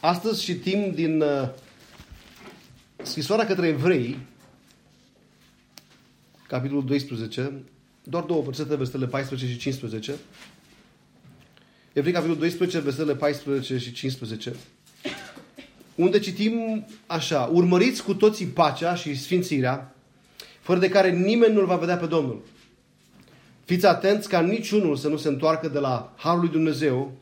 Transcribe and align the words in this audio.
Astăzi 0.00 0.42
citim 0.42 0.92
din 0.94 1.20
uh, 1.20 1.48
scrisoarea 3.02 3.46
către 3.46 3.66
evrei, 3.66 4.18
capitolul 6.46 6.84
12, 6.84 7.62
doar 8.02 8.22
două 8.22 8.42
versete, 8.42 8.76
versetele 8.76 9.06
14 9.06 9.48
și 9.48 9.56
15. 9.58 10.14
Evrei, 11.92 12.12
capitolul 12.12 12.40
12, 12.40 12.78
versetele 12.78 13.14
14 13.14 13.78
și 13.78 13.92
15. 13.92 14.54
Unde 15.94 16.18
citim 16.18 16.86
așa, 17.06 17.50
urmăriți 17.52 18.02
cu 18.02 18.14
toții 18.14 18.46
pacea 18.46 18.94
și 18.94 19.14
sfințirea, 19.14 19.94
fără 20.60 20.78
de 20.78 20.88
care 20.88 21.10
nimeni 21.10 21.54
nu-L 21.54 21.66
va 21.66 21.76
vedea 21.76 21.96
pe 21.96 22.06
Domnul. 22.06 22.42
Fiți 23.64 23.86
atenți 23.86 24.28
ca 24.28 24.40
niciunul 24.40 24.96
să 24.96 25.08
nu 25.08 25.16
se 25.16 25.28
întoarcă 25.28 25.68
de 25.68 25.78
la 25.78 26.14
Harul 26.16 26.40
lui 26.40 26.48
Dumnezeu, 26.48 27.12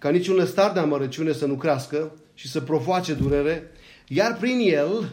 ca 0.00 0.10
niciun 0.10 0.34
lăstar 0.34 0.72
de 0.72 0.78
amărăciune 0.78 1.32
să 1.32 1.46
nu 1.46 1.54
crească 1.54 2.12
și 2.34 2.48
să 2.48 2.60
provoace 2.60 3.14
durere, 3.14 3.70
iar 4.08 4.36
prin 4.36 4.58
el 4.60 5.12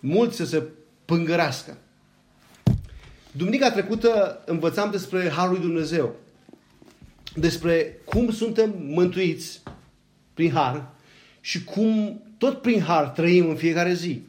mulți 0.00 0.36
să 0.36 0.44
se 0.44 0.62
pângărească. 1.04 1.78
Duminica 3.32 3.70
trecută 3.70 4.42
învățam 4.46 4.90
despre 4.90 5.28
Harul 5.28 5.52
lui 5.52 5.60
Dumnezeu, 5.60 6.14
despre 7.34 8.00
cum 8.04 8.30
suntem 8.30 8.74
mântuiți 8.78 9.62
prin 10.34 10.50
Har 10.50 10.90
și 11.40 11.64
cum 11.64 12.22
tot 12.38 12.60
prin 12.60 12.80
Har 12.80 13.08
trăim 13.08 13.48
în 13.48 13.56
fiecare 13.56 13.92
zi. 13.92 14.22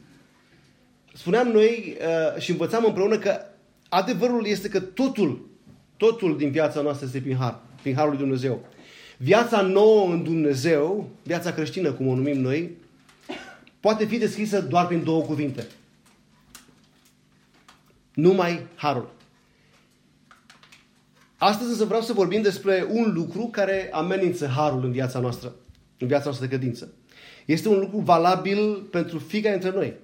Spuneam 1.14 1.48
noi 1.48 1.96
uh, 2.00 2.40
și 2.40 2.50
învățam 2.50 2.84
împreună 2.84 3.18
că 3.18 3.40
adevărul 3.88 4.46
este 4.46 4.68
că 4.68 4.80
totul, 4.80 5.48
totul 5.96 6.36
din 6.36 6.50
viața 6.50 6.80
noastră 6.80 7.06
este 7.06 7.20
prin 7.20 7.36
Har, 7.36 7.60
prin 7.82 7.94
Harul 7.94 8.10
lui 8.10 8.18
Dumnezeu. 8.18 8.72
Viața 9.16 9.60
nouă 9.60 10.12
în 10.12 10.22
Dumnezeu, 10.22 11.10
viața 11.22 11.52
creștină, 11.52 11.92
cum 11.92 12.06
o 12.06 12.14
numim 12.14 12.40
noi, 12.40 12.76
poate 13.80 14.04
fi 14.04 14.18
descrisă 14.18 14.60
doar 14.60 14.86
prin 14.86 15.04
două 15.04 15.22
cuvinte. 15.22 15.66
Numai 18.14 18.66
harul. 18.74 19.12
Astăzi 21.36 21.70
însă 21.70 21.84
vreau 21.84 22.00
să 22.00 22.12
vorbim 22.12 22.42
despre 22.42 22.86
un 22.90 23.12
lucru 23.14 23.46
care 23.46 23.90
amenință 23.92 24.46
harul 24.46 24.84
în 24.84 24.92
viața 24.92 25.18
noastră, 25.18 25.54
în 25.98 26.06
viața 26.06 26.24
noastră 26.24 26.46
de 26.46 26.56
credință. 26.56 26.92
Este 27.44 27.68
un 27.68 27.78
lucru 27.78 27.98
valabil 27.98 28.74
pentru 28.74 29.18
fiecare 29.18 29.58
dintre 29.58 29.78
noi. 29.78 29.94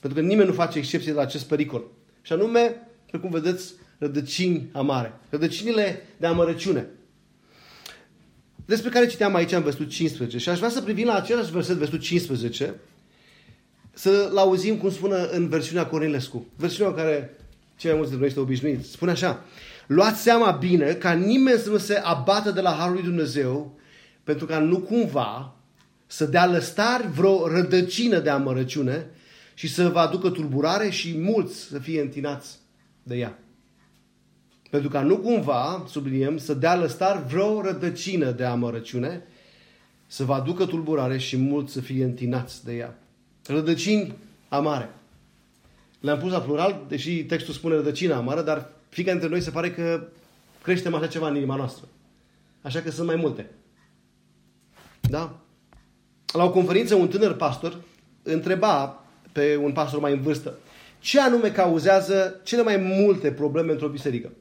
Pentru 0.00 0.20
că 0.20 0.26
nimeni 0.26 0.48
nu 0.48 0.54
face 0.54 0.78
excepție 0.78 1.10
de 1.10 1.16
la 1.16 1.22
acest 1.22 1.44
pericol. 1.44 1.84
Și 2.22 2.32
anume, 2.32 2.88
precum 3.06 3.30
vedeți, 3.30 3.74
rădăcini 3.98 4.68
amare. 4.72 5.20
Rădăcinile 5.30 6.02
de 6.16 6.26
amărăciune 6.26 6.88
despre 8.68 8.90
care 8.90 9.06
citeam 9.06 9.34
aici 9.34 9.52
în 9.52 9.62
versetul 9.62 9.88
15. 9.88 10.38
Și 10.38 10.48
aș 10.48 10.56
vrea 10.56 10.68
să 10.68 10.82
privim 10.82 11.06
la 11.06 11.14
același 11.14 11.50
verset, 11.50 11.76
versetul 11.76 12.00
15, 12.00 12.74
să-l 13.92 14.36
auzim 14.36 14.76
cum 14.76 14.90
spune 14.90 15.28
în 15.30 15.48
versiunea 15.48 15.86
Cornilescu. 15.86 16.46
Versiunea 16.56 16.94
care 16.94 17.36
cei 17.76 17.90
mai 17.90 17.98
mulți 17.98 18.10
dintre 18.10 18.18
noi 18.18 18.26
este 18.26 18.40
obișnuit. 18.40 18.84
Spune 18.84 19.10
așa, 19.10 19.44
luați 19.86 20.22
seama 20.22 20.50
bine 20.50 20.92
ca 20.92 21.12
nimeni 21.12 21.58
să 21.58 21.70
nu 21.70 21.78
se 21.78 21.94
abată 21.94 22.50
de 22.50 22.60
la 22.60 22.70
Harul 22.70 22.94
lui 22.94 23.02
Dumnezeu, 23.02 23.78
pentru 24.24 24.46
ca 24.46 24.58
nu 24.58 24.78
cumva 24.78 25.56
să 26.06 26.24
dea 26.24 26.46
lăstari 26.46 27.10
vreo 27.10 27.48
rădăcină 27.48 28.18
de 28.18 28.30
amărăciune 28.30 29.06
și 29.54 29.68
să 29.68 29.88
vă 29.88 29.98
aducă 29.98 30.30
tulburare 30.30 30.90
și 30.90 31.18
mulți 31.18 31.58
să 31.60 31.78
fie 31.78 32.00
întinați 32.00 32.58
de 33.02 33.16
ea. 33.16 33.38
Pentru 34.70 34.88
ca 34.88 35.00
nu 35.00 35.18
cumva, 35.18 35.84
subliniem, 35.88 36.38
să 36.38 36.54
dea 36.54 36.76
lăstar 36.76 37.24
vreo 37.24 37.60
rădăcină 37.60 38.30
de 38.30 38.44
amărăciune, 38.44 39.22
să 40.06 40.24
vă 40.24 40.34
aducă 40.34 40.66
tulburare 40.66 41.18
și 41.18 41.36
mulți 41.36 41.72
să 41.72 41.80
fie 41.80 42.04
întinați 42.04 42.64
de 42.64 42.76
ea. 42.76 42.98
Rădăcini 43.46 44.14
amare. 44.48 44.90
Le-am 46.00 46.18
pus 46.18 46.30
la 46.30 46.40
plural, 46.40 46.84
deși 46.88 47.24
textul 47.24 47.54
spune 47.54 47.74
rădăcină 47.74 48.14
amară, 48.14 48.42
dar 48.42 48.70
fiecare 48.88 49.18
dintre 49.18 49.36
noi 49.36 49.44
se 49.44 49.50
pare 49.50 49.70
că 49.70 50.08
creștem 50.62 50.94
așa 50.94 51.06
ceva 51.06 51.28
în 51.28 51.36
inima 51.36 51.56
noastră. 51.56 51.88
Așa 52.62 52.80
că 52.80 52.90
sunt 52.90 53.06
mai 53.06 53.16
multe. 53.16 53.50
Da? 55.00 55.38
La 56.32 56.44
o 56.44 56.50
conferință, 56.50 56.94
un 56.94 57.08
tânăr 57.08 57.36
pastor 57.36 57.76
întreba 58.22 59.04
pe 59.32 59.56
un 59.56 59.72
pastor 59.72 60.00
mai 60.00 60.12
în 60.12 60.20
vârstă 60.20 60.58
ce 60.98 61.20
anume 61.20 61.50
cauzează 61.50 62.40
cele 62.42 62.62
mai 62.62 62.76
multe 62.76 63.32
probleme 63.32 63.72
într-o 63.72 63.88
biserică. 63.88 64.32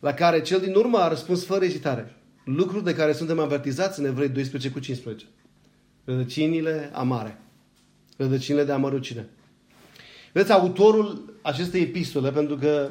La 0.00 0.14
care 0.14 0.40
cel 0.40 0.60
din 0.60 0.74
urmă 0.74 0.98
a 0.98 1.08
răspuns 1.08 1.44
fără 1.44 1.64
ezitare. 1.64 2.16
Lucruri 2.44 2.84
de 2.84 2.94
care 2.94 3.12
suntem 3.12 3.38
avertizați 3.38 4.00
în 4.00 4.06
Evrei 4.06 4.28
12 4.28 4.70
cu 4.70 4.78
15. 4.78 5.26
Rădăcinile 6.04 6.90
amare. 6.92 7.40
Rădăcinile 8.16 8.64
de 8.64 8.72
amărăcine. 8.72 9.28
Vedeți, 10.32 10.52
autorul 10.52 11.34
acestei 11.42 11.82
epistole, 11.82 12.30
pentru 12.30 12.56
că 12.56 12.90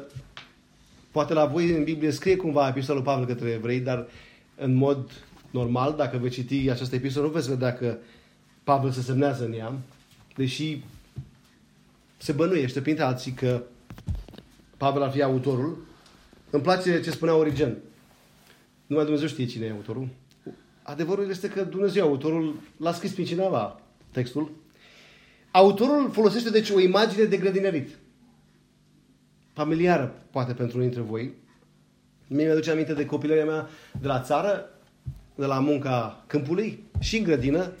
poate 1.10 1.32
la 1.32 1.46
voi 1.46 1.70
în 1.70 1.84
Biblie 1.84 2.10
scrie 2.10 2.36
cumva 2.36 2.68
epistolul 2.68 3.02
Pavel 3.02 3.26
către 3.26 3.50
evrei, 3.50 3.80
dar 3.80 4.06
în 4.56 4.74
mod 4.74 5.10
normal, 5.50 5.94
dacă 5.96 6.16
veți 6.16 6.34
citi 6.34 6.70
această 6.70 6.94
epistolă, 6.94 7.26
nu 7.26 7.32
veți 7.32 7.48
vedea 7.48 7.74
că 7.74 7.96
Pavel 8.64 8.90
se 8.90 9.00
semnează 9.00 9.44
în 9.44 9.52
ea, 9.52 9.72
deși 10.36 10.82
se 12.16 12.32
bănuiește 12.32 12.80
printre 12.80 13.04
alții 13.04 13.32
că 13.32 13.62
Pavel 14.76 15.02
ar 15.02 15.10
fi 15.10 15.22
autorul, 15.22 15.78
îmi 16.50 16.62
place 16.62 17.00
ce 17.00 17.10
spunea 17.10 17.34
Origen. 17.34 17.76
Numai 18.86 19.04
Dumnezeu 19.04 19.28
știe 19.28 19.46
cine 19.46 19.66
e 19.66 19.70
autorul. 19.70 20.08
Adevărul 20.82 21.28
este 21.30 21.48
că 21.48 21.62
Dumnezeu 21.62 22.06
autorul 22.06 22.60
l-a 22.76 22.92
scris 22.92 23.12
pe 23.12 23.22
cineva 23.22 23.80
textul. 24.10 24.52
Autorul 25.50 26.10
folosește 26.10 26.50
deci 26.50 26.70
o 26.70 26.80
imagine 26.80 27.24
de 27.24 27.36
grădinărit. 27.36 27.88
Familiară, 29.52 30.22
poate 30.30 30.52
pentru 30.52 30.76
unii 30.76 30.88
dintre 30.90 31.08
voi. 31.10 31.32
Mie 32.26 32.44
mi-aduce 32.44 32.70
aminte 32.70 32.94
de 32.94 33.06
copilăria 33.06 33.44
mea 33.44 33.68
de 34.00 34.06
la 34.06 34.20
țară, 34.20 34.68
de 35.34 35.46
la 35.46 35.60
munca 35.60 36.24
câmpului 36.26 36.84
și 36.98 37.16
în 37.16 37.24
grădină. 37.24 37.72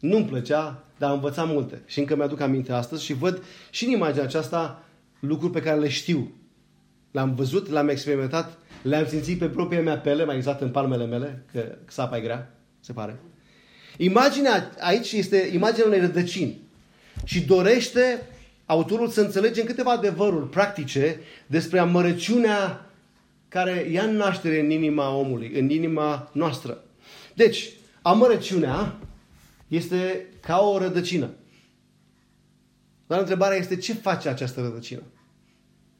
Nu-mi 0.00 0.26
plăcea, 0.26 0.84
dar 0.98 1.08
am 1.08 1.14
învățat 1.14 1.46
multe. 1.46 1.82
Și 1.86 1.98
încă 1.98 2.16
mi-aduc 2.16 2.40
aminte 2.40 2.72
astăzi 2.72 3.04
și 3.04 3.12
văd 3.12 3.42
și 3.70 3.84
în 3.84 3.90
imaginea 3.90 4.24
aceasta 4.24 4.84
lucruri 5.20 5.52
pe 5.52 5.62
care 5.62 5.78
le 5.78 5.88
știu 5.88 6.32
L-am 7.16 7.34
văzut, 7.34 7.68
l-am 7.68 7.88
experimentat, 7.88 8.58
le-am 8.82 9.06
simțit 9.06 9.38
pe 9.38 9.48
propria 9.48 9.82
mea 9.82 9.98
pele, 9.98 10.24
mai 10.24 10.36
exact 10.36 10.60
în 10.60 10.70
palmele 10.70 11.06
mele, 11.06 11.44
că 11.52 11.76
sapa 11.88 12.16
e 12.16 12.20
grea, 12.20 12.54
se 12.80 12.92
pare. 12.92 13.20
Imaginea 13.96 14.70
aici 14.80 15.12
este 15.12 15.50
imaginea 15.52 15.86
unei 15.86 16.00
rădăcini 16.00 16.60
și 17.24 17.44
dorește 17.44 18.26
autorul 18.66 19.08
să 19.08 19.20
înțelegem 19.20 19.64
câteva 19.64 19.90
adevăruri 19.90 20.48
practice 20.48 21.20
despre 21.46 21.78
amărăciunea 21.78 22.90
care 23.48 23.88
ia 23.90 24.06
naștere 24.06 24.60
în 24.60 24.70
inima 24.70 25.16
omului, 25.16 25.52
în 25.58 25.70
inima 25.70 26.30
noastră. 26.32 26.84
Deci, 27.34 27.70
amărăciunea 28.02 28.96
este 29.68 30.26
ca 30.40 30.58
o 30.58 30.78
rădăcină. 30.78 31.30
Dar 33.06 33.18
întrebarea 33.18 33.58
este 33.58 33.76
ce 33.76 33.92
face 33.92 34.28
această 34.28 34.60
rădăcină? 34.60 35.02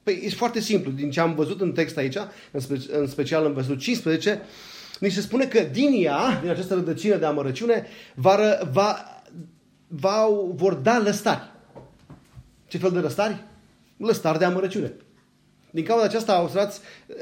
Păi 0.06 0.20
e 0.24 0.28
foarte 0.28 0.60
simplu. 0.60 0.90
Din 0.90 1.10
ce 1.10 1.20
am 1.20 1.34
văzut 1.34 1.60
în 1.60 1.72
text 1.72 1.96
aici, 1.96 2.16
în, 2.50 2.60
spe- 2.60 2.86
în 2.90 3.06
special 3.06 3.44
în 3.44 3.52
versetul 3.52 3.78
15, 3.78 4.42
ni 5.00 5.10
se 5.10 5.20
spune 5.20 5.46
că 5.46 5.60
din 5.60 6.04
ea, 6.04 6.38
din 6.40 6.50
această 6.50 6.74
rădăcină 6.74 7.16
de 7.16 7.24
amărăciune, 7.24 7.86
va, 8.14 8.38
va, 8.70 8.96
va, 9.88 10.28
vor 10.54 10.74
da 10.74 10.98
lăstari. 10.98 11.50
Ce 12.66 12.78
fel 12.78 12.90
de 12.90 12.98
lăstari? 12.98 13.44
Lăstari 13.96 14.38
de 14.38 14.44
amărăciune. 14.44 14.92
Din 15.70 15.84
cauza 15.84 16.04
aceasta, 16.04 16.42
observați, 16.42 16.80
eh, 17.06 17.16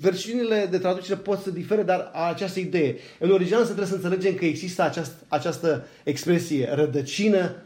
versiunile 0.00 0.66
de 0.70 0.78
traducere 0.78 1.16
pot 1.18 1.40
să 1.42 1.50
difere, 1.50 1.82
dar 1.82 2.10
această 2.28 2.60
idee. 2.60 2.96
În 3.18 3.30
original 3.30 3.60
să 3.60 3.66
trebuie 3.66 3.86
să 3.86 3.94
înțelegem 3.94 4.34
că 4.34 4.44
există 4.44 4.82
această, 4.82 5.14
această 5.28 5.86
expresie, 6.04 6.70
rădăcină 6.74 7.62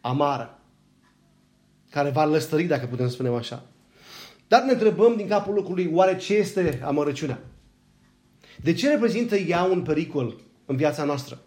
amară, 0.00 0.58
care 1.90 2.10
va 2.10 2.24
lăstări, 2.24 2.64
dacă 2.64 2.86
putem 2.86 3.08
spune 3.08 3.28
așa. 3.28 3.66
Dar 4.54 4.62
ne 4.62 4.72
întrebăm 4.72 5.16
din 5.16 5.28
capul 5.28 5.54
locului, 5.54 5.90
oare 5.92 6.16
ce 6.16 6.34
este 6.34 6.80
amărăciunea? 6.84 7.38
De 8.62 8.72
ce 8.72 8.88
reprezintă 8.88 9.36
ea 9.36 9.62
un 9.62 9.82
pericol 9.82 10.40
în 10.66 10.76
viața 10.76 11.04
noastră? 11.04 11.42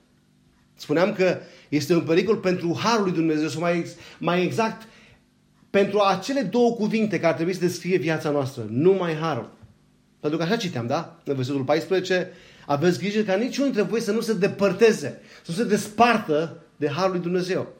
Spuneam 0.76 1.14
că 1.14 1.38
este 1.70 1.94
un 1.94 2.02
pericol 2.02 2.36
pentru 2.36 2.78
Harul 2.84 3.04
lui 3.04 3.14
Dumnezeu, 3.14 3.48
sau 3.48 3.62
mai, 3.62 3.86
mai 4.18 4.44
exact, 4.44 4.88
pentru 5.70 6.00
acele 6.00 6.42
două 6.42 6.72
cuvinte 6.72 7.20
care 7.20 7.34
trebuie 7.34 7.56
să 7.56 7.62
descrie 7.62 7.98
viața 7.98 8.30
noastră. 8.30 8.66
Numai 8.70 9.16
Harul. 9.16 9.50
Pentru 10.20 10.40
că 10.40 10.46
așa 10.46 10.56
citeam, 10.56 10.88
da? 10.88 11.20
În 11.24 11.36
versetul 11.36 11.64
14, 11.64 12.32
aveți 12.66 13.00
grijă 13.00 13.22
ca 13.22 13.36
niciunul 13.36 13.72
dintre 13.72 13.90
voi 13.90 14.02
să 14.02 14.12
nu 14.12 14.22
se 14.22 14.34
depărteze, 14.34 15.22
să 15.44 15.52
nu 15.52 15.58
se 15.58 15.64
despartă 15.64 16.64
de 16.76 16.90
Harul 16.90 17.12
lui 17.12 17.22
Dumnezeu. 17.22 17.74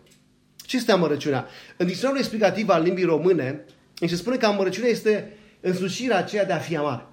Ce 0.56 0.78
este 0.78 0.92
amărăciunea? 0.92 1.48
În 1.78 1.88
dicționarul 1.88 2.20
explicativ 2.20 2.70
al 2.70 2.84
limbii 2.84 3.04
române, 3.04 3.66
și 4.02 4.08
se 4.08 4.16
spune 4.16 4.38
că 4.38 4.46
amărăciunea 4.46 4.90
este 4.90 5.34
însușirea 5.60 6.18
aceea 6.18 6.46
de 6.46 6.54
a 6.54 6.58
fi 6.58 6.76
amar. 6.76 7.08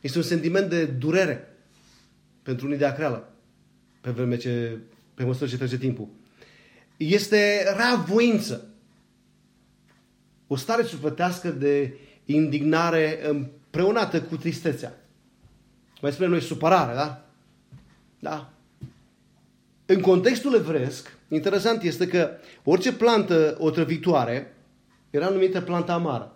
Este 0.00 0.18
un 0.18 0.24
sentiment 0.24 0.68
de 0.70 0.84
durere 0.84 1.56
pentru 2.42 2.66
unii 2.66 2.78
de 2.78 2.84
acreală. 2.84 3.32
Pe 4.00 4.10
vreme 4.10 4.36
ce 4.36 4.78
pe 5.14 5.24
măsură 5.24 5.50
ce 5.50 5.56
trece 5.56 5.78
timpul. 5.78 6.08
Este 6.96 7.64
voință. 8.06 8.68
O 10.46 10.56
stare 10.56 10.82
sufletească 10.82 11.48
de 11.48 11.94
indignare 12.24 13.28
împreunată 13.28 14.22
cu 14.22 14.36
tristețea. 14.36 14.94
Mai 16.00 16.12
spune 16.12 16.28
noi 16.28 16.40
supărare, 16.40 16.94
da? 16.94 17.26
Da. 18.18 18.52
În 19.86 20.00
contextul 20.00 20.54
evresc, 20.54 21.16
interesant 21.28 21.82
este 21.82 22.06
că 22.06 22.30
orice 22.64 22.92
plantă 22.92 23.56
otrăvitoare 23.58 24.54
era 25.10 25.28
numită 25.28 25.60
planta 25.60 25.92
amară. 25.92 26.34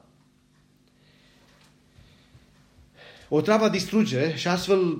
O 3.29 3.41
travă 3.41 3.69
distruge 3.69 4.37
și 4.37 4.49
astfel 4.49 4.99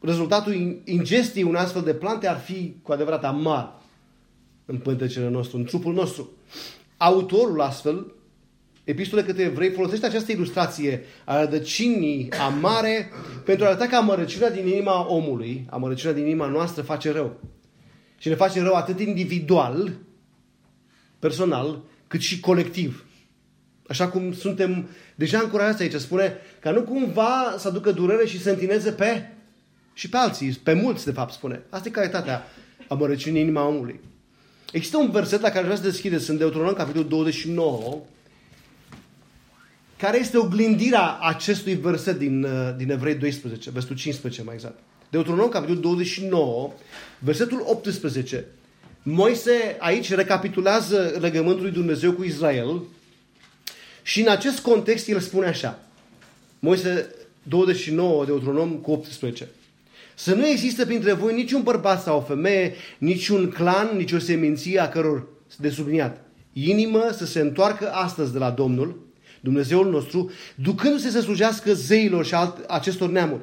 rezultatul 0.00 0.80
ingestiei 0.84 1.44
unei 1.44 1.60
astfel 1.60 1.82
de 1.82 1.94
plante 1.94 2.28
ar 2.28 2.38
fi 2.38 2.74
cu 2.82 2.92
adevărat 2.92 3.24
amar 3.24 3.80
în 4.64 4.78
pântecele 4.78 5.28
nostru, 5.28 5.56
în 5.56 5.64
trupul 5.64 5.92
nostru. 5.92 6.30
Autorul 6.96 7.60
astfel, 7.60 8.12
epistole 8.84 9.22
către 9.22 9.42
evrei, 9.42 9.70
folosește 9.70 10.06
această 10.06 10.32
ilustrație 10.32 11.04
a 11.24 11.40
rădăcinii 11.40 12.32
amare 12.32 13.10
pentru 13.44 13.64
a 13.64 13.68
arăta 13.68 13.86
că 13.86 13.96
amărăciunea 13.96 14.50
din 14.50 14.66
inima 14.66 15.08
omului, 15.08 15.66
amărăciunea 15.70 16.16
din 16.16 16.26
inima 16.26 16.46
noastră 16.46 16.82
face 16.82 17.12
rău. 17.12 17.40
Și 18.18 18.28
ne 18.28 18.34
face 18.34 18.62
rău 18.62 18.74
atât 18.74 19.00
individual, 19.00 19.92
personal, 21.18 21.82
cât 22.10 22.20
și 22.20 22.40
colectiv. 22.40 23.04
Așa 23.88 24.08
cum 24.08 24.32
suntem 24.32 24.88
deja 25.14 25.38
încurajați 25.38 25.82
aici, 25.82 25.94
spune 25.94 26.36
ca 26.60 26.70
nu 26.70 26.82
cumva 26.82 27.54
să 27.58 27.68
aducă 27.68 27.92
durere 27.92 28.26
și 28.26 28.42
să 28.42 28.50
întineze 28.50 28.92
pe 28.92 29.28
și 29.92 30.08
pe 30.08 30.16
alții, 30.16 30.52
pe 30.52 30.72
mulți 30.72 31.04
de 31.04 31.12
fapt 31.12 31.32
spune. 31.32 31.62
Asta 31.68 31.88
e 31.88 31.90
calitatea 31.90 32.46
amărăciunii 32.88 33.40
inima 33.40 33.66
omului. 33.66 34.00
Există 34.72 34.96
un 34.96 35.10
verset 35.10 35.40
la 35.40 35.48
care 35.48 35.60
vreau 35.60 35.76
să 35.76 35.82
deschideți 35.82 36.30
în 36.30 36.36
Deuteronom, 36.36 36.72
capitolul 36.72 37.08
29, 37.08 37.98
care 39.96 40.18
este 40.18 40.36
oglindirea 40.36 41.18
acestui 41.20 41.74
verset 41.74 42.18
din, 42.18 42.42
uh, 42.44 42.74
din 42.76 42.90
Evrei 42.90 43.14
12, 43.14 43.70
versetul 43.70 43.96
15 43.96 44.42
mai 44.42 44.54
exact. 44.54 44.78
Deuteronom, 45.10 45.48
capitolul 45.48 45.80
29, 45.80 46.72
versetul 47.18 47.62
18. 47.66 48.44
Moise 49.02 49.76
aici 49.78 50.14
recapitulează 50.14 51.16
legământul 51.20 51.62
lui 51.62 51.72
Dumnezeu 51.72 52.12
cu 52.12 52.24
Israel 52.24 52.82
și 54.02 54.20
în 54.20 54.28
acest 54.28 54.60
context 54.60 55.08
el 55.08 55.20
spune 55.20 55.46
așa. 55.46 55.78
Moise 56.58 57.14
29, 57.42 58.24
Deuteronom 58.24 58.70
cu 58.70 58.90
18. 58.90 59.48
Să 60.14 60.34
nu 60.34 60.46
există 60.46 60.84
printre 60.84 61.12
voi 61.12 61.34
niciun 61.34 61.62
bărbat 61.62 62.02
sau 62.02 62.16
o 62.16 62.20
femeie, 62.20 62.74
niciun 62.98 63.50
clan, 63.50 63.96
nicio 63.96 64.18
seminție 64.18 64.80
a 64.80 64.88
căror 64.88 65.26
de 65.58 65.70
subliniat. 65.70 66.24
Inimă 66.52 67.10
să 67.12 67.26
se 67.26 67.40
întoarcă 67.40 67.90
astăzi 67.92 68.32
de 68.32 68.38
la 68.38 68.50
Domnul, 68.50 69.06
Dumnezeul 69.40 69.90
nostru, 69.90 70.30
ducându-se 70.54 71.10
să 71.10 71.20
slujească 71.20 71.74
zeilor 71.74 72.24
și 72.24 72.34
alt, 72.34 72.64
acestor 72.64 73.10
neamuri. 73.10 73.42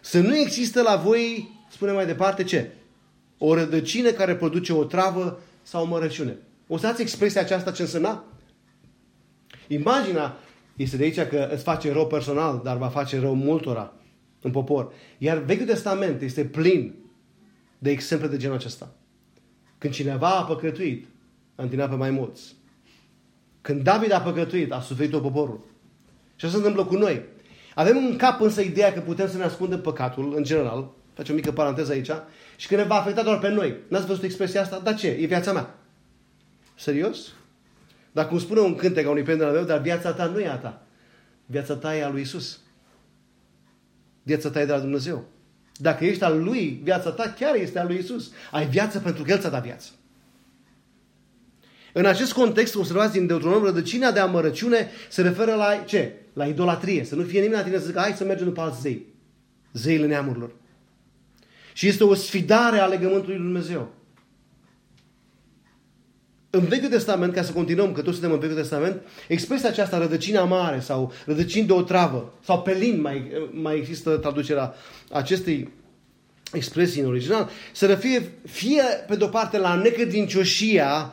Să 0.00 0.20
nu 0.20 0.36
există 0.36 0.82
la 0.82 0.96
voi, 0.96 1.50
spune 1.70 1.92
mai 1.92 2.06
departe, 2.06 2.44
ce? 2.44 2.70
O 3.38 3.54
rădăcină 3.54 4.10
care 4.10 4.36
produce 4.36 4.72
o 4.72 4.84
travă 4.84 5.38
sau 5.62 5.82
o 5.82 5.86
mărăciune. 5.86 6.36
O 6.66 6.76
să 6.76 6.86
ați 6.86 7.02
expresia 7.02 7.40
aceasta 7.40 7.70
ce 7.70 7.82
însemna? 7.82 8.24
Imagina 9.68 10.36
este 10.76 10.96
de 10.96 11.04
aici 11.04 11.20
că 11.20 11.48
îți 11.52 11.62
face 11.62 11.92
rău 11.92 12.06
personal, 12.06 12.60
dar 12.64 12.76
va 12.76 12.88
face 12.88 13.20
rău 13.20 13.34
multora 13.34 13.92
în 14.40 14.50
popor. 14.50 14.92
Iar 15.18 15.38
Vechiul 15.38 15.66
Testament 15.66 16.22
este 16.22 16.44
plin 16.44 16.94
de 17.78 17.90
exemple 17.90 18.28
de 18.28 18.36
genul 18.36 18.56
acesta. 18.56 18.94
Când 19.78 19.92
cineva 19.92 20.28
a 20.28 20.44
păcătuit, 20.44 21.06
a 21.54 21.62
întinat 21.62 21.88
pe 21.88 21.94
mai 21.94 22.10
mulți. 22.10 22.54
Când 23.60 23.82
David 23.82 24.12
a 24.12 24.20
păcătuit, 24.20 24.72
a 24.72 24.80
suferit 24.80 25.10
tot 25.10 25.22
poporul. 25.22 25.60
Și 26.36 26.44
asta 26.44 26.58
se 26.58 26.66
întâmplă 26.66 26.84
cu 26.84 26.96
noi. 26.96 27.22
Avem 27.74 27.96
în 27.96 28.16
cap 28.16 28.40
însă 28.40 28.60
ideea 28.60 28.92
că 28.92 29.00
putem 29.00 29.28
să 29.28 29.36
ne 29.36 29.44
ascundem 29.44 29.80
păcatul, 29.80 30.34
în 30.36 30.42
general, 30.42 30.90
facem 31.14 31.34
o 31.34 31.36
mică 31.36 31.52
paranteză 31.52 31.92
aici, 31.92 32.10
și 32.56 32.68
că 32.68 32.76
ne 32.76 32.82
va 32.82 32.94
afecta 32.94 33.22
doar 33.22 33.38
pe 33.38 33.48
noi. 33.48 33.76
N-ați 33.88 34.06
văzut 34.06 34.22
expresia 34.22 34.60
asta? 34.60 34.78
Dar 34.78 34.94
ce? 34.94 35.08
E 35.08 35.26
viața 35.26 35.52
mea. 35.52 35.74
Serios? 36.74 37.32
Dar 38.12 38.28
cum 38.28 38.38
spune 38.38 38.60
un 38.60 38.74
cântec 38.74 39.06
a 39.06 39.10
unui 39.10 39.22
prieten 39.22 39.52
meu, 39.52 39.64
dar 39.64 39.80
viața 39.80 40.12
ta 40.12 40.26
nu 40.26 40.40
e 40.40 40.48
a 40.48 40.56
ta. 40.56 40.86
Viața 41.46 41.74
ta 41.74 41.96
e 41.96 42.04
a 42.04 42.08
lui 42.08 42.20
Isus. 42.20 42.60
Viața 44.22 44.50
ta 44.50 44.60
e 44.60 44.64
de 44.64 44.72
la 44.72 44.78
Dumnezeu. 44.78 45.24
Dacă 45.76 46.04
ești 46.04 46.24
al 46.24 46.42
Lui, 46.42 46.80
viața 46.82 47.10
ta 47.10 47.34
chiar 47.38 47.54
este 47.54 47.78
a 47.78 47.84
Lui 47.84 47.96
Isus. 47.96 48.30
Ai 48.50 48.66
viață 48.66 48.98
pentru 48.98 49.22
că 49.22 49.30
El 49.30 49.38
ți-a 49.38 49.48
dat 49.48 49.62
viață. 49.62 49.88
În 51.92 52.06
acest 52.06 52.32
context, 52.32 52.74
observați 52.74 53.12
din 53.12 53.26
Deuteronom, 53.26 53.64
rădăcina 53.64 54.12
de 54.12 54.18
amărăciune 54.18 54.90
se 55.08 55.22
referă 55.22 55.54
la 55.54 55.74
ce? 55.86 56.12
La 56.32 56.46
idolatrie. 56.46 57.04
Să 57.04 57.14
nu 57.14 57.22
fie 57.22 57.40
nimeni 57.40 57.58
la 57.58 57.62
tine 57.62 57.78
să 57.78 57.86
zică, 57.86 57.98
hai 57.98 58.12
să 58.12 58.24
mergem 58.24 58.46
după 58.46 58.60
alți 58.60 58.80
zei. 58.80 59.06
Zeile 59.72 60.06
neamurilor. 60.06 60.54
Și 61.76 61.86
este 61.86 62.04
o 62.04 62.14
sfidare 62.14 62.78
a 62.78 62.86
legământului 62.86 63.36
lui 63.36 63.44
Dumnezeu. 63.44 63.88
În 66.50 66.64
Vechiul 66.64 66.88
Testament, 66.88 67.32
ca 67.32 67.42
să 67.42 67.52
continuăm, 67.52 67.92
că 67.92 68.02
toți 68.02 68.16
suntem 68.16 68.32
în 68.32 68.38
Vechiul 68.38 68.56
Testament, 68.56 69.02
expresia 69.28 69.68
aceasta, 69.68 69.98
rădăcina 69.98 70.44
mare 70.44 70.80
sau 70.80 71.12
rădăcini 71.26 71.66
de 71.66 71.72
o 71.72 71.82
travă, 71.82 72.32
sau 72.44 72.62
pelin, 72.62 73.00
mai, 73.00 73.30
mai 73.50 73.76
există 73.76 74.16
traducerea 74.16 74.74
acestei 75.10 75.72
expresii 76.52 77.00
în 77.00 77.08
original, 77.08 77.48
se 77.72 77.86
referă 77.86 78.24
fie 78.44 78.82
pe 79.06 79.16
de-o 79.16 79.28
parte 79.28 79.58
la 79.58 79.74
necredincioșia 79.74 81.12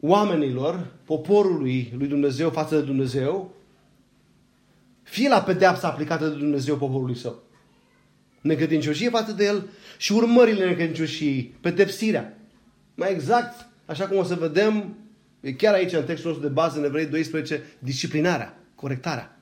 oamenilor, 0.00 0.86
poporului 1.04 1.92
lui 1.98 2.06
Dumnezeu 2.06 2.50
față 2.50 2.74
de 2.74 2.82
Dumnezeu, 2.82 3.54
fie 5.02 5.28
la 5.28 5.42
pedeapsa 5.42 5.88
aplicată 5.88 6.28
de 6.28 6.36
Dumnezeu 6.36 6.76
poporului 6.76 7.16
său. 7.16 7.42
Necredincioșie 8.44 9.08
față 9.08 9.32
de 9.32 9.44
el 9.44 9.68
și 9.98 10.12
urmările 10.12 10.66
necredincioșiei, 10.66 11.54
pedepsirea. 11.60 12.38
Mai 12.94 13.12
exact, 13.12 13.66
Așa 13.86 14.06
cum 14.06 14.18
o 14.18 14.24
să 14.24 14.34
vedem, 14.34 14.96
e 15.40 15.52
chiar 15.52 15.74
aici 15.74 15.92
în 15.92 16.04
textul 16.04 16.30
nostru 16.30 16.48
de 16.48 16.54
bază, 16.54 16.78
în 16.78 16.84
Evrei 16.84 17.06
12, 17.06 17.62
disciplinarea, 17.78 18.58
corectarea. 18.74 19.38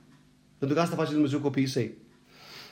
Pentru 0.58 0.76
că 0.76 0.82
asta 0.82 0.96
face 0.96 1.12
Dumnezeu 1.12 1.38
copiii 1.38 1.66
săi. 1.66 1.92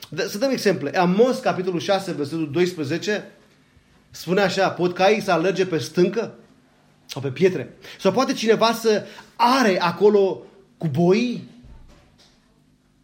De, 0.09 0.27
să 0.27 0.37
dăm 0.37 0.51
exemple. 0.51 0.97
Amos, 0.97 1.39
capitolul 1.39 1.79
6, 1.79 2.11
versetul 2.11 2.51
12, 2.51 3.31
spune 4.09 4.41
așa, 4.41 4.69
pot 4.69 4.93
caii 4.93 5.21
să 5.21 5.31
alerge 5.31 5.65
pe 5.65 5.77
stâncă 5.77 6.35
sau 7.05 7.21
pe 7.21 7.31
pietre? 7.31 7.77
Sau 7.99 8.11
poate 8.11 8.33
cineva 8.33 8.73
să 8.73 9.05
are 9.35 9.81
acolo 9.81 10.45
cu 10.77 10.87
boi? 10.87 11.43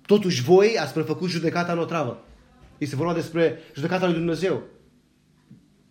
Totuși 0.06 0.42
voi 0.42 0.78
ați 0.80 0.94
prefăcut 0.94 1.30
judecata 1.30 1.72
în 1.72 1.80
o 1.80 1.86
travă. 1.86 2.26
Este 2.78 2.96
vorba 2.96 3.14
despre 3.14 3.60
judecata 3.74 4.06
lui 4.06 4.16
Dumnezeu. 4.16 4.64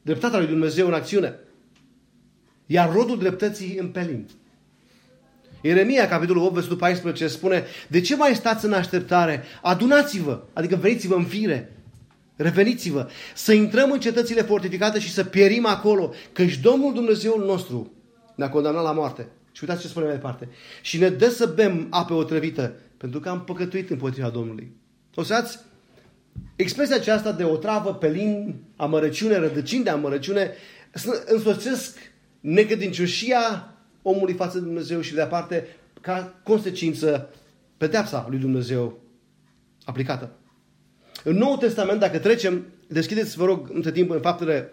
Dreptatea 0.02 0.38
lui 0.38 0.48
Dumnezeu 0.48 0.86
în 0.86 0.94
acțiune. 0.94 1.38
Iar 2.66 2.92
rodul 2.92 3.18
dreptății 3.18 3.76
în 3.78 3.88
pelin. 3.88 4.26
Ieremia, 5.60 6.08
capitolul 6.08 6.42
8, 6.42 6.52
versetul 6.52 6.76
14, 6.76 7.26
spune 7.26 7.64
De 7.88 8.00
ce 8.00 8.16
mai 8.16 8.34
stați 8.34 8.64
în 8.64 8.72
așteptare? 8.72 9.44
Adunați-vă, 9.62 10.42
adică 10.52 10.76
veniți-vă 10.76 11.14
în 11.14 11.24
fire. 11.24 11.76
Reveniți-vă, 12.36 13.08
să 13.34 13.52
intrăm 13.52 13.90
în 13.90 14.00
cetățile 14.00 14.42
fortificate 14.42 14.98
și 14.98 15.12
să 15.12 15.24
pierim 15.24 15.66
acolo, 15.66 16.12
căci 16.32 16.58
Domnul 16.58 16.94
Dumnezeul 16.94 17.44
nostru 17.44 17.92
ne-a 18.34 18.48
condamnat 18.48 18.82
la 18.82 18.92
moarte. 18.92 19.28
Și 19.52 19.64
uitați 19.64 19.82
ce 19.82 19.88
spune 19.88 20.04
mai 20.04 20.14
departe. 20.14 20.48
Și 20.82 20.98
ne 20.98 21.08
dă 21.08 21.28
să 21.28 21.46
bem 21.46 21.86
apă 21.90 22.14
otrăvită, 22.14 22.74
pentru 22.96 23.20
că 23.20 23.28
am 23.28 23.44
păcătuit 23.44 23.90
împotriva 23.90 24.28
Domnului. 24.28 24.72
O 25.14 25.22
să 25.22 25.34
ați 25.34 25.58
expresia 26.56 26.96
aceasta 26.96 27.32
de 27.32 27.44
o 27.44 27.56
travă, 27.56 27.94
pelin, 27.94 28.54
amărăciune, 28.76 29.36
rădăcini 29.36 29.84
de 29.84 29.90
amărăciune, 29.90 30.50
însoțesc 31.26 31.98
necredincioșia 32.40 33.74
omului 34.02 34.34
față 34.34 34.58
de 34.58 34.64
Dumnezeu 34.64 35.00
și 35.00 35.14
de 35.14 35.20
aparte 35.20 35.66
ca 36.00 36.34
consecință 36.42 37.28
pedeapsa 37.76 38.26
lui 38.30 38.38
Dumnezeu 38.38 38.98
aplicată. 39.84 40.30
În 41.24 41.36
Noul 41.36 41.56
Testament, 41.56 42.00
dacă 42.00 42.18
trecem, 42.18 42.66
deschideți, 42.86 43.36
vă 43.36 43.44
rog, 43.44 43.70
între 43.72 43.92
timp 43.92 44.10
în 44.10 44.20
faptele 44.20 44.72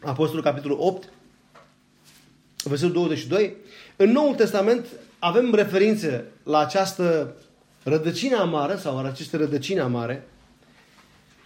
Apostolului, 0.00 0.50
capitolul 0.50 0.78
8, 0.80 1.08
versetul 2.64 2.92
22. 2.92 3.56
În 3.96 4.10
Noul 4.10 4.34
Testament 4.34 4.86
avem 5.18 5.54
referințe 5.54 6.24
la 6.42 6.58
această 6.58 7.34
rădăcină 7.82 8.36
amară 8.36 8.76
sau 8.76 9.02
la 9.02 9.08
aceste 9.08 9.36
rădăcini 9.36 9.80
amare 9.80 10.26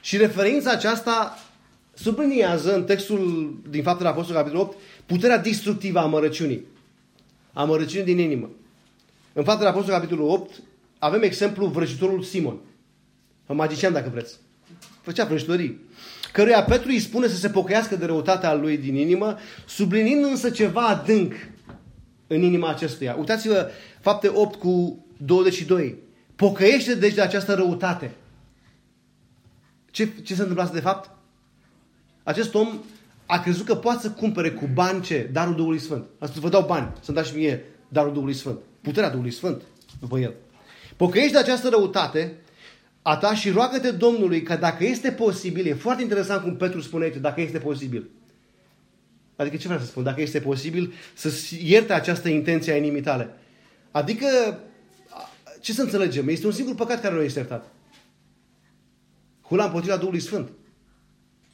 și 0.04 0.16
referința 0.16 0.70
aceasta 0.70 1.38
subliniază 1.94 2.74
în 2.74 2.84
textul 2.84 3.54
din 3.68 3.82
faptele 3.82 4.08
Apostolului, 4.08 4.42
capitolul 4.42 4.72
8, 4.72 4.82
puterea 5.06 5.38
distructivă 5.38 5.98
a 5.98 6.06
mărăciunii. 6.06 6.64
A 7.52 7.64
mărăciunii 7.64 8.04
din 8.04 8.18
inimă. 8.18 8.50
În 9.32 9.44
faptele 9.44 9.68
Apostolului, 9.68 10.06
capitolul 10.06 10.32
8, 10.32 10.50
avem 10.98 11.22
exemplu 11.22 11.66
vrăjitorul 11.66 12.22
Simon. 12.22 12.58
Un 13.46 13.56
magician, 13.56 13.92
dacă 13.92 14.08
vreți. 14.12 14.34
Făcea 15.02 15.24
vrăjitorii. 15.24 15.80
căruia 16.32 16.64
Petru 16.64 16.88
îi 16.88 17.00
spune 17.00 17.26
să 17.26 17.36
se 17.36 17.48
pocăiască 17.48 17.96
de 17.96 18.04
răutatea 18.04 18.54
lui 18.54 18.76
din 18.76 18.96
inimă, 18.96 19.38
sublinind 19.66 20.24
însă 20.24 20.50
ceva 20.50 20.86
adânc 20.86 21.32
în 22.26 22.42
inima 22.42 22.68
acestuia. 22.68 23.16
Uitați-vă 23.18 23.70
fapte 24.00 24.28
8 24.34 24.58
cu 24.58 25.04
22. 25.16 25.98
Pocăiește 26.36 26.94
deci 26.94 27.14
de 27.14 27.20
această 27.20 27.54
răutate. 27.54 28.14
Ce, 29.94 30.08
ce 30.22 30.34
se 30.34 30.40
întâmplă 30.40 30.70
de 30.72 30.80
fapt? 30.80 31.10
Acest 32.22 32.54
om 32.54 32.78
a 33.26 33.40
crezut 33.40 33.66
că 33.66 33.74
poate 33.74 34.00
să 34.00 34.10
cumpere 34.10 34.50
cu 34.50 34.68
bani 34.72 35.02
ce? 35.02 35.28
Darul 35.32 35.54
Duhului 35.54 35.78
Sfânt. 35.78 36.04
A 36.18 36.26
spus, 36.26 36.40
vă 36.40 36.48
dau 36.48 36.66
bani 36.66 36.92
să-mi 37.00 37.16
dați 37.16 37.28
și 37.28 37.36
mie 37.36 37.64
darul 37.88 38.12
Duhului 38.12 38.34
Sfânt. 38.34 38.58
Puterea 38.80 39.08
Duhului 39.10 39.30
Sfânt 39.30 39.62
după 40.00 40.18
el. 40.18 40.34
Pocăiești 40.96 41.32
de 41.32 41.38
această 41.38 41.68
răutate 41.68 42.34
a 43.02 43.16
ta 43.16 43.34
și 43.34 43.50
roagă-te 43.50 43.90
Domnului 43.90 44.42
că 44.42 44.56
dacă 44.56 44.84
este 44.84 45.10
posibil, 45.10 45.66
e 45.66 45.74
foarte 45.74 46.02
interesant 46.02 46.42
cum 46.42 46.56
Petru 46.56 46.80
spune 46.80 47.04
aici, 47.04 47.16
dacă 47.16 47.40
este 47.40 47.58
posibil. 47.58 48.10
Adică 49.36 49.56
ce 49.56 49.66
vreau 49.66 49.82
să 49.82 49.86
spun? 49.86 50.02
Dacă 50.02 50.20
este 50.20 50.40
posibil 50.40 50.92
să 51.14 51.30
ierte 51.62 51.92
această 51.92 52.28
intenție 52.28 52.72
a 52.72 52.76
inimii 52.76 53.02
tale. 53.02 53.30
Adică, 53.90 54.26
ce 55.60 55.72
să 55.72 55.82
înțelegem? 55.82 56.28
Este 56.28 56.46
un 56.46 56.52
singur 56.52 56.74
păcat 56.74 57.00
care 57.00 57.14
nu 57.14 57.22
este 57.22 57.38
iertat. 57.38 57.72
Hula 59.54 59.66
împotriva 59.66 59.96
Duhului 59.96 60.20
Sfânt. 60.20 60.48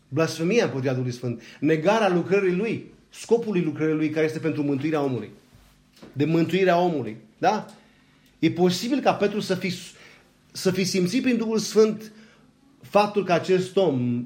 Blasfemia 0.09 0.65
împotriva 0.65 0.93
Duhului 0.93 1.15
Sfânt. 1.15 1.43
Negarea 1.61 2.09
lucrării 2.09 2.55
Lui. 2.55 2.93
Scopului 3.09 3.63
lucrării 3.63 3.95
Lui 3.95 4.11
care 4.11 4.27
este 4.27 4.39
pentru 4.39 4.63
mântuirea 4.63 5.03
omului. 5.03 5.31
De 6.13 6.25
mântuirea 6.25 6.79
omului. 6.79 7.17
Da? 7.39 7.67
E 8.39 8.51
posibil 8.51 9.01
ca 9.01 9.15
Petru 9.15 9.41
să 9.41 9.55
fi, 9.55 9.75
să 10.53 10.71
fi 10.71 10.85
simțit 10.85 11.23
prin 11.23 11.37
Duhul 11.37 11.59
Sfânt 11.59 12.13
faptul 12.83 13.25
că 13.25 13.33
acest 13.33 13.77
om 13.77 14.25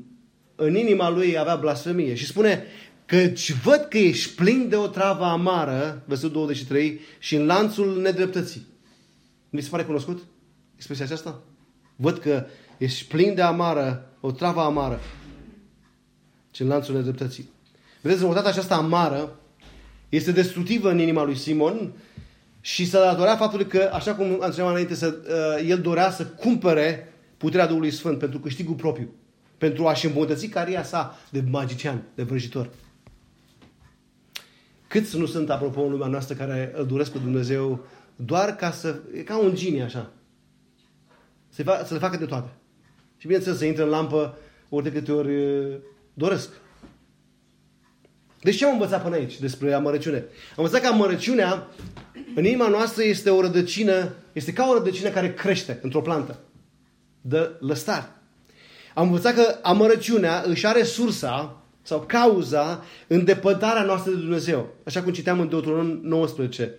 în 0.54 0.76
inima 0.76 1.10
lui 1.10 1.38
avea 1.38 1.56
blasfemie. 1.56 2.14
Și 2.14 2.26
spune, 2.26 2.64
căci 3.06 3.52
văd 3.52 3.86
că 3.88 3.98
ești 3.98 4.34
plin 4.34 4.68
de 4.68 4.76
o 4.76 4.86
travă 4.86 5.24
amară, 5.24 6.02
versetul 6.06 6.32
23, 6.32 7.00
și 7.18 7.34
în 7.34 7.46
lanțul 7.46 8.00
nedreptății. 8.00 8.66
Nu 9.50 9.60
se 9.60 9.68
pare 9.70 9.84
cunoscut 9.84 10.22
expresia 10.76 11.04
aceasta? 11.04 11.42
Văd 11.96 12.18
că 12.18 12.46
ești 12.78 13.06
plin 13.06 13.34
de 13.34 13.42
amară, 13.42 14.08
o 14.20 14.30
travă 14.30 14.60
amară, 14.60 15.00
și 16.52 16.62
în 16.62 16.68
lanțul 16.68 16.94
nedreptății. 16.94 17.48
Vedeți, 18.02 18.24
dată 18.24 18.48
aceasta 18.48 18.74
amară 18.74 19.36
este 20.08 20.32
destructivă 20.32 20.90
în 20.90 20.98
inima 20.98 21.24
lui 21.24 21.36
Simon 21.36 21.92
și 22.60 22.86
s-a 22.86 23.00
datorat 23.00 23.38
faptului 23.38 23.66
că, 23.66 23.90
așa 23.92 24.14
cum 24.14 24.26
am 24.26 24.38
întrebat 24.40 24.70
înainte, 24.70 24.94
să, 24.94 25.16
uh, 25.28 25.68
el 25.68 25.80
dorea 25.80 26.10
să 26.10 26.26
cumpere 26.26 27.12
puterea 27.36 27.66
Duhului 27.66 27.90
Sfânt 27.90 28.18
pentru 28.18 28.38
câștigul 28.38 28.74
propriu, 28.74 29.08
pentru 29.58 29.86
a-și 29.86 30.06
îmbunătăți 30.06 30.46
cariera 30.46 30.82
sa 30.82 31.18
de 31.30 31.44
magician, 31.50 32.02
de 32.14 32.22
vrăjitor. 32.22 32.70
Câți 34.88 35.18
nu 35.18 35.26
sunt, 35.26 35.50
apropo, 35.50 35.80
în 35.80 35.90
lumea 35.90 36.06
noastră 36.06 36.34
care 36.34 36.72
îl 36.74 36.86
doresc 36.86 37.12
pe 37.12 37.18
Dumnezeu 37.18 37.86
doar 38.16 38.56
ca 38.56 38.70
să... 38.70 39.00
E 39.14 39.22
ca 39.22 39.38
un 39.38 39.54
genie, 39.54 39.82
așa. 39.82 40.10
Să, 41.48 41.62
fa, 41.62 41.84
să 41.84 41.94
le 41.94 42.00
facă 42.00 42.16
de 42.16 42.24
toate. 42.24 42.48
Și 43.24 43.30
bineînțeles 43.30 43.60
să 43.60 43.66
intre 43.68 43.82
în 43.82 43.88
lampă 43.88 44.38
ori 44.68 44.84
de 44.84 44.92
câte 44.92 45.12
ori 45.12 45.32
doresc. 46.14 46.48
Deci 48.40 48.56
ce 48.56 48.64
am 48.64 48.72
învățat 48.72 49.02
până 49.02 49.14
aici 49.14 49.38
despre 49.38 49.72
amărăciune? 49.72 50.16
Am 50.16 50.64
învățat 50.64 50.80
că 50.80 50.86
amărăciunea 50.86 51.66
în 52.34 52.44
inima 52.44 52.68
noastră 52.68 53.02
este 53.02 53.30
o 53.30 53.40
rădăcină, 53.40 54.14
este 54.32 54.52
ca 54.52 54.68
o 54.68 54.72
rădăcină 54.74 55.08
care 55.08 55.34
crește 55.34 55.78
într-o 55.82 56.00
plantă. 56.00 56.38
De 57.20 57.50
lăstar. 57.60 58.10
Am 58.94 59.06
învățat 59.06 59.34
că 59.34 59.58
amărăciunea 59.62 60.42
își 60.46 60.66
are 60.66 60.82
sursa 60.82 61.62
sau 61.82 62.00
cauza 62.00 62.84
în 63.06 63.24
depătarea 63.24 63.82
noastră 63.82 64.12
de 64.12 64.18
Dumnezeu. 64.18 64.74
Așa 64.84 65.02
cum 65.02 65.12
citeam 65.12 65.40
în 65.40 65.48
Deuteronom 65.48 65.98
19, 66.02 66.74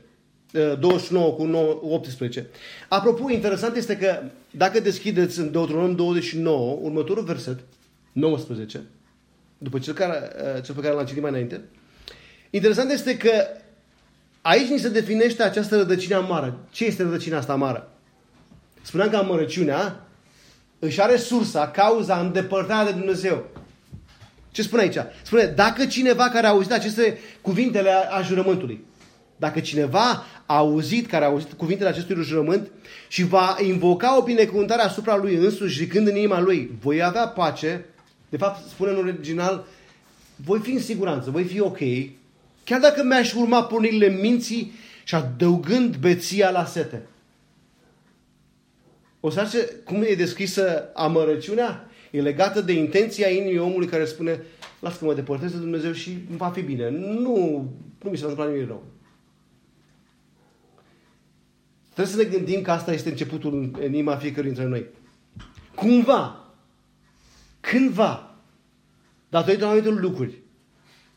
29 0.80 1.32
cu 1.32 1.42
18. 1.82 2.48
Apropo, 2.88 3.30
interesant 3.30 3.76
este 3.76 3.98
că 3.98 4.22
dacă 4.52 4.80
deschideți 4.80 5.40
în 5.40 5.52
Deuteronom 5.52 5.96
29, 5.96 6.78
următorul 6.82 7.24
verset, 7.24 7.60
19, 8.12 8.82
după 9.58 9.80
cel, 9.80 9.94
care, 9.94 10.32
uh, 10.56 10.64
cel 10.64 10.76
pe 10.76 10.82
care 10.82 10.94
l-am 10.94 11.06
citit 11.06 11.22
mai 11.22 11.32
înainte, 11.32 11.62
interesant 12.50 12.92
este 12.92 13.18
că 13.18 13.32
aici 14.42 14.70
ni 14.70 14.80
se 14.80 14.90
definește 14.90 15.44
această 15.44 15.76
rădăcină 15.78 16.16
amară. 16.16 16.60
Ce 16.72 16.86
este 16.86 17.04
rădăcina 17.04 17.38
asta 17.38 17.54
amară? 17.54 17.90
Spuneam 18.82 19.10
că 19.10 19.16
amărăciunea 19.16 20.08
își 20.80 21.02
are 21.02 21.18
sursa, 21.18 21.72
cauza 21.72 22.20
îndepărtarea 22.20 22.92
de 22.92 23.00
Dumnezeu. 23.00 23.46
Ce 24.52 24.62
spune 24.62 24.82
aici? 24.82 24.98
Spune, 25.24 25.46
dacă 25.46 25.86
cineva 25.86 26.30
care 26.30 26.48
a 26.48 26.50
auzit 26.50 26.72
aceste 26.72 27.20
cuvintele 27.42 27.90
a, 27.90 28.18
a 28.18 28.22
jurământului, 28.22 28.86
dacă 29.36 29.60
cineva 29.60 30.24
a 30.46 30.56
auzit, 30.58 31.08
care 31.08 31.26
a 31.26 31.28
auzit 31.28 31.54
cuvintele 31.54 31.90
acestui 31.90 32.16
jurământ 32.24 32.72
și 33.08 33.24
va 33.24 33.58
invoca 33.68 34.18
o 34.18 34.24
binecuvântare 34.24 34.82
asupra 34.82 35.16
lui 35.16 35.36
însuși, 35.36 35.78
zicând 35.78 36.08
în 36.08 36.16
inima 36.16 36.40
lui, 36.40 36.72
voi 36.82 37.04
avea 37.04 37.28
pace, 37.28 37.86
de 38.30 38.38
fapt, 38.38 38.70
spune 38.70 38.92
în 38.92 38.98
original, 38.98 39.66
voi 40.36 40.60
fi 40.60 40.72
în 40.72 40.80
siguranță, 40.80 41.30
voi 41.30 41.44
fi 41.44 41.60
ok, 41.60 41.80
chiar 42.64 42.80
dacă 42.80 43.04
mi-aș 43.04 43.34
urma 43.34 43.64
pornirile 43.64 44.08
minții 44.08 44.74
și 45.04 45.16
adăugând 45.16 45.96
beția 45.96 46.50
la 46.50 46.66
sete. 46.66 47.02
O 49.20 49.30
să 49.30 49.40
arce 49.40 49.58
cum 49.84 50.02
e 50.02 50.14
descrisă 50.14 50.90
amărăciunea? 50.94 51.90
E 52.12 52.22
legată 52.22 52.62
de 52.62 52.74
intenția 52.74 53.30
inimii 53.30 53.58
omului 53.58 53.88
care 53.88 54.06
spune 54.06 54.42
las 54.80 54.98
că 54.98 55.06
mă 55.06 55.14
depărtez 55.14 55.52
de 55.52 55.58
Dumnezeu 55.58 55.92
și 55.92 56.10
îmi 56.10 56.38
va 56.38 56.48
fi 56.50 56.62
bine. 56.62 56.90
Nu, 56.90 57.72
nu 58.04 58.10
mi 58.10 58.18
se 58.18 58.24
va 58.24 58.30
întâmpla 58.30 58.54
nimic 58.54 58.68
rău. 58.68 58.84
Trebuie 61.96 62.16
să 62.16 62.22
ne 62.22 62.38
gândim 62.38 62.62
că 62.62 62.72
asta 62.72 62.94
este 62.94 63.10
începutul 63.10 63.72
în 63.80 63.94
inima 63.94 64.16
fiecărui 64.16 64.50
dintre 64.50 64.68
noi. 64.68 64.86
Cumva, 65.76 66.54
cândva, 67.60 68.36
datorită 69.30 69.66
anumitor 69.66 70.00
lucruri, 70.02 70.42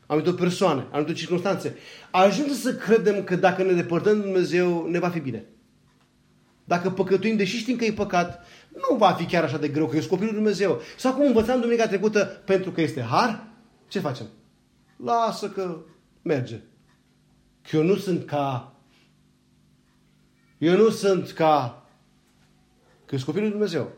anumitor 0.06 0.34
persoane, 0.34 0.86
anumitor 0.90 1.14
circunstanțe, 1.14 1.76
ajungem 2.10 2.54
să 2.54 2.74
credem 2.74 3.24
că 3.24 3.36
dacă 3.36 3.62
ne 3.62 3.72
depărtăm 3.72 4.16
de 4.16 4.22
Dumnezeu, 4.22 4.88
ne 4.88 4.98
va 4.98 5.08
fi 5.08 5.20
bine. 5.20 5.44
Dacă 6.64 6.90
păcătuim, 6.90 7.36
deși 7.36 7.56
știm 7.56 7.76
că 7.76 7.84
e 7.84 7.92
păcat, 7.92 8.46
nu 8.68 8.96
va 8.96 9.12
fi 9.12 9.24
chiar 9.24 9.44
așa 9.44 9.58
de 9.58 9.68
greu, 9.68 9.86
că 9.86 9.96
e 9.96 10.00
scopul 10.00 10.24
lui 10.24 10.34
Dumnezeu. 10.34 10.80
Sau 10.96 11.12
cum 11.12 11.26
învățam 11.26 11.60
duminica 11.60 11.86
trecută, 11.86 12.24
pentru 12.44 12.70
că 12.70 12.80
este 12.80 13.02
har, 13.02 13.48
ce 13.88 14.00
facem? 14.00 14.26
Lasă 14.96 15.48
că 15.48 15.76
merge. 16.22 16.60
Că 17.70 17.76
eu 17.76 17.82
nu 17.82 17.96
sunt 17.96 18.26
ca... 18.26 18.72
Eu 20.58 20.76
nu 20.76 20.90
sunt 20.90 21.30
ca... 21.30 21.82
Că 23.06 23.14
e 23.14 23.18
scopul 23.18 23.40
lui 23.40 23.50
Dumnezeu. 23.50 23.92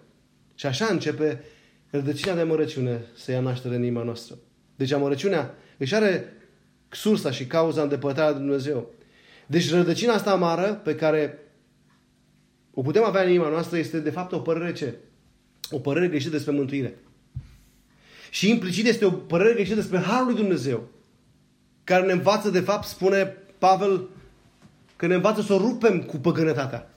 Și 0.55 0.67
așa 0.67 0.87
începe 0.87 1.45
rădăcina 1.91 2.35
de 2.35 2.41
amărăciune 2.41 3.05
să 3.15 3.31
ia 3.31 3.41
naștere 3.41 3.75
în 3.75 3.83
inima 3.83 4.03
noastră. 4.03 4.39
Deci 4.77 4.93
amărăciunea 4.93 5.55
își 5.79 5.95
are 5.95 6.33
sursa 6.91 7.31
și 7.31 7.47
cauza 7.47 7.83
îndepărtarea 7.83 8.33
de 8.33 8.39
Dumnezeu. 8.39 8.91
Deci 9.47 9.71
rădăcina 9.71 10.13
asta 10.13 10.31
amară 10.31 10.81
pe 10.85 10.95
care 10.95 11.39
o 12.75 12.83
putem 12.83 13.05
avea 13.05 13.23
în 13.23 13.29
inima 13.29 13.49
noastră 13.49 13.79
este 13.79 14.01
de 14.01 14.11
fapt 14.11 14.33
o 14.33 14.39
părere 14.39 14.73
ce? 14.73 14.95
O 15.71 15.79
părere 15.79 16.09
greșită 16.09 16.31
despre 16.31 16.53
mântuire. 16.53 16.99
Și 18.31 18.51
implicit 18.51 18.87
este 18.87 19.05
o 19.05 19.11
părere 19.11 19.55
greșită 19.55 19.75
despre 19.75 19.99
Harul 19.99 20.27
lui 20.27 20.35
Dumnezeu. 20.35 20.89
Care 21.85 22.07
ne 22.07 22.13
învață, 22.13 22.51
de 22.51 22.61
fapt, 22.61 22.87
spune 22.87 23.37
Pavel, 23.59 24.09
că 25.01 25.07
ne 25.07 25.15
învață 25.15 25.43
să 25.43 25.53
o 25.53 25.59
rupem 25.59 26.01
cu 26.01 26.17
păgânătatea. 26.17 26.95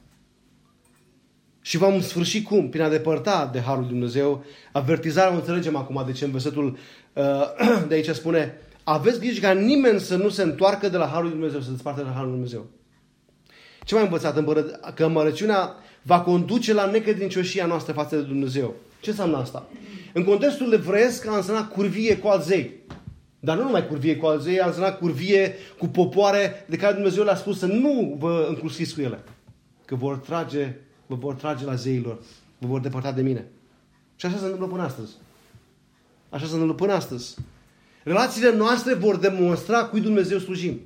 Și 1.61 1.77
vom 1.77 2.01
sfârși 2.01 2.41
cum? 2.41 2.69
Prin 2.69 2.81
a 2.81 2.89
depărta 2.89 3.49
de 3.53 3.61
Harul 3.61 3.79
lui 3.79 3.89
Dumnezeu. 3.89 4.43
Avertizarea 4.71 5.31
o 5.31 5.35
înțelegem 5.35 5.75
acum, 5.75 6.03
de 6.05 6.11
ce 6.11 6.25
în 6.25 6.31
versetul 6.31 6.77
uh, 7.13 7.23
de 7.87 7.93
aici 7.93 8.09
spune 8.09 8.57
aveți 8.83 9.19
grijă 9.19 9.39
ca 9.39 9.51
nimeni 9.51 9.99
să 9.99 10.15
nu 10.15 10.29
se 10.29 10.43
întoarcă 10.43 10.89
de 10.89 10.97
la 10.97 11.05
Harul 11.05 11.23
lui 11.23 11.31
Dumnezeu, 11.31 11.59
să 11.59 11.65
se 11.65 11.71
desparte 11.71 12.01
de 12.01 12.07
la 12.07 12.13
Harul 12.13 12.29
lui 12.29 12.35
Dumnezeu. 12.35 12.65
Ce 13.83 13.93
mai 13.93 14.03
învățat? 14.03 14.43
Că 14.93 15.05
împărăciunea 15.05 15.75
va 16.01 16.21
conduce 16.21 16.73
la 16.73 16.85
necredincioșia 16.85 17.65
noastră 17.65 17.93
față 17.93 18.15
de 18.15 18.21
Dumnezeu. 18.21 18.75
Ce 18.99 19.09
înseamnă 19.09 19.37
asta? 19.37 19.67
În 20.13 20.23
contextul 20.23 20.73
evreiesc 20.73 21.27
a 21.27 21.35
însemnat 21.35 21.71
curvie 21.71 22.17
cu 22.17 22.27
alzei. 22.27 22.81
Dar 23.45 23.57
nu 23.57 23.63
numai 23.63 23.87
curvie 23.87 24.15
cu 24.15 24.25
alzei, 24.25 24.59
a 24.59 24.65
însemnat 24.65 24.97
curvie 24.97 25.55
cu 25.77 25.87
popoare 25.87 26.65
de 26.69 26.75
care 26.75 26.93
Dumnezeu 26.93 27.23
le-a 27.23 27.35
spus 27.35 27.59
să 27.59 27.65
nu 27.65 28.15
vă 28.19 28.45
încrusiți 28.49 28.93
cu 28.93 29.01
ele. 29.01 29.23
Că 29.85 29.95
vor 29.95 30.17
trage, 30.17 30.75
vă 31.05 31.15
vor 31.15 31.33
trage 31.33 31.65
la 31.65 31.75
zeilor, 31.75 32.21
vă 32.57 32.67
vor 32.67 32.79
depărta 32.79 33.11
de 33.11 33.21
mine. 33.21 33.45
Și 34.15 34.25
așa 34.25 34.37
se 34.37 34.43
întâmplă 34.43 34.67
până 34.67 34.83
astăzi. 34.83 35.11
Așa 36.29 36.45
se 36.45 36.51
întâmplă 36.51 36.75
până 36.75 36.93
astăzi. 36.93 37.35
Relațiile 38.03 38.55
noastre 38.55 38.93
vor 38.93 39.17
demonstra 39.17 39.85
cui 39.85 40.01
Dumnezeu 40.01 40.37
slujim. 40.37 40.81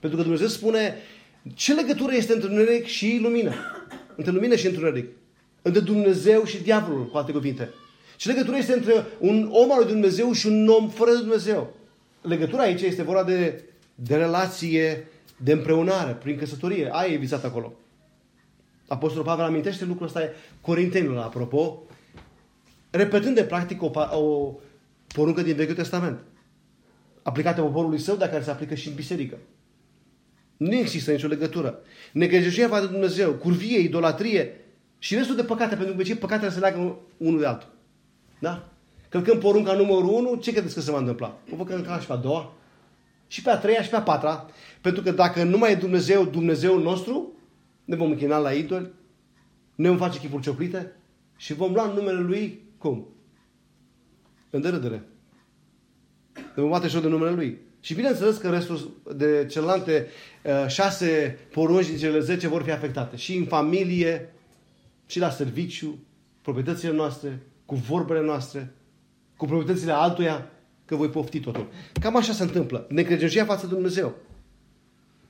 Pentru 0.00 0.18
că 0.18 0.24
Dumnezeu 0.24 0.46
spune, 0.48 0.94
ce 1.54 1.74
legătură 1.74 2.14
este 2.14 2.32
între 2.32 2.48
întuneric 2.48 2.86
și 2.86 3.18
lumină? 3.22 3.52
Între 4.16 4.32
lumină 4.32 4.56
și 4.56 4.66
întuneric. 4.66 5.08
Între 5.62 5.80
Dumnezeu 5.80 6.44
și 6.44 6.62
diavolul, 6.62 7.06
cu 7.06 7.16
alte 7.16 7.32
cuvinte. 7.32 7.70
Ce 8.16 8.28
legătură 8.28 8.56
este 8.56 8.72
între 8.72 9.06
un 9.18 9.48
om 9.52 9.72
al 9.72 9.78
lui 9.78 9.92
Dumnezeu 9.92 10.32
și 10.32 10.46
un 10.46 10.68
om 10.68 10.88
fără 10.88 11.10
de 11.10 11.18
Dumnezeu? 11.18 11.75
Legătura 12.26 12.62
aici 12.62 12.82
este 12.82 13.02
vorba 13.02 13.24
de, 13.24 13.64
de 13.94 14.16
relație, 14.16 15.08
de 15.36 15.52
împreunare, 15.52 16.12
prin 16.12 16.36
căsătorie. 16.36 16.88
Aia 16.92 17.12
e 17.12 17.16
vizat 17.16 17.44
acolo. 17.44 17.72
Apostolul 18.88 19.24
Pavel 19.24 19.44
amintește 19.44 19.84
lucrul 19.84 20.06
ăsta 20.06 20.20
Corintenilor, 20.60 21.16
apropo, 21.16 21.82
repetând 22.90 23.34
de 23.34 23.44
practic 23.44 23.82
o, 23.82 23.90
o 24.18 24.54
poruncă 25.14 25.42
din 25.42 25.54
Vechiul 25.54 25.74
Testament, 25.74 26.18
aplicată 27.22 27.60
poporului 27.60 27.98
său, 27.98 28.16
dar 28.16 28.28
care 28.28 28.42
se 28.42 28.50
aplică 28.50 28.74
și 28.74 28.88
în 28.88 28.94
biserică. 28.94 29.36
Nu 30.56 30.74
există 30.74 31.10
nicio 31.10 31.26
legătură. 31.26 31.78
Necredincioșia 32.12 32.68
față 32.68 32.86
de 32.86 32.92
Dumnezeu, 32.92 33.32
curvie, 33.32 33.78
idolatrie 33.78 34.60
și 34.98 35.14
restul 35.14 35.36
de 35.36 35.44
păcate, 35.44 35.76
pentru 35.76 35.94
că 35.94 36.02
ce 36.02 36.16
păcatele 36.16 36.50
se 36.50 36.58
leagă 36.58 36.98
unul 37.16 37.40
de 37.40 37.46
altul. 37.46 37.68
Da? 38.38 38.75
Călcăm 39.08 39.38
porunca 39.38 39.72
numărul 39.72 40.08
1, 40.08 40.34
ce 40.34 40.52
credeți 40.52 40.74
că 40.74 40.80
se 40.80 40.90
va 40.90 40.98
întâmpla? 40.98 41.38
O 41.52 41.56
vă 41.56 41.64
călca 41.64 42.00
și 42.00 42.06
pe 42.06 42.12
a 42.12 42.16
doua, 42.16 42.52
și 43.26 43.42
pe 43.42 43.50
a 43.50 43.58
treia, 43.58 43.82
și 43.82 43.90
pe 43.90 43.96
a 43.96 44.02
patra. 44.02 44.46
Pentru 44.80 45.02
că 45.02 45.10
dacă 45.10 45.42
nu 45.42 45.58
mai 45.58 45.72
e 45.72 45.74
Dumnezeu, 45.74 46.24
Dumnezeu 46.24 46.78
nostru, 46.78 47.32
ne 47.84 47.96
vom 47.96 48.10
închina 48.10 48.38
la 48.38 48.52
idoli, 48.52 48.90
ne 49.74 49.88
vom 49.88 49.98
face 49.98 50.18
chipuri 50.18 50.42
cioplite 50.42 50.92
și 51.36 51.54
vom 51.54 51.72
lua 51.72 51.86
numele 51.86 52.20
Lui, 52.20 52.62
cum? 52.78 53.08
În 54.50 54.60
derâdere. 54.60 55.04
Ne 56.34 56.62
vom 56.62 56.70
bate 56.70 56.88
și 56.88 57.00
de 57.00 57.08
numele 57.08 57.34
Lui. 57.34 57.58
Și 57.80 57.94
bineînțeles 57.94 58.36
că 58.36 58.50
restul 58.50 58.90
de 59.16 59.46
celelalte 59.50 60.06
uh, 60.44 60.68
șase 60.68 61.38
porunci 61.52 61.86
din 61.86 61.96
cele 61.96 62.20
zece 62.20 62.48
vor 62.48 62.62
fi 62.62 62.70
afectate. 62.70 63.16
Și 63.16 63.36
în 63.36 63.44
familie, 63.44 64.34
și 65.06 65.18
la 65.18 65.30
serviciu, 65.30 65.98
proprietățile 66.42 66.92
noastre, 66.92 67.42
cu 67.64 67.74
vorbele 67.74 68.20
noastre, 68.20 68.74
cu 69.36 69.46
proprietățile 69.46 69.92
altuia, 69.92 70.50
că 70.84 70.96
voi 70.96 71.08
pofti 71.08 71.40
totul. 71.40 71.66
Cam 72.00 72.16
așa 72.16 72.32
se 72.32 72.42
întâmplă. 72.42 72.86
Necredincioșia 72.88 73.44
față 73.44 73.66
de 73.66 73.74
Dumnezeu. 73.74 74.14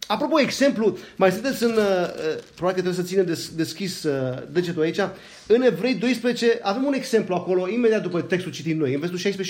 Apropo, 0.07 0.41
exemplu, 0.41 0.99
mai 1.17 1.33
sunteți 1.33 1.63
în, 1.63 1.71
uh, 1.71 1.77
uh, 1.77 2.43
probabil 2.55 2.83
că 2.83 2.89
trebuie 2.89 2.93
să 2.95 3.03
ținem 3.03 3.25
des, 3.25 3.55
deschis 3.55 4.03
uh, 4.03 4.43
degetul 4.53 4.83
aici, 4.83 4.99
în 5.47 5.63
Evrei 5.63 5.95
12 5.95 6.59
avem 6.63 6.85
un 6.85 6.93
exemplu 6.93 7.35
acolo, 7.35 7.69
imediat 7.69 8.03
după 8.03 8.21
textul 8.21 8.53
citit 8.53 8.77
noi, 8.77 8.95
în 8.95 9.01
versetul 9.01 9.47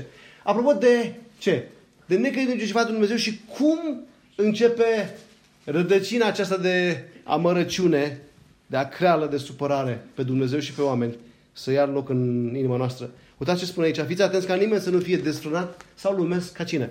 16-17. 0.00 0.04
Apropo 0.44 0.72
de 0.72 1.14
ce? 1.38 1.68
De 2.06 2.16
necredincioșia 2.16 2.72
față 2.72 2.86
de 2.86 2.92
Dumnezeu 2.92 3.16
și 3.16 3.40
cum 3.58 4.02
începe 4.36 5.16
rădăcina 5.64 6.26
aceasta 6.26 6.56
de 6.56 7.04
amărăciune, 7.24 8.20
de 8.66 8.76
acreală, 8.76 9.26
de 9.26 9.36
supărare 9.36 10.04
pe 10.14 10.22
Dumnezeu 10.22 10.58
și 10.58 10.72
pe 10.72 10.82
oameni 10.82 11.16
să 11.58 11.70
ia 11.70 11.84
loc 11.86 12.08
în 12.08 12.52
inima 12.54 12.76
noastră. 12.76 13.10
Uitați 13.38 13.58
ce 13.58 13.66
spune 13.66 13.86
aici. 13.86 14.00
Fiți 14.00 14.22
atenți 14.22 14.46
ca 14.46 14.54
nimeni 14.54 14.80
să 14.80 14.90
nu 14.90 14.98
fie 14.98 15.16
desfrânat 15.16 15.84
sau 15.94 16.14
lumesc 16.14 16.52
ca 16.52 16.64
cine? 16.64 16.90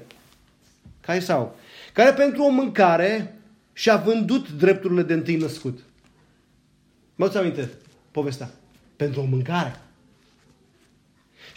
Ca 1.01 1.19
sau 1.19 1.55
Care 1.93 2.13
pentru 2.13 2.43
o 2.43 2.49
mâncare 2.49 3.39
și-a 3.73 3.95
vândut 3.95 4.51
drepturile 4.51 5.03
de 5.03 5.13
întâi 5.13 5.35
născut. 5.35 5.79
Mă 7.15 7.31
aminte 7.35 7.69
povestea. 8.11 8.49
Pentru 8.95 9.21
o 9.21 9.25
mâncare. 9.25 9.79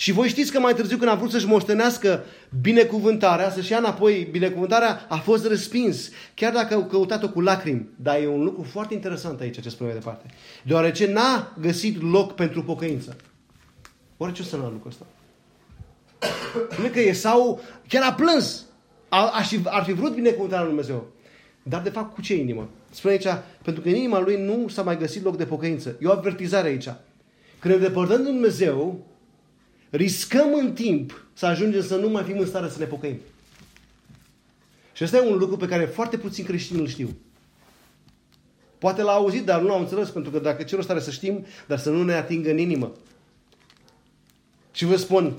Și 0.00 0.12
voi 0.12 0.28
știți 0.28 0.52
că 0.52 0.60
mai 0.60 0.74
târziu 0.74 0.96
când 0.96 1.10
a 1.10 1.14
vrut 1.14 1.30
să-și 1.30 1.46
moștenească 1.46 2.24
binecuvântarea, 2.60 3.50
să-și 3.50 3.72
ia 3.72 3.78
înapoi 3.78 4.28
binecuvântarea, 4.30 5.06
a 5.08 5.16
fost 5.16 5.46
respins. 5.46 6.10
Chiar 6.34 6.52
dacă 6.52 6.74
au 6.74 6.84
căutat-o 6.84 7.28
cu 7.28 7.40
lacrimi. 7.40 7.88
Dar 7.96 8.20
e 8.20 8.26
un 8.26 8.42
lucru 8.42 8.62
foarte 8.62 8.94
interesant 8.94 9.40
aici 9.40 9.60
ce 9.60 9.68
spune 9.68 9.90
mai 9.90 9.98
departe. 9.98 10.26
Deoarece 10.64 11.12
n-a 11.12 11.56
găsit 11.60 12.02
loc 12.02 12.34
pentru 12.34 12.62
pocăință. 12.62 13.16
Oare 14.16 14.32
ce 14.32 14.42
o 14.42 14.44
să 14.44 14.54
înseamnă 14.54 14.68
lucrul 14.68 14.90
ăsta? 14.90 15.06
Spune 16.70 16.88
că 16.88 17.00
Esau 17.00 17.60
chiar 17.88 18.02
a 18.02 18.12
plâns. 18.12 18.64
A, 19.08 19.18
a, 19.18 19.42
ar 19.64 19.84
fi 19.84 19.92
vrut 19.92 20.14
binecuvântarea 20.14 20.64
lui 20.64 20.74
Dumnezeu. 20.74 21.06
Dar 21.62 21.82
de 21.82 21.90
fapt 21.90 22.14
cu 22.14 22.20
ce 22.20 22.36
inimă? 22.36 22.68
Spune 22.90 23.12
aici, 23.12 23.28
pentru 23.62 23.82
că 23.82 23.88
în 23.88 23.94
inima 23.94 24.20
lui 24.20 24.44
nu 24.44 24.68
s-a 24.68 24.82
mai 24.82 24.98
găsit 24.98 25.24
loc 25.24 25.36
de 25.36 25.44
pocăință. 25.44 25.96
E 26.00 26.06
o 26.06 26.12
avertizare 26.12 26.68
aici. 26.68 26.88
Când 27.58 27.74
ne 27.74 27.80
depărtăm 27.80 28.16
de 28.16 28.30
Dumnezeu, 28.30 29.08
riscăm 29.90 30.54
în 30.54 30.72
timp 30.72 31.24
să 31.32 31.46
ajungem 31.46 31.82
să 31.82 31.96
nu 31.96 32.08
mai 32.08 32.22
fim 32.22 32.38
în 32.38 32.46
stare 32.46 32.68
să 32.68 32.78
ne 32.78 32.84
pocăim. 32.84 33.16
Și 34.92 35.04
ăsta 35.04 35.16
e 35.16 35.30
un 35.30 35.38
lucru 35.38 35.56
pe 35.56 35.66
care 35.66 35.84
foarte 35.84 36.16
puțin 36.18 36.44
creștini 36.44 36.80
îl 36.80 36.86
știu. 36.86 37.16
Poate 38.78 39.02
l-au 39.02 39.20
auzit, 39.20 39.44
dar 39.44 39.60
nu 39.60 39.66
l-au 39.66 39.80
înțeles, 39.80 40.10
pentru 40.10 40.30
că 40.30 40.38
dacă 40.38 40.62
cer 40.62 40.82
stare 40.82 41.00
să 41.00 41.10
știm, 41.10 41.44
dar 41.66 41.78
să 41.78 41.90
nu 41.90 42.04
ne 42.04 42.12
atingă 42.12 42.50
în 42.50 42.58
inimă. 42.58 42.92
Și 44.72 44.84
vă 44.84 44.96
spun, 44.96 45.34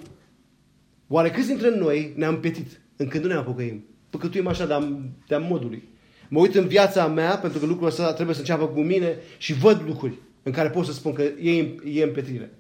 oare 1.08 1.32
câți 1.32 1.48
dintre 1.48 1.76
noi 1.76 2.14
ne-am 2.16 2.40
petit 2.40 2.82
încât 2.96 3.22
nu 3.22 3.28
ne 3.28 3.34
apocăim? 3.34 3.86
Păcătuim 4.10 4.48
așa 4.48 4.66
de-a, 4.66 4.88
de 5.28 5.38
modului. 5.38 5.90
Mă 6.30 6.40
uit 6.40 6.56
în 6.56 6.68
viața 6.68 7.08
mea, 7.08 7.38
pentru 7.38 7.60
că 7.60 7.66
lucrul 7.66 7.88
ăsta 7.88 8.14
trebuie 8.14 8.36
să 8.36 8.42
înceapă 8.42 8.68
cu 8.68 8.82
mine 8.82 9.18
și 9.38 9.54
văd 9.54 9.84
lucruri 9.86 10.14
în 10.44 10.52
care 10.52 10.70
pot 10.70 10.86
să 10.86 10.92
spun 10.92 11.14
că 11.14 11.22
e, 11.22 11.76
e 11.86 12.04
împetrire. 12.04 12.52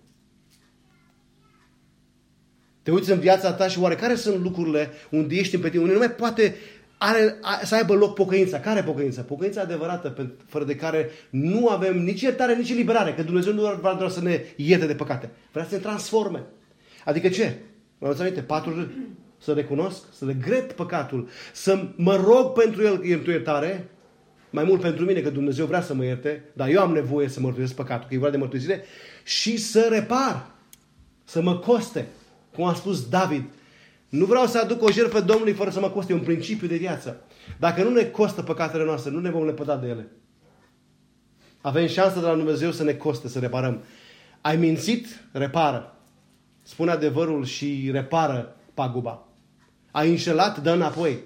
Te 2.83 2.91
uiți 2.91 3.11
în 3.11 3.19
viața 3.19 3.53
ta 3.53 3.67
și 3.67 3.79
oare 3.79 3.95
care 3.95 4.15
sunt 4.15 4.43
lucrurile 4.43 4.89
unde 5.09 5.35
ești 5.35 5.55
împetrire, 5.55 5.83
unde 5.83 5.93
nu 5.93 5.99
mai 5.99 6.11
poate 6.11 6.55
are, 6.97 7.35
să 7.63 7.75
aibă 7.75 7.93
loc 7.93 8.13
pocăința. 8.13 8.59
Care 8.59 8.83
pocăința? 8.83 9.21
Pocăința 9.21 9.61
adevărată, 9.61 10.33
fără 10.47 10.63
de 10.63 10.75
care 10.75 11.09
nu 11.29 11.67
avem 11.67 12.03
nici 12.03 12.21
iertare, 12.21 12.55
nici 12.55 12.69
eliberare. 12.69 13.13
Că 13.13 13.23
Dumnezeu 13.23 13.53
nu 13.53 13.61
vrea 13.61 13.93
doar 13.93 14.09
să 14.09 14.21
ne 14.21 14.43
ierte 14.55 14.85
de 14.85 14.95
păcate. 14.95 15.29
Vrea 15.51 15.65
să 15.65 15.75
ne 15.75 15.81
transforme. 15.81 16.43
Adică 17.05 17.29
ce? 17.29 17.57
Mă 17.97 18.07
ați 18.07 18.21
aminte? 18.21 18.41
Patru 18.41 18.91
Să 19.37 19.53
recunosc, 19.53 20.03
să 20.13 20.25
regret 20.25 20.71
păcatul, 20.71 21.29
să 21.53 21.87
mă 21.95 22.15
rog 22.15 22.59
pentru 22.59 22.83
el 22.83 23.25
iertare, 23.27 23.89
mai 24.49 24.63
mult 24.63 24.81
pentru 24.81 25.05
mine, 25.05 25.19
că 25.19 25.29
Dumnezeu 25.29 25.65
vrea 25.65 25.81
să 25.81 25.93
mă 25.93 26.03
ierte, 26.03 26.43
dar 26.53 26.69
eu 26.69 26.81
am 26.81 26.91
nevoie 26.91 27.27
să 27.27 27.39
mărturisesc 27.39 27.75
păcatul, 27.75 28.07
că 28.07 28.13
e 28.13 28.17
vorba 28.17 28.31
de 28.31 28.37
mărturisire, 28.37 28.83
și 29.23 29.57
să 29.57 29.87
repar, 29.91 30.51
să 31.23 31.41
mă 31.41 31.57
coste. 31.57 32.07
Cum 32.53 32.63
a 32.63 32.73
spus 32.73 33.09
David, 33.09 33.43
nu 34.09 34.25
vreau 34.25 34.45
să 34.45 34.59
aduc 34.59 34.83
o 34.83 34.91
jertfă 34.91 35.21
Domnului 35.21 35.53
fără 35.53 35.69
să 35.69 35.79
mă 35.79 35.89
coste. 35.89 36.13
un 36.13 36.19
principiu 36.19 36.67
de 36.67 36.77
viață. 36.77 37.21
Dacă 37.59 37.83
nu 37.83 37.89
ne 37.89 38.03
costă 38.03 38.41
păcatele 38.41 38.83
noastre, 38.83 39.11
nu 39.11 39.19
ne 39.19 39.29
vom 39.29 39.45
lepăda 39.45 39.77
de 39.77 39.87
ele. 39.87 40.11
Avem 41.61 41.87
șansă 41.87 42.19
de 42.19 42.25
la 42.25 42.35
Dumnezeu 42.35 42.71
să 42.71 42.83
ne 42.83 42.93
coste, 42.93 43.27
să 43.27 43.39
reparăm. 43.39 43.83
Ai 44.41 44.57
mințit? 44.57 45.07
Repară. 45.31 45.95
Spune 46.61 46.91
adevărul 46.91 47.45
și 47.45 47.89
repară 47.91 48.55
paguba. 48.73 49.27
Ai 49.91 50.09
înșelat? 50.09 50.61
Dă 50.61 50.71
înapoi. 50.71 51.19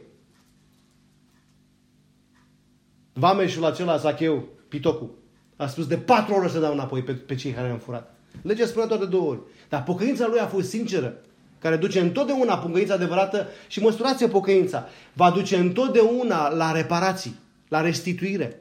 Vameșul 3.14 3.66
acela, 3.66 3.98
Zacheu, 3.98 4.48
Pitocu, 4.68 5.16
a 5.56 5.68
spus 5.68 5.88
de 5.88 5.98
patru 5.98 6.34
ori 6.34 6.52
să 6.52 6.60
dau 6.60 6.74
înapoi 6.74 7.02
pe, 7.04 7.14
pe 7.14 7.36
cei 7.36 7.52
care 7.52 7.70
am 7.70 7.78
furat. 7.78 8.15
Legea 8.42 8.66
spune 8.66 8.86
toate 8.86 9.06
două 9.06 9.30
ori. 9.30 9.40
Dar 9.70 9.84
pocăința 9.84 10.28
lui 10.28 10.40
a 10.40 10.46
fost 10.46 10.70
sinceră, 10.70 11.18
care 11.60 11.76
duce 11.76 12.00
întotdeauna 12.00 12.58
pocăința 12.58 12.94
adevărată 12.94 13.48
și 13.68 13.80
măsurați 13.80 14.26
pocăința. 14.26 14.90
Va 15.14 15.32
duce 15.32 15.56
întotdeauna 15.56 16.50
la 16.50 16.72
reparații, 16.72 17.36
la 17.68 17.82
restituire. 17.82 18.60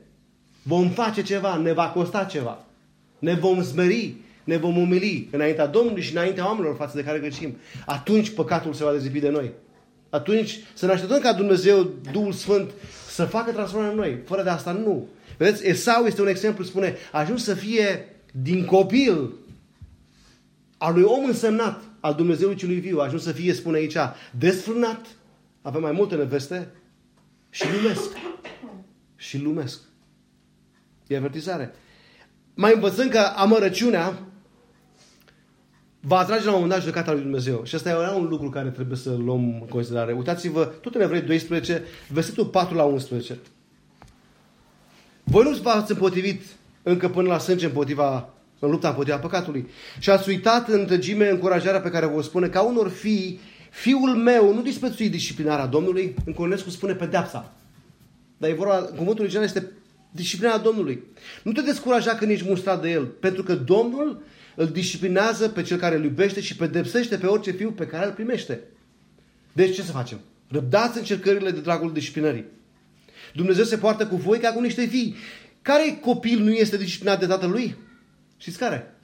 Vom 0.63 0.89
face 0.89 1.23
ceva, 1.23 1.57
ne 1.57 1.73
va 1.73 1.89
costa 1.89 2.25
ceva. 2.25 2.65
Ne 3.19 3.35
vom 3.35 3.63
smeri, 3.63 4.15
ne 4.45 4.57
vom 4.57 4.77
umili 4.77 5.29
înaintea 5.31 5.67
Domnului 5.67 6.03
și 6.03 6.13
înaintea 6.13 6.47
oamenilor 6.47 6.77
față 6.77 6.97
de 6.97 7.03
care 7.03 7.19
greșim. 7.19 7.57
Atunci 7.87 8.31
păcatul 8.31 8.73
se 8.73 8.85
va 8.85 8.93
dezipi 8.93 9.21
de 9.21 9.29
noi. 9.29 9.51
Atunci 10.11 10.59
să 10.75 10.87
ne 10.87 10.93
așteptăm 10.93 11.19
ca 11.19 11.33
Dumnezeu, 11.33 11.91
Duhul 12.13 12.33
Sfânt, 12.33 12.71
să 13.09 13.25
facă 13.25 13.53
transformarea 13.53 13.93
în 13.93 13.99
noi. 13.99 14.19
Fără 14.27 14.43
de 14.43 14.51
asta, 14.51 14.73
nu. 14.73 15.09
Vedeți, 15.39 15.67
Esau 15.67 16.05
este 16.05 16.21
un 16.21 16.29
exemplu, 16.29 16.65
spune, 16.65 16.97
a 17.13 17.19
ajuns 17.19 17.45
să 17.45 17.55
fie 17.55 18.09
din 18.43 18.65
copil 18.65 19.33
al 20.85 20.95
lui 20.95 21.03
om 21.03 21.25
însemnat, 21.25 21.83
al 22.01 22.15
Dumnezeului 22.15 22.57
celui 22.57 22.81
viu, 22.81 22.99
a 22.99 23.05
ajuns 23.05 23.23
să 23.23 23.33
fie, 23.33 23.53
spune 23.53 23.77
aici, 23.77 23.97
desfrânat, 24.39 25.07
avem 25.63 25.81
mai 25.81 25.93
multe 25.93 26.15
neveste, 26.15 26.73
și 27.51 27.65
lumesc. 27.73 28.11
Și 29.17 29.39
lumesc. 29.39 29.81
E 31.07 31.17
avertizare. 31.17 31.75
Mai 32.55 32.75
învățăm 32.75 33.09
că 33.09 33.19
amărăciunea 33.19 34.19
va 36.01 36.19
atrage 36.19 36.45
la 36.45 36.49
un 36.49 36.55
moment 36.55 36.73
dat 36.73 36.81
judecata 36.81 37.13
lui 37.13 37.21
Dumnezeu. 37.21 37.65
Și 37.65 37.75
asta 37.75 37.91
era 37.91 38.11
un 38.11 38.27
lucru 38.27 38.49
care 38.49 38.71
trebuie 38.71 38.97
să 38.97 39.15
luăm 39.15 39.45
în 39.61 39.67
considerare. 39.69 40.13
Uitați-vă, 40.13 40.65
tot 40.65 40.95
în 40.95 41.01
Evrei 41.01 41.21
12, 41.21 41.83
versetul 42.09 42.47
4 42.47 42.75
la 42.75 42.85
11. 42.85 43.39
Voi 45.25 45.45
nu 45.45 45.51
v-ați 45.51 45.93
împotrivit 45.93 46.43
încă 46.83 47.09
până 47.09 47.29
la 47.29 47.39
sânge 47.39 47.67
împotriva 47.67 48.34
în 48.59 48.71
lupta 48.71 48.89
împotriva 48.89 49.19
păcatului. 49.19 49.69
Și 49.99 50.11
ați 50.11 50.29
uitat 50.29 50.69
în 50.69 50.79
întregime 50.81 51.29
încurajarea 51.29 51.81
pe 51.81 51.91
care 51.91 52.07
vă 52.07 52.23
spune 52.23 52.49
ca 52.49 52.63
unor 52.63 52.89
fii, 52.89 53.41
fiul 53.71 54.17
meu 54.17 54.55
nu 54.55 54.63
disprețui 54.63 55.09
disciplinarea 55.09 55.67
Domnului, 55.67 56.15
în 56.27 56.33
Cornescu 56.33 56.71
spune 56.71 56.93
pedeapsa. 56.93 57.53
Dar 58.37 58.51
e 58.51 58.55
vorba, 58.55 58.75
cuvântul 58.75 59.23
original 59.23 59.45
este 59.45 59.71
disciplina 60.11 60.59
Domnului. 60.59 61.03
Nu 61.43 61.53
te 61.53 61.61
descuraja 61.61 62.15
când 62.15 62.31
ești 62.31 62.49
mustrat 62.49 62.83
de 62.83 62.91
El, 62.91 63.05
pentru 63.05 63.43
că 63.43 63.55
Domnul 63.55 64.23
îl 64.57 64.67
disciplinează 64.67 65.49
pe 65.49 65.63
cel 65.63 65.79
care 65.79 65.97
îl 65.97 66.05
iubește 66.05 66.41
și 66.41 66.57
pedepsește 66.57 67.17
pe 67.17 67.27
orice 67.27 67.51
fiu 67.51 67.71
pe 67.71 67.87
care 67.87 68.07
îl 68.07 68.13
primește. 68.13 68.61
Deci 69.53 69.75
ce 69.75 69.83
să 69.83 69.93
facem? 69.93 70.21
Răbdați 70.49 70.99
încercările 70.99 71.51
de 71.51 71.61
dragul 71.61 71.93
disciplinării. 71.93 72.45
Dumnezeu 73.35 73.65
se 73.65 73.77
poartă 73.77 74.07
cu 74.07 74.17
voi 74.17 74.39
ca 74.39 74.53
cu 74.53 74.61
niște 74.61 74.87
fii. 74.87 75.17
Care 75.63 75.99
copil 76.01 76.39
nu 76.39 76.53
este 76.53 76.77
disciplinat 76.77 77.21
de 77.21 77.27
tatăl 77.27 77.51
lui? 77.51 77.77
Știți 78.45 78.59
care? 78.59 78.95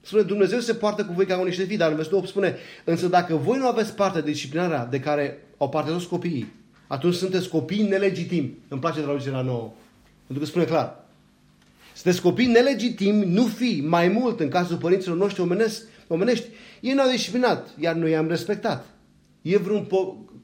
Spune, 0.00 0.22
Dumnezeu 0.22 0.58
se 0.58 0.74
poartă 0.74 1.04
cu 1.04 1.12
voi 1.12 1.26
ca 1.26 1.36
cu 1.36 1.44
niște 1.44 1.64
fii, 1.64 1.76
dar 1.76 1.88
în 1.88 1.94
versetul 1.94 2.18
8 2.18 2.28
spune, 2.28 2.56
însă 2.84 3.08
dacă 3.08 3.34
voi 3.34 3.58
nu 3.58 3.66
aveți 3.66 3.94
parte 3.94 4.20
de 4.20 4.30
disciplinarea 4.30 4.86
de 4.86 5.00
care 5.00 5.46
au 5.58 5.68
parte 5.68 5.90
toți 5.90 6.08
copiii, 6.08 6.52
atunci 6.86 7.14
sunteți 7.14 7.48
copii 7.48 7.82
nelegitimi. 7.82 8.58
Îmi 8.68 8.80
place 8.80 9.00
traducerea 9.00 9.40
nouă. 9.40 9.72
Pentru 10.26 10.44
că 10.44 10.50
spune 10.50 10.64
clar. 10.64 11.04
Sunteți 11.94 12.22
copii 12.22 12.46
nelegitimi, 12.46 13.24
nu 13.24 13.46
fi 13.46 13.82
mai 13.86 14.08
mult 14.08 14.40
în 14.40 14.48
cazul 14.48 14.76
părinților 14.76 15.16
noștri 15.16 15.42
omenesc, 15.42 15.82
omenești. 16.08 16.46
Ei 16.80 16.92
ne-au 16.92 17.10
disciplinat, 17.10 17.68
iar 17.78 17.94
noi 17.94 18.10
i-am 18.10 18.28
respectat. 18.28 18.86
E 19.42 19.58
vreun 19.58 19.88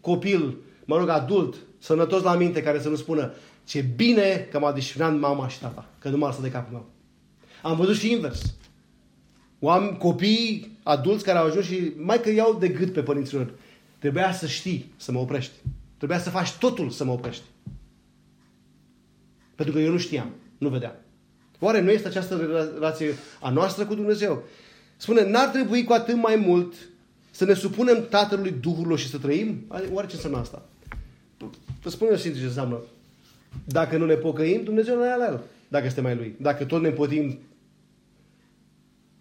copil, 0.01 0.57
mă 0.85 0.96
rog, 0.96 1.09
adult, 1.09 1.57
sănătos 1.79 2.23
la 2.23 2.35
minte, 2.35 2.62
care 2.62 2.81
să 2.81 2.88
nu 2.88 2.96
spună 2.96 3.33
ce 3.64 3.81
bine 3.81 4.49
că 4.51 4.59
m-a 4.59 4.73
disciplinat 4.73 5.18
mama 5.18 5.49
și 5.49 5.61
tata, 5.61 5.88
că 5.99 6.09
nu 6.09 6.16
m-a 6.16 6.27
lăsat 6.27 6.42
de 6.42 6.51
capul 6.51 6.73
meu. 6.73 6.99
Am 7.62 7.77
văzut 7.77 7.96
și 7.96 8.11
invers. 8.11 8.55
Oameni, 9.59 9.99
copii 9.99 10.79
adulți 10.83 11.25
care 11.25 11.38
au 11.38 11.46
ajuns 11.46 11.64
și 11.64 11.92
mai 11.96 12.20
că 12.20 12.31
iau 12.31 12.57
de 12.61 12.68
gât 12.68 12.92
pe 12.92 13.03
părinților. 13.03 13.53
Trebuia 13.99 14.33
să 14.33 14.46
știi 14.46 14.92
să 14.96 15.12
mă 15.12 15.18
oprești. 15.18 15.53
Trebuia 15.96 16.18
să 16.18 16.31
faci 16.31 16.53
totul 16.53 16.90
să 16.90 17.05
mă 17.05 17.12
oprești. 17.12 17.42
Pentru 19.55 19.75
că 19.75 19.81
eu 19.81 19.90
nu 19.90 19.99
știam, 19.99 20.31
nu 20.59 20.68
vedeam. 20.68 20.94
Oare 21.59 21.81
nu 21.81 21.90
este 21.90 22.09
această 22.09 22.37
relație 22.75 23.14
a 23.40 23.51
noastră 23.51 23.87
cu 23.87 23.94
Dumnezeu? 23.94 24.42
Spune, 24.96 25.31
n-ar 25.31 25.49
trebui 25.49 25.85
cu 25.85 25.92
atât 25.92 26.16
mai 26.16 26.37
mult 26.37 26.75
să 27.31 27.44
ne 27.44 27.55
supunem 27.55 28.07
Tatălui 28.09 28.55
Duhurilor 28.61 28.99
și 28.99 29.09
să 29.09 29.18
trăim? 29.18 29.64
Oare 29.92 30.07
ce 30.07 30.14
înseamnă 30.14 30.38
asta? 30.38 30.68
Vă 31.83 31.90
spun 31.90 32.09
eu 32.11 32.16
sincer 32.16 32.40
ce 32.40 32.46
înseamnă. 32.46 32.81
Dacă 33.64 33.96
nu 33.96 34.07
ne 34.07 34.14
pocăim, 34.14 34.64
Dumnezeu 34.64 34.94
nu 34.94 35.03
ne 35.03 35.16
la 35.16 35.27
el. 35.27 35.40
Dacă 35.68 35.87
este 35.87 36.01
mai 36.01 36.14
Lui. 36.14 36.35
Dacă 36.40 36.64
tot 36.64 36.81
ne 36.81 36.88
împotim 36.88 37.38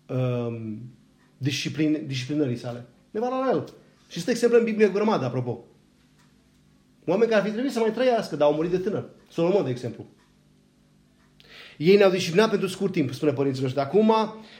um, 0.10 0.80
disciplin, 1.38 2.04
disciplinării 2.08 2.58
sale. 2.58 2.86
Ne 3.12 3.20
va 3.20 3.28
la 3.28 3.50
el. 3.52 3.74
Și 4.08 4.18
este 4.18 4.32
exemplu 4.32 4.58
în 4.58 4.64
Biblie 4.64 4.88
grămadă, 4.88 5.26
apropo. 5.26 5.64
Oameni 7.06 7.30
care 7.30 7.42
ar 7.42 7.46
fi 7.48 7.52
trebuit 7.52 7.74
să 7.74 7.80
mai 7.80 7.92
trăiască, 7.92 8.36
dar 8.36 8.48
au 8.48 8.54
murit 8.54 8.72
de 8.72 8.78
tânăr. 8.78 9.10
Solomon, 9.30 9.64
de 9.64 9.70
exemplu. 9.70 10.06
Ei 11.78 11.96
ne-au 11.96 12.10
disciplinat 12.10 12.50
pentru 12.50 12.68
scurt 12.68 12.92
timp, 12.92 13.14
spune 13.14 13.32
părinții 13.32 13.62
noștri. 13.62 13.82
Acum, 13.82 14.14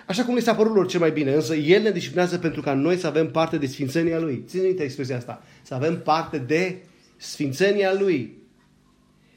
așa 0.08 0.26
cum 0.26 0.34
le 0.34 0.40
s-a 0.40 0.56
părut 0.56 0.76
lor 0.76 0.88
cel 0.88 1.00
mai 1.00 1.12
bine, 1.12 1.34
însă 1.34 1.56
El 1.56 1.82
ne 1.82 1.92
disciplinează 1.92 2.38
pentru 2.38 2.62
ca 2.62 2.74
noi 2.74 2.98
să 2.98 3.08
avem 3.08 3.32
parte 3.32 3.58
de 3.58 3.66
sfințenia 3.66 4.20
Lui. 4.20 4.44
Ține 4.48 4.64
minte 4.64 4.84
expresia 4.84 5.18
asta. 5.18 5.44
Să 5.62 5.74
avem 5.74 6.02
parte 6.02 6.38
de 6.38 6.84
sfințenia 7.18 7.94
Lui. 7.94 8.38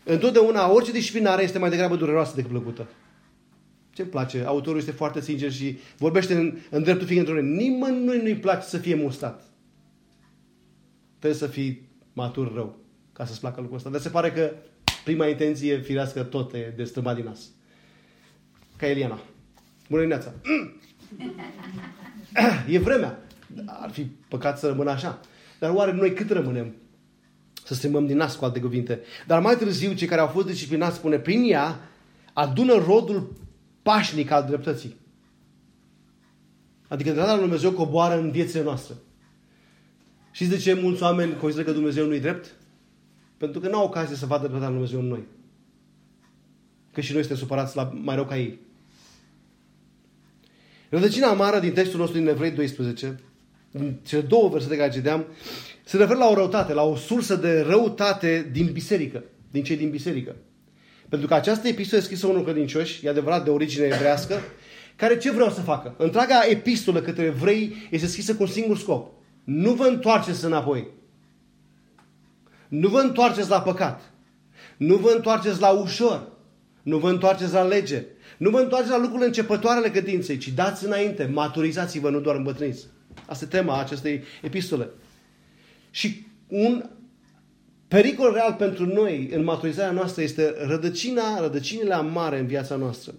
Întotdeauna, 0.04 0.72
orice 0.72 0.92
disciplinare 0.92 1.42
este 1.42 1.58
mai 1.58 1.70
degrabă 1.70 1.96
dureroasă 1.96 2.32
decât 2.34 2.50
plăcută. 2.50 2.88
Ce-mi 3.92 4.08
place? 4.08 4.44
Autorul 4.44 4.78
este 4.78 4.90
foarte 4.90 5.20
sincer 5.20 5.52
și 5.52 5.78
vorbește 5.96 6.34
în, 6.34 6.58
în 6.70 6.82
dreptul 6.82 7.06
fiecărui. 7.06 7.42
Nimănui 7.42 8.18
nu-i 8.22 8.36
place 8.36 8.66
să 8.66 8.78
fie 8.78 8.94
mustat. 8.94 9.42
Trebuie 11.18 11.40
să 11.40 11.46
fii 11.46 11.88
matur 12.12 12.54
rău 12.54 12.78
ca 13.12 13.24
să-ți 13.24 13.40
placă 13.40 13.60
lucrul 13.60 13.76
ăsta. 13.76 13.90
Dar 13.90 14.00
se 14.00 14.08
pare 14.08 14.32
că 14.32 14.52
prima 15.04 15.26
intenție 15.26 15.80
firească 15.80 16.22
tot 16.22 16.52
e 16.54 16.72
de 16.76 16.84
strâmbat 16.84 17.14
din 17.14 17.24
nas. 17.24 17.40
Ca 18.76 18.86
Eliana. 18.86 19.20
Bună 19.88 20.02
dimineața! 20.02 20.32
e 22.74 22.78
vremea. 22.78 23.22
Ar 23.66 23.90
fi 23.90 24.02
păcat 24.02 24.58
să 24.58 24.66
rămână 24.66 24.90
așa. 24.90 25.20
Dar 25.58 25.70
oare 25.70 25.92
noi 25.92 26.12
cât 26.14 26.30
rămânem? 26.30 26.74
Să 27.64 27.74
strâmbăm 27.74 28.06
din 28.06 28.16
nas, 28.16 28.36
cu 28.36 28.44
alte 28.44 28.60
cuvinte. 28.60 29.00
Dar 29.26 29.40
mai 29.40 29.56
târziu, 29.56 29.92
cei 29.92 30.06
care 30.06 30.20
au 30.20 30.26
fost 30.26 30.46
disciplinați, 30.46 30.96
spune, 30.96 31.18
prin 31.18 31.44
ea 31.50 31.78
adună 32.32 32.74
rodul 32.74 33.32
pașnic 33.82 34.30
al 34.30 34.44
dreptății. 34.44 34.96
Adică 36.88 37.10
dreptatea 37.10 37.34
lui 37.34 37.44
Dumnezeu 37.44 37.72
coboară 37.72 38.20
în 38.20 38.30
viețile 38.30 38.62
noastre. 38.62 38.94
Și 40.30 40.46
de 40.46 40.56
ce 40.56 40.72
mulți 40.72 41.02
oameni 41.02 41.36
consideră 41.36 41.66
că 41.66 41.72
Dumnezeu 41.72 42.06
nu-i 42.06 42.20
drept? 42.20 42.54
Pentru 43.36 43.60
că 43.60 43.68
nu 43.68 43.76
au 43.76 43.84
ocazie 43.84 44.16
să 44.16 44.26
vadă 44.26 44.40
dreptatea 44.40 44.68
lui 44.68 44.76
Dumnezeu 44.76 45.00
în 45.00 45.06
noi. 45.06 45.24
Că 46.92 47.00
și 47.00 47.12
noi 47.12 47.20
suntem 47.20 47.40
supărați 47.40 47.76
la 47.76 47.92
mai 48.02 48.14
rău 48.14 48.24
ca 48.24 48.38
ei. 48.38 48.58
Rădăcina 50.88 51.28
amară 51.28 51.58
din 51.58 51.72
textul 51.72 51.98
nostru 51.98 52.18
din 52.18 52.28
Evrei 52.28 52.50
12, 52.50 53.20
din 53.70 53.98
cele 54.02 54.22
două 54.22 54.48
versete 54.48 54.76
care 54.76 54.90
citeam, 54.90 55.24
se 55.84 55.96
referă 55.96 56.18
la 56.18 56.28
o 56.28 56.34
răutate, 56.34 56.72
la 56.72 56.82
o 56.82 56.96
sursă 56.96 57.36
de 57.36 57.60
răutate 57.60 58.48
din 58.52 58.72
biserică, 58.72 59.24
din 59.50 59.62
cei 59.62 59.76
din 59.76 59.90
biserică. 59.90 60.36
Pentru 61.12 61.30
că 61.30 61.34
această 61.34 61.68
epistolă 61.68 62.00
e 62.00 62.04
scrisă 62.04 62.26
unul 62.26 62.44
credincioși, 62.44 63.06
e 63.06 63.08
adevărat 63.08 63.44
de 63.44 63.50
origine 63.50 63.84
evrească, 63.84 64.40
care 64.96 65.18
ce 65.18 65.30
vreau 65.30 65.50
să 65.50 65.60
facă? 65.60 65.94
Întreaga 65.98 66.46
epistolă 66.48 67.00
către 67.00 67.24
evrei 67.24 67.74
este 67.90 68.06
scrisă 68.06 68.34
cu 68.34 68.42
un 68.42 68.48
singur 68.48 68.78
scop. 68.78 69.12
Nu 69.44 69.72
vă 69.72 69.84
întoarceți 69.84 70.44
înapoi. 70.44 70.86
Nu 72.68 72.88
vă 72.88 72.98
întoarceți 72.98 73.48
la 73.48 73.62
păcat. 73.62 74.12
Nu 74.76 74.96
vă 74.96 75.12
întoarceți 75.16 75.60
la 75.60 75.68
ușor. 75.68 76.28
Nu 76.82 76.98
vă 76.98 77.10
întoarceți 77.10 77.52
la 77.52 77.62
lege. 77.62 78.04
Nu 78.36 78.50
vă 78.50 78.60
întoarceți 78.60 78.92
la 78.92 78.98
lucrurile 78.98 79.26
începătoare 79.26 79.78
ale 79.78 79.90
credinței, 79.90 80.38
ci 80.38 80.48
dați 80.48 80.84
înainte, 80.84 81.24
maturizați-vă, 81.24 82.10
nu 82.10 82.20
doar 82.20 82.36
îmbătrâniți. 82.36 82.86
Asta 83.26 83.44
e 83.44 83.48
tema 83.48 83.80
acestei 83.80 84.22
epistole. 84.42 84.88
Și 85.90 86.26
un 86.48 86.84
pericol 87.92 88.32
real 88.32 88.54
pentru 88.54 88.86
noi 88.86 89.28
în 89.32 89.44
maturizarea 89.44 89.92
noastră 89.92 90.22
este 90.22 90.54
rădăcina, 90.66 91.40
rădăcinile 91.40 91.94
amare 91.94 92.38
în 92.38 92.46
viața 92.46 92.76
noastră. 92.76 93.14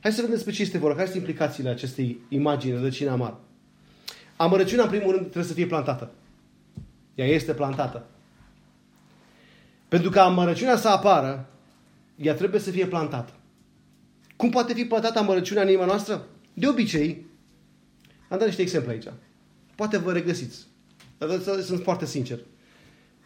Hai 0.00 0.12
să 0.12 0.20
vedem 0.20 0.34
despre 0.34 0.52
ce 0.52 0.62
este 0.62 0.78
vorba, 0.78 0.96
care 0.96 1.08
sunt 1.08 1.18
implicațiile 1.18 1.68
acestei 1.68 2.20
imagini, 2.28 2.74
rădăcina 2.74 3.12
amară. 3.12 3.40
Amărăciunea, 4.36 4.84
în 4.84 4.90
primul 4.90 5.10
rând, 5.10 5.22
trebuie 5.22 5.44
să 5.44 5.52
fie 5.52 5.66
plantată. 5.66 6.10
Ea 7.14 7.26
este 7.26 7.52
plantată. 7.54 8.06
Pentru 9.88 10.10
ca 10.10 10.24
amărăciunea 10.24 10.76
să 10.76 10.88
apară, 10.88 11.48
ea 12.16 12.34
trebuie 12.34 12.60
să 12.60 12.70
fie 12.70 12.86
plantată. 12.86 13.32
Cum 14.36 14.50
poate 14.50 14.72
fi 14.72 14.84
plantată 14.84 15.18
amărăciunea 15.18 15.62
în 15.62 15.68
inima 15.68 15.84
noastră? 15.84 16.26
De 16.54 16.68
obicei, 16.68 17.26
am 18.28 18.38
dat 18.38 18.46
niște 18.46 18.62
exemple 18.62 18.92
aici. 18.92 19.06
Poate 19.74 19.98
vă 19.98 20.12
regăsiți. 20.12 20.66
Dar 21.18 21.40
sunt 21.62 21.82
foarte 21.82 22.06
sincer. 22.06 22.38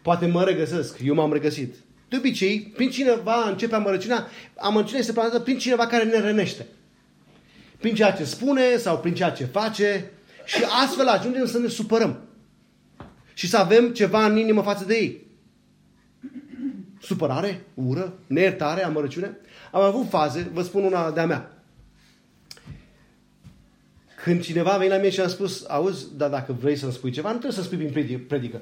Poate 0.07 0.27
mă 0.27 0.45
regăsesc. 0.45 0.99
Eu 1.05 1.15
m-am 1.15 1.33
regăsit. 1.33 1.75
De 2.09 2.17
obicei, 2.17 2.61
prin 2.61 2.91
cineva 2.91 3.49
începe 3.49 3.75
amărăciunea, 3.75 4.27
amărăciunea 4.57 5.01
este 5.01 5.13
plantată 5.13 5.41
prin 5.41 5.59
cineva 5.59 5.87
care 5.87 6.05
ne 6.05 6.21
rănește. 6.21 6.67
Prin 7.79 7.95
ceea 7.95 8.13
ce 8.13 8.25
spune 8.25 8.77
sau 8.77 8.99
prin 8.99 9.15
ceea 9.15 9.31
ce 9.31 9.45
face 9.45 10.11
și 10.45 10.63
astfel 10.85 11.09
ajungem 11.09 11.47
să 11.47 11.59
ne 11.59 11.69
supărăm. 11.69 12.21
Și 13.35 13.49
să 13.49 13.57
avem 13.57 13.93
ceva 13.93 14.27
în 14.27 14.37
inimă 14.37 14.63
față 14.63 14.85
de 14.85 14.95
ei 14.95 15.27
supărare, 17.01 17.65
ură, 17.75 18.13
neiertare, 18.27 18.85
amărăciune. 18.85 19.37
Am 19.73 19.83
avut 19.83 20.09
faze, 20.09 20.51
vă 20.53 20.63
spun 20.63 20.85
una 20.85 21.11
de-a 21.11 21.27
mea. 21.27 21.63
Când 24.23 24.41
cineva 24.41 24.73
a 24.73 24.77
venit 24.77 24.93
la 24.93 24.99
mine 24.99 25.11
și 25.11 25.21
a 25.21 25.29
spus, 25.29 25.65
auzi, 25.69 26.17
dar 26.17 26.31
dacă 26.31 26.53
vrei 26.53 26.77
să-mi 26.77 26.93
spui 26.93 27.11
ceva, 27.11 27.33
nu 27.33 27.39
trebuie 27.39 27.63
să 27.63 27.69
spui 27.69 27.87
prin 27.87 28.25
predică. 28.29 28.61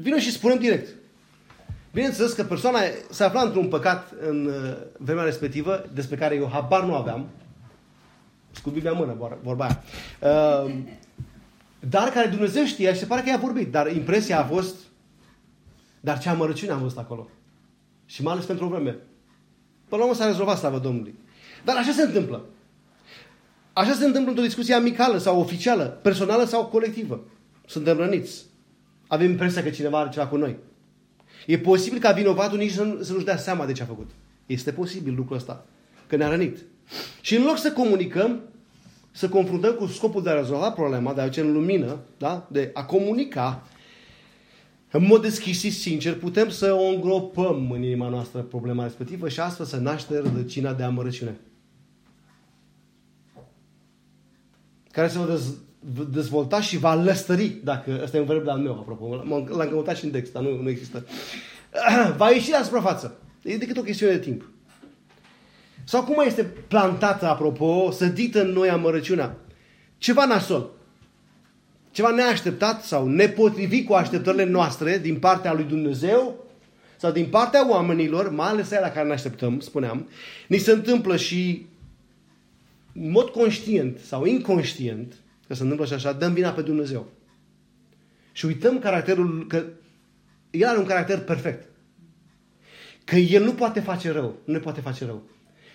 Vino 0.00 0.18
și 0.18 0.32
spunem 0.32 0.58
direct. 0.58 0.88
Bineînțeles 1.92 2.32
că 2.32 2.44
persoana 2.44 2.78
se 3.10 3.24
afla 3.24 3.42
într-un 3.42 3.68
păcat 3.68 4.14
în 4.28 4.46
uh, 4.46 4.76
vremea 4.98 5.24
respectivă, 5.24 5.84
despre 5.92 6.16
care 6.16 6.34
eu 6.34 6.48
habar 6.52 6.84
nu 6.84 6.94
aveam. 6.94 7.28
Cu 8.62 8.70
Biblia 8.70 8.90
în 8.90 8.96
mână, 8.96 9.38
vorba 9.42 9.64
aia. 9.64 9.82
Uh, 10.64 10.74
dar 11.80 12.08
care 12.08 12.28
Dumnezeu 12.28 12.64
știa 12.64 12.92
și 12.92 12.98
se 12.98 13.06
pare 13.06 13.22
că 13.22 13.28
i-a 13.28 13.36
vorbit. 13.36 13.70
Dar 13.70 13.92
impresia 13.92 14.40
a 14.40 14.44
fost 14.44 14.74
dar 16.00 16.18
ce 16.18 16.28
amărăciune 16.28 16.72
am 16.72 16.80
văzut 16.80 16.98
acolo. 16.98 17.28
Și 18.06 18.22
mai 18.22 18.32
ales 18.32 18.44
pentru 18.44 18.64
o 18.64 18.68
vreme. 18.68 18.90
Până 19.88 20.02
la 20.02 20.02
urmă 20.02 20.14
s-a 20.14 20.26
rezolvat 20.26 20.58
slavă 20.58 20.78
Domnului. 20.78 21.14
Dar 21.64 21.76
așa 21.76 21.92
se 21.92 22.02
întâmplă. 22.02 22.44
Așa 23.72 23.92
se 23.92 24.04
întâmplă 24.04 24.30
într-o 24.30 24.44
discuție 24.44 24.74
amicală 24.74 25.18
sau 25.18 25.40
oficială, 25.40 25.84
personală 25.84 26.44
sau 26.44 26.66
colectivă. 26.66 27.24
Suntem 27.66 27.96
răniți. 27.96 28.47
Avem 29.08 29.30
impresia 29.30 29.62
că 29.62 29.70
cineva 29.70 29.98
are 29.98 30.10
ceva 30.10 30.26
cu 30.26 30.36
noi. 30.36 30.56
E 31.46 31.58
posibil 31.58 31.98
ca 31.98 32.12
vinovatul 32.12 32.58
nici 32.58 32.72
să, 32.72 32.98
să 33.02 33.12
nu-și 33.12 33.24
dea 33.24 33.36
seama 33.36 33.66
de 33.66 33.72
ce 33.72 33.82
a 33.82 33.86
făcut. 33.86 34.10
Este 34.46 34.72
posibil 34.72 35.14
lucrul 35.14 35.36
ăsta. 35.36 35.66
Că 36.06 36.16
ne-a 36.16 36.28
rănit. 36.28 36.58
Și 37.20 37.36
în 37.36 37.44
loc 37.44 37.58
să 37.58 37.72
comunicăm, 37.72 38.40
să 39.10 39.28
confruntăm 39.28 39.74
cu 39.74 39.86
scopul 39.86 40.22
de 40.22 40.30
a 40.30 40.34
rezolva 40.34 40.70
problema, 40.70 41.14
de 41.14 41.20
a 41.20 41.22
aduce 41.22 41.40
în 41.40 41.52
lumină, 41.52 41.98
da? 42.18 42.48
de 42.50 42.70
a 42.72 42.84
comunica, 42.84 43.66
în 44.90 45.06
mod 45.06 45.22
deschis 45.22 45.58
și 45.58 45.70
sincer, 45.70 46.16
putem 46.16 46.48
să 46.48 46.72
o 46.72 46.84
îngropăm 46.84 47.70
în 47.70 47.82
inima 47.82 48.08
noastră 48.08 48.40
problema 48.40 48.82
respectivă 48.82 49.28
și 49.28 49.40
astfel 49.40 49.66
să 49.66 49.76
naște 49.76 50.18
rădăcina 50.18 50.72
de 50.72 50.82
amărăciune. 50.82 51.36
care 54.98 55.10
se 55.10 55.18
va 55.18 55.38
dezvolta 56.10 56.60
și 56.60 56.78
va 56.78 56.94
lăstări, 56.94 57.56
dacă 57.64 58.00
ăsta 58.02 58.16
e 58.16 58.20
un 58.20 58.26
verb 58.26 58.48
al 58.48 58.58
meu, 58.58 58.72
apropo, 58.72 59.24
l-am 59.56 59.68
căutat 59.68 59.96
și 59.96 60.04
în 60.04 60.10
text, 60.10 60.32
dar 60.32 60.42
nu, 60.42 60.62
nu 60.62 60.68
există, 60.68 61.06
va 62.16 62.30
ieși 62.30 62.50
la 62.50 62.62
suprafață. 62.62 63.18
E 63.42 63.56
decât 63.56 63.76
o 63.76 63.82
chestiune 63.82 64.12
de 64.12 64.18
timp. 64.18 64.48
Sau 65.84 66.04
cum 66.04 66.22
este 66.26 66.42
plantată, 66.44 67.26
apropo, 67.26 67.90
sădită 67.90 68.42
în 68.42 68.50
noi 68.50 68.70
amărăciunea? 68.70 69.36
Ceva 69.98 70.24
nasol. 70.24 70.70
Ceva 71.90 72.10
neașteptat 72.10 72.84
sau 72.84 73.08
nepotrivit 73.08 73.86
cu 73.86 73.92
așteptările 73.92 74.44
noastre 74.44 74.98
din 74.98 75.18
partea 75.18 75.52
lui 75.52 75.64
Dumnezeu 75.64 76.44
sau 76.96 77.10
din 77.10 77.26
partea 77.26 77.70
oamenilor, 77.70 78.30
mai 78.30 78.48
ales 78.48 78.70
aia 78.70 78.80
la 78.80 78.90
care 78.90 79.06
ne 79.06 79.12
așteptăm, 79.12 79.60
spuneam, 79.60 80.08
ni 80.46 80.58
se 80.58 80.72
întâmplă 80.72 81.16
și 81.16 81.66
în 82.94 83.10
mod 83.10 83.28
conștient 83.28 83.98
sau 83.98 84.24
inconștient, 84.24 85.14
că 85.48 85.54
se 85.54 85.62
întâmplă 85.62 85.86
și 85.86 85.92
așa, 85.92 86.12
dăm 86.12 86.32
vina 86.32 86.50
pe 86.50 86.62
Dumnezeu. 86.62 87.06
Și 88.32 88.46
uităm 88.46 88.78
caracterul, 88.78 89.46
că 89.46 89.64
El 90.50 90.68
are 90.68 90.78
un 90.78 90.86
caracter 90.86 91.24
perfect. 91.24 91.68
Că 93.04 93.16
El 93.16 93.44
nu 93.44 93.54
poate 93.54 93.80
face 93.80 94.10
rău, 94.10 94.38
nu 94.44 94.52
ne 94.52 94.58
poate 94.58 94.80
face 94.80 95.04
rău. 95.04 95.22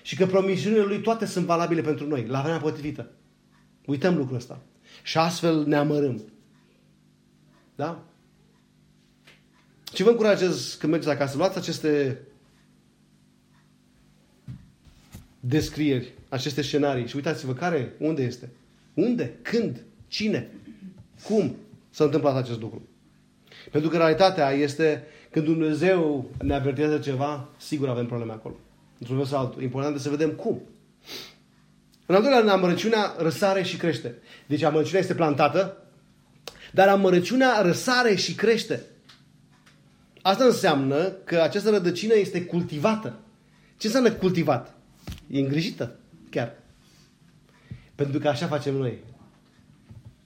Și 0.01 0.15
că 0.15 0.25
promisiunile 0.25 0.83
Lui 0.83 1.01
toate 1.01 1.25
sunt 1.25 1.45
valabile 1.45 1.81
pentru 1.81 2.07
noi, 2.07 2.25
la 2.25 2.41
vremea 2.41 2.59
potrivită. 2.59 3.11
Uităm 3.85 4.17
lucrul 4.17 4.35
ăsta. 4.35 4.61
Și 5.03 5.17
astfel 5.17 5.65
ne 5.65 5.75
amărâm. 5.75 6.23
Da? 7.75 8.03
Și 9.93 10.03
vă 10.03 10.09
încurajez 10.09 10.75
când 10.79 10.91
mergeți 10.91 11.13
acasă, 11.13 11.37
luați 11.37 11.57
aceste 11.57 12.21
descrieri, 15.39 16.13
aceste 16.29 16.61
scenarii 16.61 17.07
și 17.07 17.15
uitați-vă 17.15 17.53
care, 17.53 17.93
unde 17.99 18.23
este. 18.23 18.49
Unde? 18.93 19.33
Când? 19.41 19.83
Cine? 20.07 20.51
Cum 21.23 21.55
s-a 21.89 22.03
întâmplat 22.03 22.35
acest 22.35 22.61
lucru? 22.61 22.87
Pentru 23.71 23.89
că 23.89 23.97
realitatea 23.97 24.51
este 24.51 25.03
când 25.31 25.45
Dumnezeu 25.45 26.31
ne 26.41 26.55
avertizează 26.55 26.97
ceva, 26.97 27.49
sigur 27.57 27.89
avem 27.89 28.05
probleme 28.05 28.31
acolo. 28.31 28.55
Într-un 28.99 29.17
fel 29.17 29.25
sau 29.25 29.39
altul. 29.39 29.61
Important 29.61 29.95
este 29.95 30.09
să 30.09 30.15
vedem 30.15 30.31
cum. 30.31 30.61
În 32.05 32.15
al 32.15 32.21
doilea 32.21 32.39
rând, 32.39 32.51
amărăciunea 32.51 33.15
răsare 33.17 33.63
și 33.63 33.77
crește. 33.77 34.15
Deci 34.47 34.61
amărăciunea 34.61 35.01
este 35.01 35.15
plantată, 35.15 35.77
dar 36.71 36.87
amărăciunea 36.87 37.61
răsare 37.61 38.15
și 38.15 38.33
crește. 38.33 38.81
Asta 40.21 40.43
înseamnă 40.43 41.09
că 41.09 41.39
această 41.41 41.69
rădăcină 41.69 42.13
este 42.13 42.45
cultivată. 42.45 43.19
Ce 43.77 43.87
înseamnă 43.87 44.11
cultivat? 44.11 44.75
E 45.27 45.39
îngrijită, 45.39 45.95
chiar. 46.29 46.62
Pentru 47.95 48.19
că 48.19 48.27
așa 48.27 48.47
facem 48.47 48.75
noi. 48.75 48.97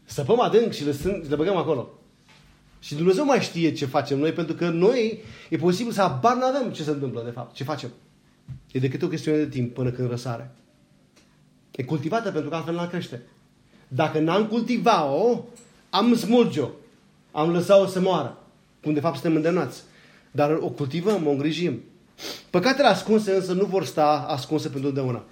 Săpăm 0.06 0.39
adânc 0.39 0.71
și 0.71 0.86
le, 0.86 0.95
le 1.30 1.36
băgăm 1.36 1.56
acolo. 1.56 1.89
Și 2.80 2.95
Dumnezeu 2.95 3.25
mai 3.25 3.39
știe 3.39 3.73
ce 3.73 3.86
facem 3.86 4.19
noi, 4.19 4.32
pentru 4.32 4.56
că 4.56 4.69
noi 4.69 5.23
e 5.49 5.58
posibil 5.58 5.91
să 5.91 6.01
abar 6.01 6.36
nu 6.36 6.45
avem 6.45 6.71
ce 6.71 6.84
se 6.84 6.89
întâmplă, 6.89 7.21
de 7.25 7.32
fapt, 7.32 7.56
ce 7.56 7.63
facem. 7.63 7.89
E 8.71 8.80
decât 8.80 9.01
o 9.01 9.08
chestiune 9.08 9.38
de 9.38 9.47
timp 9.47 9.73
până 9.73 9.91
când 9.91 10.10
răsare. 10.10 10.51
E 11.71 11.84
cultivată 11.84 12.32
pentru 12.32 12.49
că 12.49 12.56
altfel 12.56 12.73
n-ar 12.73 12.88
crește. 12.88 13.21
Dacă 13.88 14.19
n-am 14.19 14.47
cultivat-o, 14.47 15.45
am 15.89 16.15
smulge-o. 16.15 16.69
Am 17.32 17.51
lăsat-o 17.51 17.86
să 17.86 17.99
moară. 17.99 18.38
Cum 18.84 18.93
de 18.93 18.99
fapt 18.99 19.13
suntem 19.13 19.36
îndemnați. 19.36 19.82
Dar 20.32 20.58
o 20.62 20.69
cultivăm, 20.69 21.27
o 21.27 21.30
îngrijim. 21.30 21.82
Păcatele 22.49 22.88
ascunse 22.88 23.32
însă 23.32 23.53
nu 23.53 23.65
vor 23.65 23.86
sta 23.86 24.25
ascunse 24.30 24.69
pentru 24.69 24.89
întotdeauna. 24.89 25.23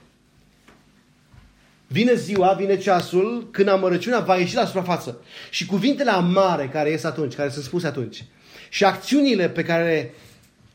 Vine 1.88 2.14
ziua, 2.14 2.54
vine 2.54 2.78
ceasul 2.78 3.48
când 3.52 3.68
amărăciunea 3.68 4.20
va 4.20 4.38
ieși 4.38 4.56
la 4.56 4.66
suprafață. 4.66 5.22
Și 5.50 5.66
cuvintele 5.66 6.12
amare 6.12 6.68
care 6.68 6.90
ies 6.90 7.04
atunci, 7.04 7.36
care 7.36 7.50
sunt 7.50 7.64
spuse 7.64 7.88
atunci, 7.88 8.26
și 8.70 8.84
acțiunile 8.84 9.50
pe 9.50 9.64
care 9.64 10.14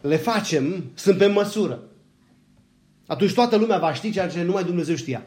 le 0.01 0.17
facem 0.17 0.91
sunt 0.95 1.19
pe 1.19 1.27
măsură. 1.27 1.83
Atunci 3.07 3.35
toată 3.35 3.57
lumea 3.57 3.79
va 3.79 3.95
ști 3.95 4.11
ceea 4.11 4.29
ce 4.29 4.43
numai 4.43 4.65
Dumnezeu 4.65 4.95
știa. 4.95 5.27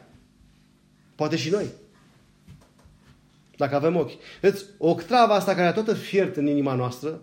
Poate 1.14 1.36
și 1.36 1.50
noi. 1.50 1.66
Dacă 3.56 3.74
avem 3.74 3.96
ochi. 3.96 4.12
Vedeți, 4.40 4.64
octava 4.78 5.34
asta 5.34 5.54
care 5.54 5.66
a 5.66 5.72
tot 5.72 5.96
fiert 5.98 6.36
în 6.36 6.46
inima 6.46 6.74
noastră, 6.74 7.20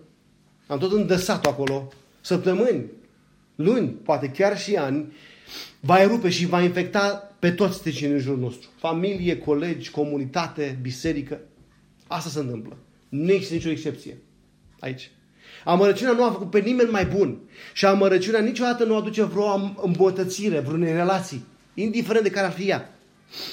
am 0.67 0.79
tot 0.79 0.91
îndăsat-o 0.91 1.49
acolo, 1.49 1.91
săptămâni, 2.21 2.85
luni, 3.55 3.87
poate 3.87 4.29
chiar 4.29 4.59
și 4.59 4.75
ani, 4.75 5.13
va 5.81 6.01
erupe 6.01 6.29
și 6.29 6.45
va 6.45 6.61
infecta 6.61 7.35
pe 7.39 7.51
toți 7.51 7.89
cei 7.89 8.11
în 8.11 8.19
jurul 8.19 8.39
nostru. 8.39 8.69
Familie, 8.79 9.37
colegi, 9.37 9.91
comunitate, 9.91 10.79
biserică. 10.81 11.39
Asta 12.07 12.29
se 12.29 12.39
întâmplă. 12.39 12.77
Nu 13.09 13.31
există 13.31 13.53
nicio 13.53 13.69
excepție 13.69 14.17
aici. 14.79 15.11
Amărăciunea 15.65 16.13
nu 16.13 16.23
a 16.23 16.31
făcut 16.31 16.49
pe 16.49 16.59
nimeni 16.59 16.89
mai 16.89 17.05
bun. 17.05 17.39
Și 17.73 17.85
amărăciunea 17.85 18.41
niciodată 18.41 18.83
nu 18.83 18.95
aduce 18.95 19.23
vreo 19.23 19.75
îmbunătățire, 19.83 20.59
vreunei 20.59 20.93
relații. 20.93 21.45
Indiferent 21.73 22.23
de 22.23 22.29
care 22.29 22.45
ar 22.45 22.51
fi 22.51 22.69
ea. 22.69 22.95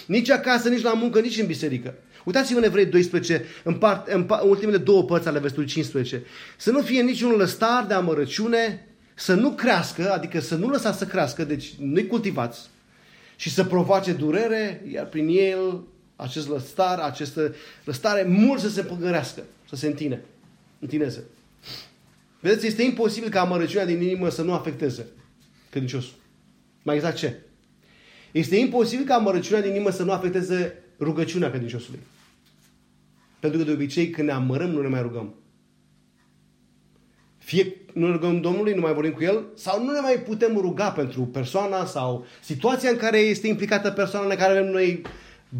Nici 0.07 0.31
acasă, 0.31 0.69
nici 0.69 0.83
la 0.83 0.93
muncă, 0.93 1.21
nici 1.21 1.39
în 1.39 1.47
biserică. 1.47 1.95
Uitați-vă 2.25 2.59
în 2.59 2.65
Evrei 2.65 2.87
12, 2.87 3.45
în, 3.65 3.75
part, 3.75 4.09
în, 4.09 4.27
în 4.29 4.49
ultimele 4.49 4.77
două 4.77 5.05
părți 5.05 5.29
ale 5.29 5.39
versetului 5.39 5.69
15. 5.69 6.23
Să 6.57 6.71
nu 6.71 6.81
fie 6.81 7.03
niciun 7.03 7.31
lăstar 7.31 7.85
de 7.87 7.95
amărăciune, 7.95 8.88
să 9.19 9.35
nu 9.35 9.51
crească, 9.51 10.13
adică 10.13 10.41
să 10.41 10.57
nu 10.57 10.69
lăsați 10.69 10.99
să 10.99 11.07
crească, 11.07 11.45
deci 11.45 11.75
nu-i 11.79 12.07
cultivați, 12.07 12.69
și 13.37 13.51
să 13.51 13.65
provoace 13.65 14.13
durere, 14.13 14.83
iar 14.93 15.07
prin 15.07 15.29
el, 15.29 15.83
acest 16.17 16.49
lăstar, 16.49 16.99
această 16.99 17.55
lăstare, 17.85 18.23
mult 18.23 18.61
să 18.61 18.69
se 18.69 18.83
păgărească, 18.83 19.43
să 19.69 19.77
se 19.77 19.87
întine, 19.87 20.23
întineze. 20.79 21.25
Vedeți, 22.41 22.67
este 22.67 22.83
imposibil 22.83 23.29
ca 23.29 23.41
amărăciunea 23.41 23.87
din 23.87 24.03
inimă 24.03 24.29
să 24.29 24.43
nu 24.43 24.53
afecteze 24.53 25.07
credinciosul. 25.71 26.15
Mai 26.83 26.95
exact 26.95 27.17
ce? 27.17 27.37
Este 28.33 28.57
imposibil 28.57 29.05
ca 29.05 29.15
amărăciunea 29.15 29.63
din 29.63 29.71
inimă 29.71 29.91
să 29.91 30.03
nu 30.03 30.13
afecteze 30.13 30.75
rugăciunea 31.01 31.49
credinciosului. 31.49 32.01
Pentru 33.41 33.59
că 33.59 33.65
de 33.65 33.73
obicei 33.73 34.11
când 34.11 34.29
ne 34.29 34.35
amărăm 34.35 34.71
nu 34.71 34.83
ne 34.83 34.89
mai 34.89 35.03
rugăm. 35.03 35.35
Fie 37.39 37.77
nu 37.99 38.07
ne 38.07 38.13
rugăm 38.13 38.41
Domnului, 38.41 38.75
nu 38.75 38.81
mai 38.81 38.93
vorbim 38.93 39.13
cu 39.13 39.23
El, 39.23 39.45
sau 39.55 39.85
nu 39.85 39.93
ne 39.93 40.01
mai 40.01 40.15
putem 40.15 40.57
ruga 40.57 40.91
pentru 40.91 41.23
persoana 41.23 41.85
sau 41.85 42.27
situația 42.43 42.91
în 42.91 42.97
care 42.97 43.19
este 43.19 43.47
implicată 43.47 43.91
persoana 43.91 44.29
în 44.29 44.37
care 44.37 44.59
avem 44.59 44.71
noi 44.71 45.03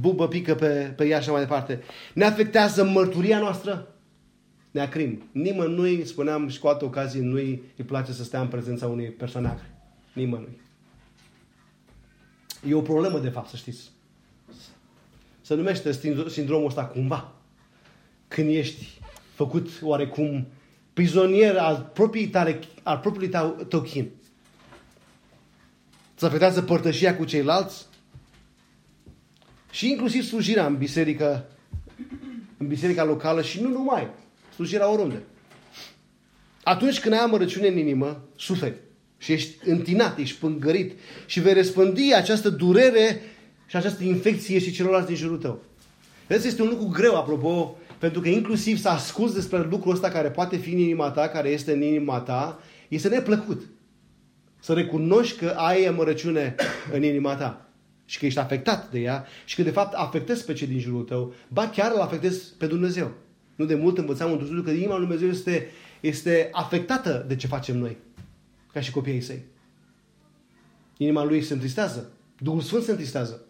bubă, 0.01 0.29
pică 0.29 0.55
pe, 0.55 0.93
pe 0.97 1.07
ea 1.07 1.21
și 1.21 1.31
mai 1.31 1.41
departe. 1.41 1.83
Ne 2.15 2.25
afectează 2.25 2.85
mărturia 2.85 3.39
noastră? 3.39 3.95
Ne 4.71 4.81
acrim. 4.81 5.29
Nimănui, 5.33 6.07
spuneam 6.07 6.49
și 6.49 6.59
cu 6.59 6.67
alte 6.67 6.85
ocazii, 6.85 7.21
nu 7.21 7.35
îi 7.35 7.63
place 7.87 8.13
să 8.13 8.25
stea 8.25 8.41
în 8.41 8.49
prezența 8.49 8.87
unei 8.87 9.11
persoane 9.11 9.49
acre. 9.49 9.75
Nimănui. 10.13 10.61
E 12.69 12.75
o 12.75 12.81
problemă, 12.81 13.19
de 13.19 13.29
fapt, 13.29 13.49
să 13.49 13.57
știți. 13.57 13.91
Se 15.41 15.55
numește 15.55 15.93
sindromul 16.29 16.67
ăsta 16.67 16.85
cumva. 16.85 17.33
Când 18.29 18.49
ești 18.49 19.01
făcut 19.35 19.69
oarecum 19.83 20.47
prizonier 20.99 21.57
al 21.57 21.91
propriei 21.95 22.29
tale, 22.29 22.59
al 22.83 22.99
propriului 22.99 23.31
tău, 23.31 23.67
tău 23.69 23.81
chin. 23.81 24.11
Să 26.15 26.27
afectează 26.27 26.63
părtășia 26.63 27.17
cu 27.17 27.25
ceilalți 27.25 27.87
și 29.71 29.91
inclusiv 29.91 30.23
slujirea 30.23 30.67
în 30.67 30.77
biserică, 30.77 31.49
în 32.57 32.67
biserica 32.67 33.05
locală 33.05 33.43
și 33.43 33.61
nu 33.61 33.69
numai, 33.69 34.11
slujirea 34.55 34.91
oriunde. 34.91 35.23
Atunci 36.63 37.01
când 37.01 37.15
ai 37.15 37.21
amărăciune 37.21 37.69
în 37.69 37.79
inimă, 37.79 38.29
suferi 38.37 38.77
și 39.19 39.33
ești 39.33 39.69
întinat, 39.69 40.19
ești 40.19 40.39
pângărit 40.39 40.99
și 41.27 41.41
vei 41.41 41.55
răspândi 41.55 42.15
această 42.15 42.51
durere 42.51 43.21
și 43.67 43.77
această 43.77 44.05
infecție 44.05 44.59
și 44.59 44.73
celorlalți 44.73 45.07
din 45.07 45.17
jurul 45.17 45.39
tău. 45.39 45.63
Vedeți, 46.27 46.47
este 46.47 46.63
un 46.63 46.69
lucru 46.69 46.87
greu, 46.87 47.17
apropo, 47.17 47.77
pentru 47.99 48.21
că 48.21 48.29
inclusiv 48.29 48.79
să 48.79 48.89
asculți 48.89 49.35
despre 49.35 49.67
lucrul 49.71 49.93
ăsta 49.93 50.09
care 50.09 50.31
poate 50.31 50.57
fi 50.57 50.73
în 50.73 50.79
inima 50.79 51.11
ta, 51.11 51.29
care 51.29 51.49
este 51.49 51.73
în 51.73 51.83
inima 51.83 52.21
ta, 52.21 52.61
este 52.89 53.09
neplăcut. 53.09 53.63
Să 54.61 54.73
recunoști 54.73 55.39
că 55.39 55.49
ai 55.49 55.85
amărăciune 55.85 56.55
în 56.93 57.03
inima 57.03 57.35
ta 57.35 57.69
și 58.05 58.19
că 58.19 58.27
ești 58.27 58.39
afectat 58.39 58.91
de 58.91 58.99
ea 58.99 59.27
și 59.45 59.55
că 59.55 59.63
de 59.63 59.71
fapt 59.71 59.95
afectezi 59.95 60.45
pe 60.45 60.53
cei 60.53 60.67
din 60.67 60.79
jurul 60.79 61.03
tău, 61.03 61.35
ba 61.49 61.69
chiar 61.69 61.93
îl 61.95 62.01
afectezi 62.01 62.55
pe 62.59 62.67
Dumnezeu. 62.67 63.13
Nu 63.57 63.65
de 63.65 63.75
mult 63.75 63.99
învățam 63.99 64.31
un 64.31 64.45
studiu 64.45 64.63
că 64.63 64.71
inima 64.71 64.97
lui 64.97 65.07
Dumnezeu 65.07 65.29
este, 65.29 65.67
este 66.01 66.49
afectată 66.53 67.25
de 67.29 67.37
ce 67.37 67.47
facem 67.47 67.79
noi, 67.79 67.97
ca 68.73 68.81
și 68.81 68.91
copiii 68.91 69.21
săi. 69.21 69.43
Inima 70.97 71.25
lui 71.25 71.43
se 71.43 71.53
întristează. 71.53 72.11
Duhul 72.39 72.61
Sfânt 72.61 72.83
se 72.83 72.91
întristează. 72.91 73.41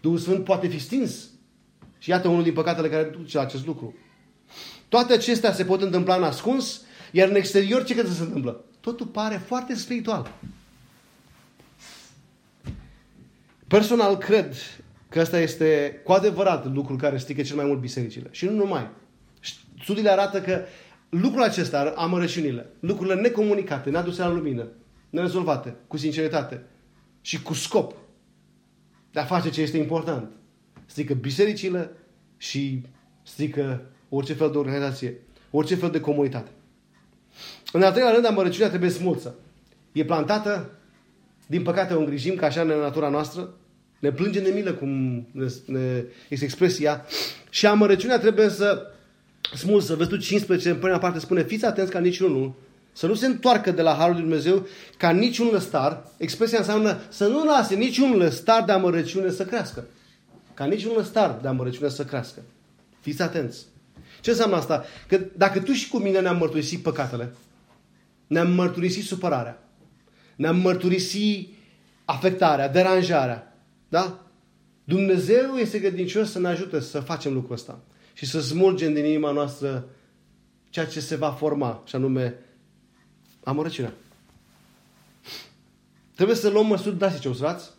Duhul 0.00 0.18
Sfânt 0.18 0.44
poate 0.44 0.68
fi 0.68 0.78
stins. 0.78 1.28
Și 2.04 2.10
iată 2.10 2.28
unul 2.28 2.42
din 2.42 2.52
păcatele 2.52 2.88
care 2.88 3.02
duce 3.02 3.36
la 3.36 3.42
acest 3.42 3.66
lucru. 3.66 3.94
Toate 4.88 5.12
acestea 5.12 5.52
se 5.52 5.64
pot 5.64 5.82
întâmpla 5.82 6.16
în 6.16 6.22
ascuns, 6.22 6.82
iar 7.12 7.28
în 7.28 7.34
exterior 7.34 7.84
ce 7.84 7.92
crede 7.92 8.08
să 8.08 8.14
se 8.14 8.22
întâmplă? 8.22 8.64
Totul 8.80 9.06
pare 9.06 9.36
foarte 9.46 9.74
spiritual. 9.74 10.32
Personal 13.68 14.16
cred 14.16 14.54
că 15.08 15.20
asta 15.20 15.38
este 15.40 16.00
cu 16.04 16.12
adevărat 16.12 16.72
lucrul 16.72 16.96
care 16.96 17.18
strică 17.18 17.42
cel 17.42 17.56
mai 17.56 17.64
mult 17.64 17.80
bisericile. 17.80 18.28
Și 18.30 18.44
nu 18.44 18.52
numai. 18.52 18.90
Studiile 19.82 20.10
arată 20.10 20.40
că 20.40 20.64
lucrul 21.08 21.42
acesta, 21.42 21.92
amărăciunile, 21.96 22.66
lucrurile 22.80 23.20
necomunicate, 23.20 23.90
neaduse 23.90 24.20
la 24.20 24.28
lumină, 24.28 24.66
nerezolvate, 25.10 25.76
cu 25.86 25.96
sinceritate 25.96 26.66
și 27.20 27.42
cu 27.42 27.54
scop 27.54 27.94
de 29.12 29.20
a 29.20 29.24
face 29.24 29.50
ce 29.50 29.60
este 29.60 29.76
important, 29.76 30.30
strică 30.86 31.14
bisericile 31.14 31.90
și 32.36 32.82
strică 33.22 33.82
orice 34.08 34.32
fel 34.32 34.50
de 34.50 34.58
organizație, 34.58 35.20
orice 35.50 35.74
fel 35.74 35.90
de 35.90 36.00
comunitate. 36.00 36.50
În 37.72 37.82
al 37.82 37.90
treilea 37.90 38.12
rând, 38.12 38.26
amărăciunea 38.26 38.68
trebuie 38.68 38.90
smulță. 38.90 39.34
E 39.92 40.04
plantată, 40.04 40.70
din 41.46 41.62
păcate 41.62 41.94
o 41.94 41.98
îngrijim, 41.98 42.34
ca 42.34 42.46
așa 42.46 42.60
în 42.60 42.66
natura 42.66 43.08
noastră, 43.08 43.54
ne 43.98 44.12
plângem 44.12 44.42
de 44.42 44.50
milă, 44.54 44.72
cum 44.72 44.90
ne, 45.32 45.46
ne, 45.66 46.04
este 46.28 46.44
expresia, 46.44 47.04
și 47.50 47.66
amărăciunea 47.66 48.18
trebuie 48.18 48.48
să 48.48 48.86
smulsă. 49.56 49.94
Vezi 49.94 50.08
tu 50.08 50.16
15, 50.16 50.70
în 50.70 50.76
prima 50.76 50.98
parte 50.98 51.18
spune, 51.18 51.42
fiți 51.42 51.64
atenți 51.64 51.90
ca 51.90 51.98
niciunul 51.98 52.54
să 52.92 53.06
nu 53.06 53.14
se 53.14 53.26
întoarcă 53.26 53.70
de 53.70 53.82
la 53.82 53.94
Harul 53.94 54.12
lui 54.12 54.22
Dumnezeu 54.22 54.66
ca 54.96 55.10
niciun 55.10 55.48
lăstar. 55.52 56.04
Expresia 56.16 56.58
înseamnă 56.58 57.00
să 57.08 57.26
nu 57.26 57.44
lase 57.44 57.74
niciun 57.74 58.16
lăstar 58.16 58.64
de 58.64 58.72
amărăciune 58.72 59.30
să 59.30 59.44
crească. 59.44 59.84
Ca 60.54 60.64
niciun 60.64 60.92
lăstar 60.96 61.38
de 61.42 61.48
amărăciune 61.48 61.88
să 61.88 62.04
crească. 62.04 62.42
Fiți 63.00 63.22
atenți. 63.22 63.66
Ce 64.20 64.30
înseamnă 64.30 64.56
asta? 64.56 64.84
Că 65.08 65.20
dacă 65.36 65.60
tu 65.60 65.72
și 65.72 65.88
cu 65.88 65.98
mine 65.98 66.20
ne-am 66.20 66.36
mărturisit 66.36 66.82
păcatele, 66.82 67.34
ne-am 68.26 68.50
mărturisit 68.50 69.04
supărarea, 69.04 69.68
ne-am 70.36 70.56
mărturisit 70.56 71.54
afectarea, 72.04 72.68
deranjarea, 72.68 73.56
da? 73.88 74.18
Dumnezeu 74.84 75.56
este 75.56 75.80
credincios 75.80 76.30
să 76.30 76.38
ne 76.38 76.48
ajute 76.48 76.80
să 76.80 77.00
facem 77.00 77.32
lucrul 77.32 77.54
ăsta 77.54 77.80
și 78.12 78.26
să 78.26 78.40
smulgem 78.40 78.94
din 78.94 79.04
inima 79.04 79.30
noastră 79.30 79.84
ceea 80.70 80.86
ce 80.86 81.00
se 81.00 81.16
va 81.16 81.30
forma, 81.30 81.82
și 81.86 81.94
anume 81.94 82.34
amărăciunea. 83.44 83.92
Trebuie 86.14 86.36
să 86.36 86.48
luăm 86.48 86.66
măsuri 86.66 86.98
drastice, 86.98 87.28
observați? 87.28 87.70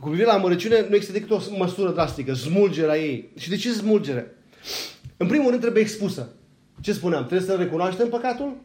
Cu 0.00 0.06
privire 0.06 0.26
la 0.26 0.32
amărăciune, 0.32 0.86
nu 0.88 0.94
există 0.94 1.12
decât 1.12 1.30
o 1.30 1.40
măsură 1.58 1.92
drastică, 1.92 2.34
smulgerea 2.34 2.98
ei. 2.98 3.30
Și 3.38 3.48
de 3.48 3.56
ce 3.56 3.72
smulgere? 3.72 4.36
În 5.16 5.26
primul 5.26 5.48
rând 5.48 5.60
trebuie 5.60 5.82
expusă. 5.82 6.28
Ce 6.80 6.92
spuneam? 6.92 7.26
Trebuie 7.26 7.48
să 7.48 7.54
recunoaștem 7.54 8.08
păcatul, 8.08 8.56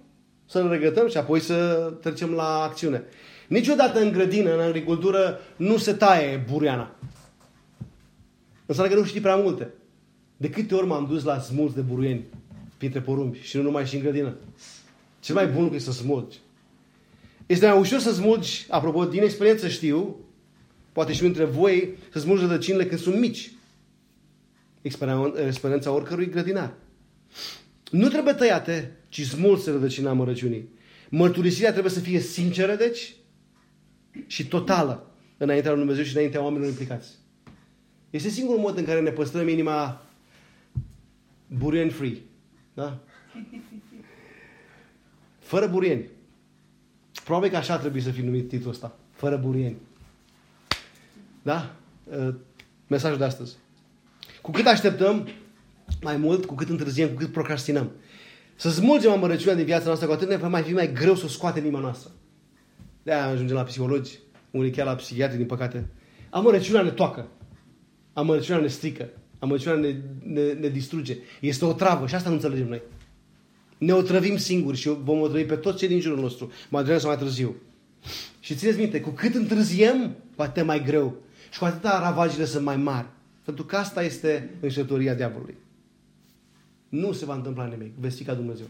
să-l 0.46 0.70
regătăm 0.70 1.10
și 1.10 1.18
apoi 1.18 1.40
să 1.40 1.92
trecem 2.02 2.32
la 2.32 2.62
acțiune. 2.64 3.04
Niciodată 3.48 4.00
în 4.00 4.12
grădină, 4.12 4.54
în 4.54 4.60
agricultură, 4.60 5.40
nu 5.56 5.78
se 5.78 5.94
taie 5.94 6.46
bureana. 6.52 6.96
Înseamnă 8.66 8.94
că 8.94 9.00
nu 9.00 9.06
știi 9.06 9.22
prea 9.22 9.36
multe. 9.36 9.74
De 10.38 10.50
câte 10.50 10.76
ori 10.76 10.88
m-am 10.88 11.06
dus 11.10 11.24
la 11.24 11.40
smuls 11.40 11.74
de 11.74 11.82
buruieni 11.82 12.26
printre 12.78 13.02
porumbi 13.02 13.40
și 13.42 13.58
nu 13.58 13.64
numai 13.64 13.86
și 13.86 13.96
în 13.96 14.02
grădină. 14.02 14.36
Cel 15.20 15.36
mai 15.36 15.48
bun 15.48 15.62
lucru 15.62 15.76
este 15.76 15.92
să 15.92 15.98
smulgi. 15.98 16.40
Este 17.46 17.68
mai 17.68 17.78
ușor 17.78 18.00
să 18.00 18.14
smulgi, 18.14 18.66
apropo, 18.70 19.06
din 19.06 19.24
experiență 19.24 19.68
știu, 19.68 20.16
poate 20.96 21.14
și 21.14 21.26
între 21.26 21.46
voi, 21.46 21.98
să 22.12 22.20
smulgi 22.20 22.42
rădăcinile 22.42 22.86
când 22.86 23.00
sunt 23.00 23.20
mici. 23.20 23.52
Experiența 24.82 25.92
oricărui 25.92 26.30
grădinar. 26.30 26.74
Nu 27.92 28.08
trebuie 28.08 28.34
tăiate, 28.34 28.98
ci 29.10 29.22
smulse 29.22 29.72
rădăcina 29.72 30.14
mărăciunii. 30.14 30.70
Mărturisirea 31.10 31.72
trebuie 31.72 31.92
să 31.92 32.00
fie 32.00 32.20
sinceră, 32.20 32.76
deci, 32.76 33.16
și 34.28 34.48
totală 34.48 35.12
înaintea 35.38 35.72
lui 35.72 35.80
Dumnezeu 35.80 36.04
și 36.04 36.16
înaintea 36.16 36.42
oamenilor 36.42 36.70
implicați. 36.70 37.10
Este 38.10 38.30
singurul 38.30 38.62
mod 38.62 38.78
în 38.78 38.86
care 38.86 39.02
ne 39.02 39.12
păstrăm 39.12 39.48
inima 39.48 40.06
burien 41.48 41.90
free. 41.90 42.18
Da? 42.74 43.00
Fără 45.40 45.68
burieni. 45.68 46.10
Probabil 47.24 47.50
că 47.50 47.58
așa 47.58 47.78
trebuie 47.78 48.02
să 48.02 48.12
fie 48.12 48.24
numit 48.24 48.48
titlul 48.48 48.72
ăsta. 48.72 48.98
Fără 49.12 49.38
burieni. 49.38 49.78
Da? 51.46 51.76
Uh, 52.04 52.34
mesajul 52.88 53.18
de 53.18 53.24
astăzi. 53.24 53.56
Cu 54.42 54.52
cât 54.52 54.66
așteptăm 54.66 55.28
mai 56.02 56.18
mult, 56.18 56.46
cu 56.46 56.56
cât 56.56 56.70
întârziem, 56.70 57.10
cu 57.10 57.16
cât 57.16 57.32
procrastinăm. 57.32 57.92
Să 58.56 58.70
smulgem 58.70 59.12
amărăciunea 59.12 59.56
din 59.56 59.66
viața 59.66 59.86
noastră, 59.86 60.08
cu 60.08 60.14
atât 60.14 60.30
ne 60.30 60.36
va 60.36 60.48
mai 60.48 60.62
fi 60.62 60.74
mai 60.74 60.94
greu 60.94 61.16
să 61.16 61.26
o 61.26 61.28
scoatem 61.28 61.64
inima 61.64 61.80
noastră. 61.80 62.12
De-aia 63.04 63.26
ajungem 63.26 63.56
la 63.56 63.64
psihologi, 63.64 64.20
unii 64.52 64.72
chiar 64.72 64.86
la 64.86 64.96
psihiatri, 64.96 65.38
din 65.38 65.46
păcate. 65.46 65.90
Amărăciunea 66.30 66.82
ne 66.82 66.90
toacă. 66.90 67.28
Amărăciunea 68.14 68.62
ne 68.62 68.68
strică. 68.68 69.10
Amărăciunea 69.40 69.80
ne, 69.80 69.96
ne, 70.24 70.52
ne 70.52 70.68
distruge. 70.68 71.18
Este 71.42 71.66
o 71.66 71.74
travă 71.74 72.08
și 72.08 72.16
asta 72.16 72.30
nu 72.30 72.36
înțelegem 72.36 72.68
noi. 72.68 72.82
Ne 73.78 73.94
otrăvim 73.94 74.38
singuri 74.38 74.78
și 74.78 74.90
vom 75.04 75.22
otrăvi 75.22 75.46
pe 75.46 75.56
toți 75.56 75.78
cei 75.78 75.88
din 75.88 76.00
jurul 76.00 76.20
nostru, 76.20 76.52
mai 76.70 76.82
devreme 76.82 77.00
sau 77.00 77.10
mai 77.10 77.20
târziu. 77.20 77.56
Și 78.40 78.56
țineți 78.56 78.80
minte, 78.80 79.02
cu 79.02 79.10
cât 79.10 79.36
întârziem, 79.36 80.16
cu 80.36 80.42
atât 80.42 80.66
mai 80.66 80.84
greu. 80.84 81.24
Și 81.56 81.62
cu 81.62 81.68
atâta 81.68 82.00
ravagile 82.00 82.46
sunt 82.46 82.64
mai 82.64 82.78
mari. 82.78 83.08
Pentru 83.44 83.64
că 83.64 83.76
asta 83.76 84.04
este 84.04 84.50
înșelătoria 84.62 85.14
diavolului. 85.14 85.58
Nu 86.90 87.12
se 87.12 87.26
va 87.26 87.34
întâmpla 87.34 87.66
nimic. 87.66 87.94
Veți 88.00 88.16
fi 88.16 88.24
ca 88.24 88.34
Dumnezeu. 88.34 88.66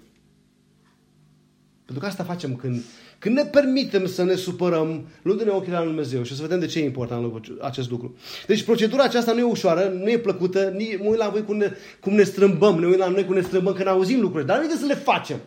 Pentru 1.85 2.03
că 2.03 2.05
asta 2.05 2.23
facem 2.23 2.55
când, 2.55 2.83
când 3.19 3.35
ne 3.35 3.43
permitem 3.43 4.05
să 4.05 4.23
ne 4.23 4.35
supărăm, 4.35 5.07
luându-ne 5.21 5.49
ochii 5.49 5.71
la 5.71 5.83
Dumnezeu 5.83 6.23
și 6.23 6.35
să 6.35 6.41
vedem 6.41 6.59
de 6.59 6.65
ce 6.65 6.79
e 6.79 6.83
important 6.83 7.45
acest 7.61 7.89
lucru. 7.89 8.15
Deci 8.47 8.63
procedura 8.63 9.03
aceasta 9.03 9.33
nu 9.33 9.39
e 9.39 9.43
ușoară, 9.43 9.89
nu 9.89 10.09
e 10.09 10.17
plăcută, 10.17 10.69
ni, 10.69 10.97
mă 11.01 11.09
uit 11.09 11.19
la 11.19 11.29
voi 11.29 11.43
cum 11.43 11.57
ne, 11.57 11.71
cum 11.99 12.13
ne 12.13 12.23
strâmbăm, 12.23 12.79
ne 12.79 12.85
uit 12.85 12.97
la 12.97 13.07
noi 13.07 13.25
cum 13.25 13.35
ne 13.35 13.41
strâmbăm 13.41 13.73
când 13.73 13.87
auzim 13.87 14.19
lucruri, 14.19 14.45
dar 14.45 14.63
nu 14.63 14.75
să 14.75 14.85
le 14.85 14.95
facem. 14.95 15.39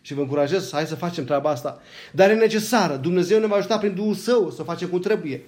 Și 0.00 0.14
vă 0.14 0.20
încurajez, 0.20 0.70
hai 0.72 0.86
să 0.86 0.94
facem 0.94 1.24
treaba 1.24 1.50
asta. 1.50 1.80
Dar 2.12 2.30
e 2.30 2.34
necesară. 2.34 2.96
Dumnezeu 2.96 3.40
ne 3.40 3.46
va 3.46 3.56
ajuta 3.56 3.78
prin 3.78 3.94
Duhul 3.94 4.14
Său 4.14 4.50
să 4.50 4.62
facem 4.62 4.88
cum 4.88 5.00
trebuie. 5.00 5.42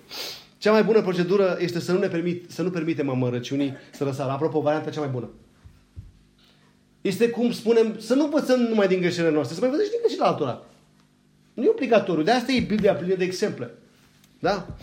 Cea 0.63 0.73
mai 0.73 0.85
bună 0.85 1.03
procedură 1.03 1.57
este 1.61 1.81
să 1.81 1.93
nu, 1.93 1.99
ne 1.99 2.09
permit, 2.09 2.51
să 2.51 2.63
nu 2.63 2.71
permitem 2.71 3.09
amărăciunii 3.09 3.75
să 3.93 4.05
răsară. 4.05 4.31
Apropo, 4.31 4.61
varianta 4.61 4.91
cea 4.91 5.01
mai 5.01 5.09
bună. 5.09 5.31
Este 7.01 7.31
cum 7.31 7.53
spunem, 7.53 7.99
să 7.99 8.15
nu 8.15 8.25
învățăm 8.25 8.61
numai 8.61 8.89
din 8.89 9.01
greșelile 9.01 9.33
noastre, 9.33 9.55
să 9.55 9.61
mai 9.61 9.71
văzăm 9.71 9.85
și 9.85 9.91
din 9.91 10.01
greșelile 10.01 10.27
altora. 10.27 10.63
Nu 11.55 11.63
e 11.63 11.69
obligatoriu. 11.69 12.23
De 12.23 12.31
asta 12.31 12.53
e 12.53 12.61
Biblia 12.61 12.95
plină 12.95 13.15
de 13.15 13.25
exemple. 13.25 13.71
Da? 14.39 14.77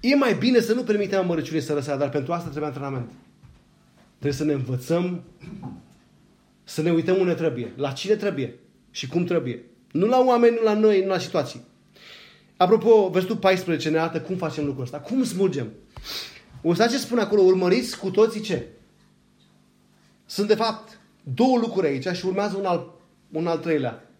E 0.00 0.14
mai 0.14 0.34
bine 0.34 0.60
să 0.60 0.74
nu 0.74 0.82
permitem 0.82 1.18
amărăciunii 1.18 1.62
să 1.62 1.74
răsară, 1.74 1.98
dar 1.98 2.08
pentru 2.08 2.32
asta 2.32 2.48
trebuie 2.48 2.70
antrenament. 2.70 3.10
Trebuie 4.10 4.32
să 4.32 4.44
ne 4.44 4.52
învățăm 4.52 5.22
să 6.64 6.82
ne 6.82 6.90
uităm 6.90 7.16
unde 7.18 7.34
trebuie, 7.34 7.72
la 7.76 7.92
cine 7.92 8.14
trebuie 8.14 8.54
și 8.90 9.08
cum 9.08 9.24
trebuie. 9.24 9.64
Nu 9.92 10.06
la 10.06 10.18
oameni, 10.18 10.54
nu 10.54 10.62
la 10.62 10.74
noi, 10.74 11.02
nu 11.02 11.08
la 11.08 11.18
situații. 11.18 11.60
Apropo, 12.58 13.08
versetul 13.08 13.36
14 13.36 13.90
ne 13.90 13.98
arată 13.98 14.20
cum 14.20 14.36
facem 14.36 14.64
lucrul 14.64 14.82
ăsta. 14.82 15.00
Cum 15.00 15.24
smulgem? 15.24 15.72
O 16.62 16.74
să 16.74 16.86
ce 16.90 16.98
spune 16.98 17.20
acolo, 17.20 17.42
urmăriți 17.42 17.98
cu 17.98 18.10
toții 18.10 18.40
ce? 18.40 18.66
Sunt 20.26 20.48
de 20.48 20.54
fapt 20.54 21.00
două 21.34 21.58
lucruri 21.58 21.86
aici 21.86 22.06
și 22.06 22.26
urmează 22.26 22.56
un 22.56 22.64
al, 22.64 22.94
un 23.32 23.46
al 23.46 23.58
treilea. 23.58 24.10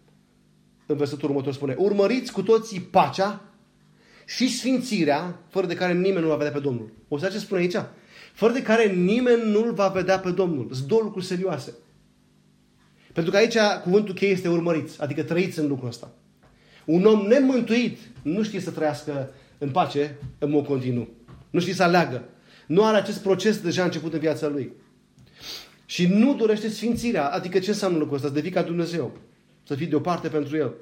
În 0.85 0.97
versetul 0.97 1.29
următor 1.29 1.53
spune, 1.53 1.75
urmăriți 1.77 2.31
cu 2.31 2.41
toții 2.41 2.79
pacea 2.79 3.41
și 4.25 4.49
sfințirea, 4.57 5.39
fără 5.49 5.67
de 5.67 5.75
care 5.75 5.93
nimeni 5.93 6.21
nu 6.21 6.27
va 6.27 6.35
vedea 6.35 6.51
pe 6.51 6.59
Domnul. 6.59 6.91
O 7.07 7.17
să 7.17 7.27
ce 7.27 7.39
spune 7.39 7.61
aici? 7.61 7.75
Fără 8.33 8.53
de 8.53 8.61
care 8.61 8.91
nimeni 8.93 9.51
nu-L 9.51 9.73
va 9.73 9.87
vedea 9.87 10.19
pe 10.19 10.31
Domnul. 10.31 10.67
Sunt 10.71 10.87
două 10.87 11.01
lucruri 11.01 11.25
serioase. 11.25 11.73
Pentru 13.13 13.31
că 13.31 13.37
aici 13.37 13.57
cuvântul 13.83 14.13
cheie 14.13 14.31
este 14.31 14.47
urmăriți, 14.47 15.01
adică 15.01 15.23
trăiți 15.23 15.59
în 15.59 15.67
lucrul 15.67 15.87
ăsta. 15.87 16.13
Un 16.89 17.05
om 17.05 17.27
nemântuit 17.27 17.97
nu 18.21 18.43
știe 18.43 18.59
să 18.59 18.71
trăiască 18.71 19.33
în 19.57 19.69
pace 19.69 20.15
în 20.39 20.49
mod 20.49 20.65
continuu. 20.65 21.07
Nu 21.49 21.59
știe 21.59 21.73
să 21.73 21.83
aleagă. 21.83 22.23
Nu 22.67 22.85
are 22.85 22.97
acest 22.97 23.21
proces 23.21 23.57
deja 23.57 23.83
început 23.83 24.13
în 24.13 24.19
viața 24.19 24.47
lui. 24.47 24.71
Și 25.85 26.07
nu 26.07 26.35
dorește 26.35 26.69
sfințirea. 26.69 27.27
Adică 27.27 27.59
ce 27.59 27.69
înseamnă 27.69 27.97
lucrul 27.97 28.15
ăsta? 28.15 28.27
Să 28.27 28.33
devii 28.33 28.51
ca 28.51 28.61
Dumnezeu. 28.61 29.17
Să 29.63 29.75
fii 29.75 29.85
deoparte 29.85 30.27
pentru 30.27 30.57
El. 30.57 30.73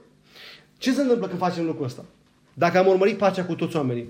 Ce 0.77 0.93
se 0.93 1.01
întâmplă 1.01 1.27
când 1.27 1.39
facem 1.39 1.65
lucrul 1.65 1.85
ăsta? 1.85 2.05
Dacă 2.53 2.77
am 2.77 2.87
urmărit 2.87 3.17
pacea 3.17 3.45
cu 3.45 3.55
toți 3.55 3.75
oamenii, 3.75 4.07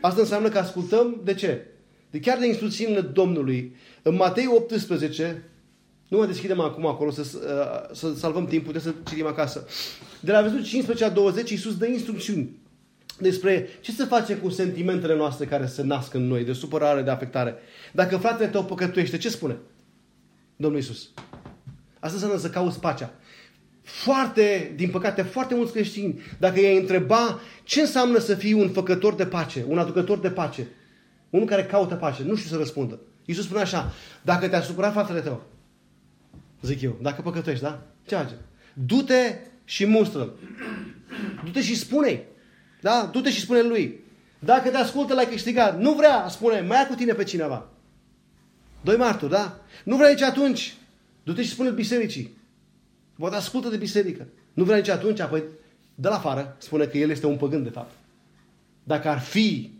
asta 0.00 0.20
înseamnă 0.20 0.48
că 0.48 0.58
ascultăm 0.58 1.20
de 1.24 1.34
ce? 1.34 1.66
De 2.10 2.20
chiar 2.20 2.38
de 2.38 2.46
instrucțiunile 2.46 3.00
Domnului. 3.00 3.76
În 4.02 4.14
Matei 4.14 4.46
18, 4.46 5.42
nu 6.08 6.18
mă 6.18 6.26
deschidem 6.26 6.60
acum 6.60 6.86
acolo 6.86 7.10
să, 7.10 7.26
uh, 7.34 7.96
să 7.96 8.14
salvăm 8.14 8.46
timpul, 8.46 8.72
putem 8.72 8.92
să 8.92 8.94
citim 9.08 9.26
acasă. 9.26 9.66
De 10.20 10.32
la 10.32 10.40
versetul 10.40 10.64
15 10.64 11.04
a 11.04 11.10
20, 11.10 11.50
Iisus 11.50 11.76
dă 11.76 11.86
instrucțiuni 11.86 12.64
despre 13.18 13.68
ce 13.80 13.92
să 13.92 14.04
face 14.04 14.36
cu 14.36 14.48
sentimentele 14.48 15.16
noastre 15.16 15.46
care 15.46 15.66
se 15.66 15.82
nasc 15.82 16.14
în 16.14 16.26
noi, 16.26 16.44
de 16.44 16.52
supărare, 16.52 17.02
de 17.02 17.10
afectare. 17.10 17.54
Dacă 17.92 18.16
fratele 18.16 18.48
tău 18.48 18.64
păcătuiește, 18.64 19.16
ce 19.16 19.28
spune? 19.28 19.56
Domnul 20.56 20.80
Iisus. 20.80 21.10
Asta 21.98 22.14
înseamnă 22.14 22.38
să 22.38 22.50
cauți 22.50 22.80
pacea. 22.80 23.14
Foarte, 23.82 24.72
din 24.76 24.90
păcate, 24.90 25.22
foarte 25.22 25.54
mulți 25.54 25.72
creștini, 25.72 26.20
dacă 26.38 26.60
i-ai 26.60 26.76
întreba 26.76 27.40
ce 27.64 27.80
înseamnă 27.80 28.18
să 28.18 28.34
fii 28.34 28.52
un 28.52 28.68
făcător 28.68 29.14
de 29.14 29.26
pace, 29.26 29.64
un 29.68 29.78
aducător 29.78 30.18
de 30.18 30.30
pace, 30.30 30.68
Unul 31.30 31.46
care 31.46 31.64
caută 31.64 31.94
pace. 31.94 32.22
Nu 32.22 32.34
știu 32.34 32.50
să 32.50 32.56
răspundă. 32.56 33.00
Iisus 33.24 33.44
spune 33.44 33.60
așa, 33.60 33.92
dacă 34.22 34.48
te-a 34.48 34.60
supărat 34.60 34.92
fratele 34.92 35.20
tău, 35.20 35.42
zic 36.66 36.80
eu, 36.80 36.98
dacă 37.02 37.22
păcătuiești, 37.22 37.64
da? 37.64 37.82
Ce 38.06 38.14
face? 38.14 38.38
Du-te 38.74 39.34
și 39.64 39.86
mustră-l. 39.86 40.38
Du-te 41.44 41.62
și 41.62 41.76
spune 41.76 42.24
Da? 42.80 43.08
Du-te 43.12 43.30
și 43.30 43.40
spune 43.40 43.60
lui. 43.60 44.00
Dacă 44.38 44.68
te 44.68 44.76
ascultă, 44.76 45.14
l-ai 45.14 45.28
câștigat. 45.28 45.80
Nu 45.80 45.94
vrea, 45.94 46.28
spune, 46.28 46.60
mai 46.60 46.76
ia 46.76 46.86
cu 46.86 46.94
tine 46.94 47.12
pe 47.12 47.24
cineva. 47.24 47.68
Doi 48.80 48.96
martori, 48.96 49.32
da? 49.32 49.60
Nu 49.84 49.96
vrea 49.96 50.08
nici 50.08 50.22
atunci. 50.22 50.74
Du-te 51.22 51.42
și 51.42 51.50
spune 51.50 51.70
bisericii. 51.70 52.36
Poate 53.18 53.36
ascultă 53.36 53.68
de 53.68 53.76
biserică. 53.76 54.26
Nu 54.52 54.64
vrea 54.64 54.76
nici 54.76 54.88
atunci, 54.88 55.20
apoi 55.20 55.42
de 55.94 56.08
la 56.08 56.14
afară 56.14 56.56
spune 56.58 56.84
că 56.84 56.98
el 56.98 57.10
este 57.10 57.26
un 57.26 57.36
păgân 57.36 57.62
de 57.62 57.70
fapt. 57.70 57.94
Dacă 58.82 59.08
ar 59.08 59.20
fi 59.20 59.70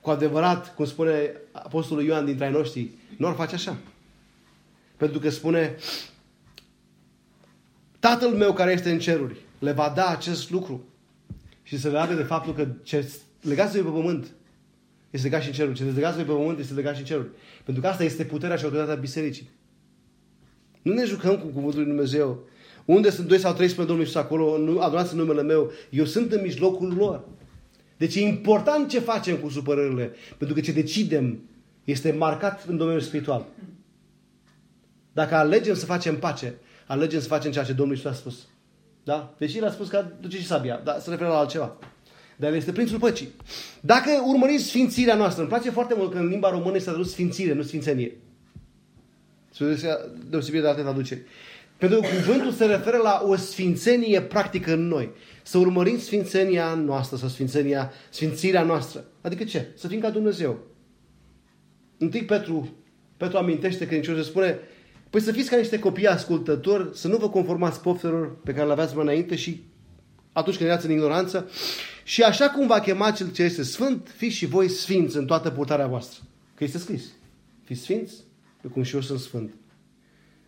cu 0.00 0.10
adevărat, 0.10 0.74
cum 0.74 0.84
spune 0.84 1.32
Apostolul 1.52 2.04
Ioan 2.04 2.24
dintre 2.24 2.44
ai 2.44 2.52
noștri, 2.52 2.90
nu 3.16 3.26
ar 3.26 3.34
face 3.34 3.54
așa. 3.54 3.76
Pentru 4.96 5.18
că 5.18 5.30
spune 5.30 5.76
Tatăl 7.98 8.28
meu 8.28 8.52
care 8.52 8.72
este 8.72 8.90
în 8.90 8.98
ceruri 8.98 9.36
le 9.58 9.72
va 9.72 9.92
da 9.96 10.08
acest 10.08 10.50
lucru 10.50 10.84
și 11.62 11.78
se 11.78 11.88
leagă 11.88 12.14
de 12.14 12.22
faptul 12.22 12.54
că 12.54 12.68
ce 12.82 13.12
legați 13.40 13.76
pe 13.76 13.82
pământ 13.82 14.26
este 15.10 15.26
legat 15.26 15.42
și 15.42 15.48
în 15.48 15.54
ceruri. 15.54 15.76
Ce 15.76 15.84
legați 15.84 16.16
pe 16.16 16.22
pământ 16.22 16.58
este 16.58 16.74
legat 16.74 16.94
și 16.94 17.00
în 17.00 17.06
ceruri. 17.06 17.28
Pentru 17.64 17.82
că 17.82 17.88
asta 17.88 18.04
este 18.04 18.24
puterea 18.24 18.56
și 18.56 18.64
autoritatea 18.64 19.00
bisericii. 19.00 19.50
Nu 20.82 20.92
ne 20.92 21.04
jucăm 21.04 21.38
cu 21.38 21.46
cuvântul 21.46 21.78
lui 21.78 21.88
Dumnezeu. 21.88 22.44
Unde 22.84 23.10
sunt 23.10 23.28
doi 23.28 23.38
sau 23.38 23.52
trei 23.52 23.68
spre 23.68 23.84
Domnul 23.84 24.04
Iisus 24.04 24.20
acolo, 24.20 24.58
nu, 24.58 24.80
adunați 24.80 25.12
în 25.12 25.18
numele 25.18 25.42
meu, 25.42 25.72
eu 25.90 26.04
sunt 26.04 26.32
în 26.32 26.40
mijlocul 26.42 26.94
lor. 26.94 27.24
Deci 27.96 28.14
e 28.14 28.20
important 28.20 28.88
ce 28.88 28.98
facem 28.98 29.36
cu 29.36 29.48
supărările, 29.48 30.12
pentru 30.36 30.56
că 30.56 30.62
ce 30.62 30.72
decidem 30.72 31.38
este 31.84 32.12
marcat 32.12 32.64
în 32.64 32.76
domeniul 32.76 33.02
spiritual. 33.02 33.46
Dacă 35.16 35.34
alegem 35.34 35.74
să 35.74 35.84
facem 35.84 36.18
pace, 36.18 36.54
alegem 36.86 37.20
să 37.20 37.26
facem 37.26 37.50
ceea 37.50 37.64
ce 37.64 37.72
Domnul 37.72 37.94
Iisus 37.94 38.10
a 38.10 38.14
spus. 38.14 38.48
Da? 39.04 39.34
Deși 39.38 39.58
el 39.58 39.64
a 39.64 39.70
spus 39.70 39.88
că 39.88 40.04
duce 40.20 40.36
și 40.36 40.46
sabia, 40.46 40.80
dar 40.84 40.98
se 41.00 41.10
referă 41.10 41.28
la 41.28 41.38
altceva. 41.38 41.76
Dar 42.36 42.50
el 42.50 42.56
este 42.56 42.72
Prințul 42.72 42.98
Păcii. 42.98 43.28
Dacă 43.80 44.10
urmăriți 44.26 44.64
sfințirea 44.64 45.14
noastră, 45.14 45.40
îmi 45.40 45.50
place 45.50 45.70
foarte 45.70 45.94
mult 45.96 46.12
că 46.12 46.18
în 46.18 46.26
limba 46.26 46.50
română 46.50 46.76
este 46.76 46.90
adus 46.90 47.10
sfințire, 47.10 47.52
nu 47.52 47.62
sfințenie. 47.62 48.16
Deosebire 50.28 50.62
de 50.62 50.68
alte 50.68 50.80
traduceri. 50.80 51.20
Pentru 51.76 52.00
că 52.00 52.06
cuvântul 52.06 52.52
se 52.52 52.64
referă 52.64 52.96
la 52.96 53.22
o 53.26 53.36
sfințenie 53.36 54.22
practică 54.22 54.72
în 54.72 54.86
noi. 54.86 55.10
Să 55.42 55.58
urmărim 55.58 55.98
sfințenia 55.98 56.74
noastră, 56.74 57.16
sau 57.16 57.28
sfințenia, 57.28 57.92
sfințirea 58.10 58.62
noastră. 58.62 59.04
Adică 59.20 59.44
ce? 59.44 59.66
Să 59.74 59.88
fim 59.88 60.00
ca 60.00 60.10
Dumnezeu. 60.10 60.58
Întâi 61.98 62.24
Petru, 62.24 62.76
Petru 63.16 63.36
amintește 63.36 63.86
că 63.86 64.14
se 64.14 64.22
spune 64.22 64.58
Păi 65.16 65.24
să 65.24 65.32
fiți 65.32 65.50
ca 65.50 65.56
niște 65.56 65.78
copii 65.78 66.06
ascultători, 66.06 66.88
să 66.92 67.08
nu 67.08 67.16
vă 67.16 67.28
conformați 67.28 67.80
poftelor 67.80 68.36
pe 68.44 68.52
care 68.52 68.66
le 68.66 68.72
aveați 68.72 68.94
mai 68.94 69.04
înainte 69.04 69.36
și 69.36 69.62
atunci 70.32 70.56
când 70.56 70.68
erați 70.68 70.86
în 70.86 70.92
ignoranță. 70.92 71.50
Și 72.04 72.22
așa 72.22 72.50
cum 72.50 72.66
va 72.66 72.80
chema 72.80 73.10
cel 73.10 73.32
ce 73.32 73.42
este 73.42 73.62
sfânt, 73.62 74.12
fiți 74.16 74.34
și 74.34 74.46
voi 74.46 74.68
sfinți 74.68 75.16
în 75.16 75.26
toată 75.26 75.50
purtarea 75.50 75.86
voastră. 75.86 76.20
Că 76.54 76.64
este 76.64 76.78
scris. 76.78 77.04
Fiți 77.64 77.80
sfinți, 77.80 78.14
cum 78.72 78.82
și 78.82 78.94
eu 78.94 79.00
sunt 79.00 79.18
sfânt. 79.18 79.54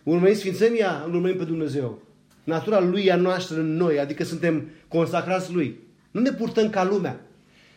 Urmărim 0.02 0.34
sfințenia, 0.34 1.02
îl 1.06 1.14
urmărim 1.14 1.36
pe 1.36 1.44
Dumnezeu. 1.44 2.02
Natura 2.44 2.80
Lui 2.80 3.04
e 3.04 3.12
a 3.12 3.16
noastră 3.16 3.60
în 3.60 3.76
noi, 3.76 3.98
adică 3.98 4.24
suntem 4.24 4.68
consacrați 4.88 5.52
Lui. 5.52 5.78
Nu 6.10 6.20
ne 6.20 6.32
purtăm 6.32 6.70
ca 6.70 6.84
lumea. 6.84 7.20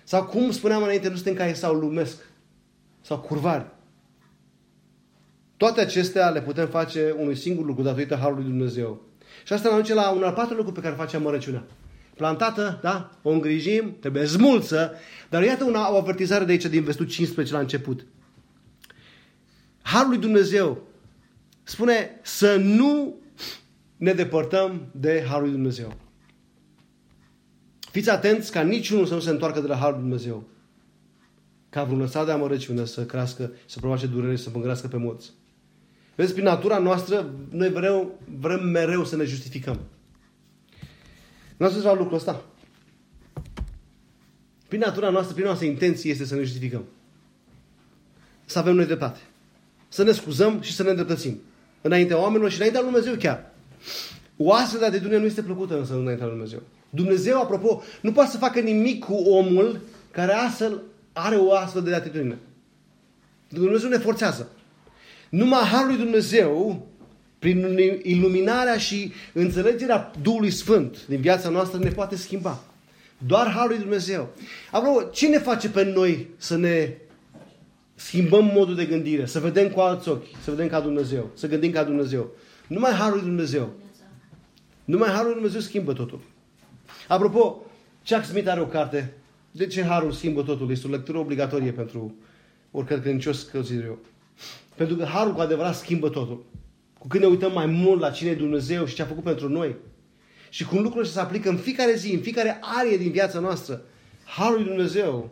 Sau 0.04 0.24
cum 0.24 0.52
spuneam 0.52 0.84
înainte, 0.84 1.10
nu 1.10 1.16
suntem 1.16 1.34
ca 1.34 1.48
ei 1.48 1.56
sau 1.56 1.74
lumesc. 1.74 2.18
Sau 3.02 3.20
curvari. 3.20 3.66
Toate 5.62 5.82
acestea 5.82 6.30
le 6.30 6.42
putem 6.42 6.68
face 6.68 7.16
unui 7.18 7.36
singur 7.36 7.66
lucru 7.66 7.84
datorită 7.84 8.16
Harului 8.16 8.44
Dumnezeu. 8.44 9.02
Și 9.46 9.54
asta 9.54 9.70
ne 9.70 9.76
aduce 9.76 9.94
la 9.94 10.10
un 10.10 10.24
al 10.24 10.34
patrulea 10.34 10.58
lucru 10.58 10.72
pe 10.72 10.82
care 10.82 10.96
face 10.96 11.16
amărăciunea. 11.16 11.66
Plantată, 12.16 12.80
da? 12.82 13.12
O 13.22 13.30
îngrijim, 13.30 13.96
trebuie 14.00 14.26
smulță, 14.26 14.94
dar 15.30 15.44
iată 15.44 15.64
una, 15.64 15.94
o 15.94 15.98
avertizare 15.98 16.46
de 16.46 16.52
aici 16.52 16.66
din 16.66 16.84
versetul 16.84 17.08
15 17.08 17.54
la 17.54 17.60
început. 17.60 18.06
Harul 19.82 20.10
lui 20.10 20.18
Dumnezeu 20.18 20.82
spune 21.64 22.20
să 22.22 22.56
nu 22.56 23.16
ne 23.98 24.14
depărtăm 24.14 24.88
de 24.92 25.26
Harul 25.28 25.44
lui 25.44 25.52
Dumnezeu. 25.52 25.94
Fiți 27.92 28.10
atenți 28.10 28.52
ca 28.52 28.62
niciunul 28.62 29.06
să 29.06 29.14
nu 29.14 29.20
se 29.20 29.30
întoarcă 29.30 29.60
de 29.60 29.68
la 29.68 29.76
Harul 29.76 29.94
lui 29.94 30.02
Dumnezeu. 30.02 30.44
Ca 31.70 31.84
vreun 31.84 32.00
lăsat 32.00 32.26
de 32.26 32.32
amărăciune 32.32 32.86
să 32.86 33.06
crească, 33.06 33.52
să 33.66 33.80
provoace 33.80 34.08
durere, 34.08 34.36
să 34.36 34.50
mângrească 34.54 34.88
pe 34.88 34.98
mulți. 34.98 35.32
Vezi, 36.22 36.34
prin 36.34 36.46
natura 36.46 36.78
noastră, 36.78 37.34
noi 37.50 37.70
vrem, 37.70 38.12
vrem 38.40 38.64
mereu 38.68 39.06
să 39.06 39.16
ne 39.16 39.24
justificăm. 39.24 39.80
Nu 41.58 41.66
ați 41.66 41.84
la 41.84 41.94
lucrul 41.94 42.18
ăsta? 42.18 42.44
Prin 44.68 44.80
natura 44.80 45.10
noastră, 45.10 45.34
prin 45.34 45.46
noastră 45.46 45.68
intenție 45.68 46.12
este 46.12 46.26
să 46.26 46.36
ne 46.36 46.44
justificăm. 46.44 46.84
Să 48.46 48.60
avem 48.60 48.76
noi 48.76 48.86
dreptate. 48.86 49.20
Să 49.88 50.04
ne 50.04 50.12
scuzăm 50.12 50.62
și 50.62 50.74
să 50.74 50.84
ne 50.84 50.90
îndreptățim. 50.90 51.42
Înaintea 51.82 52.18
oamenilor 52.18 52.50
și 52.50 52.58
înaintea 52.58 52.82
lui 52.82 52.92
Dumnezeu 52.92 53.16
chiar. 53.20 53.52
O 54.38 54.54
astfel 54.54 54.80
de 54.80 54.86
atitudine 54.86 55.18
nu 55.18 55.26
este 55.26 55.42
plăcută 55.42 55.78
însă 55.78 55.94
înaintea 55.94 56.26
lui 56.26 56.36
Dumnezeu. 56.36 56.62
Dumnezeu, 56.90 57.42
apropo, 57.42 57.84
nu 58.02 58.12
poate 58.12 58.32
să 58.32 58.38
facă 58.38 58.60
nimic 58.60 59.04
cu 59.04 59.14
omul 59.14 59.80
care 60.12 60.34
astfel 60.34 60.82
are 61.14 61.36
o 61.36 61.54
astfel 61.54 61.84
de 61.84 61.94
atitudine. 61.94 62.38
Dumnezeu 63.50 63.90
ne 63.90 63.98
forțează. 63.98 64.51
Numai 65.32 65.62
Harul 65.62 65.88
lui 65.88 65.98
Dumnezeu, 65.98 66.88
prin 67.40 67.78
iluminarea 68.04 68.78
și 68.78 69.12
înțelegerea 69.34 70.12
Duhului 70.22 70.52
Sfânt 70.52 71.06
din 71.06 71.22
viața 71.22 71.50
noastră, 71.50 71.80
ne 71.80 71.90
poate 71.90 72.16
schimba. 72.16 72.64
Doar 73.18 73.48
Harul 73.48 73.70
lui 73.70 73.80
Dumnezeu. 73.80 74.30
Apropo, 74.72 75.02
ce 75.02 75.28
ne 75.28 75.38
face 75.38 75.70
pe 75.70 75.84
noi 75.84 76.28
să 76.38 76.58
ne 76.58 76.98
schimbăm 77.96 78.46
modul 78.46 78.76
de 78.76 78.86
gândire, 78.86 79.26
să 79.26 79.40
vedem 79.40 79.70
cu 79.70 79.80
alți 79.80 80.10
ochi, 80.10 80.26
să 80.44 80.50
vedem 80.50 80.68
ca 80.68 80.80
Dumnezeu, 80.80 81.30
să 81.34 81.48
gândim 81.48 81.72
ca 81.72 81.84
Dumnezeu? 81.84 82.32
Numai 82.68 82.92
Harul 82.92 83.18
lui 83.18 83.26
Dumnezeu. 83.26 83.74
Numai 84.86 85.10
Harul 85.10 85.26
lui 85.26 85.34
Dumnezeu 85.34 85.60
schimbă 85.60 85.94
totul. 85.94 86.20
Apropo, 87.08 87.66
Chuck 88.10 88.26
Smith 88.26 88.50
are 88.50 88.62
o 88.62 88.66
carte. 88.66 89.14
De 89.52 89.68
ce 89.68 89.84
Harul 89.84 90.12
schimbă 90.12 90.42
totul? 90.42 90.72
Este 90.72 90.88
o 90.88 90.90
lectură 90.90 91.18
obligatorie 91.18 91.72
pentru 91.72 92.16
oricare 92.72 93.02
credincios, 93.02 93.42
consider 93.44 93.86
eu. 93.86 94.00
Pentru 94.82 95.00
că 95.00 95.06
harul 95.06 95.34
cu 95.34 95.40
adevărat 95.40 95.76
schimbă 95.76 96.10
totul. 96.10 96.46
Cu 97.00 97.08
când 97.08 97.24
ne 97.24 97.30
uităm 97.30 97.52
mai 97.52 97.66
mult 97.66 98.00
la 98.00 98.10
cine 98.10 98.30
e 98.30 98.36
Dumnezeu 98.36 98.86
și 98.86 98.96
ce 98.96 99.02
a 99.02 99.06
făcut 99.06 99.24
pentru 99.24 99.50
noi. 99.50 99.76
Și 100.50 100.66
cum 100.66 100.82
lucrurile 100.82 101.12
se 101.12 101.20
aplică 101.20 101.50
în 101.50 101.58
fiecare 101.58 101.94
zi, 101.94 102.14
în 102.14 102.20
fiecare 102.20 102.60
arie 102.62 102.98
din 102.98 103.12
viața 103.12 103.40
noastră. 103.40 103.82
Harul 104.26 104.56
lui 104.56 104.66
Dumnezeu 104.66 105.30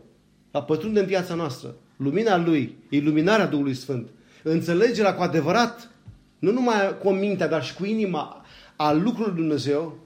a 0.52 0.64
pătrunde 0.64 1.00
în 1.00 1.06
viața 1.06 1.36
noastră. 1.36 1.76
Lumina 1.98 2.38
Lui, 2.38 2.78
iluminarea 2.90 3.48
Duhului 3.48 3.74
Sfânt. 3.74 4.10
Înțelegerea 4.44 5.16
cu 5.16 5.22
adevărat, 5.22 5.92
nu 6.40 6.52
numai 6.52 6.98
cu 6.98 7.12
mintea, 7.12 7.48
dar 7.48 7.64
și 7.64 7.74
cu 7.74 7.86
inima 7.86 8.46
a 8.76 8.92
lucrurilor 8.92 9.28
lui 9.28 9.38
Dumnezeu, 9.42 9.98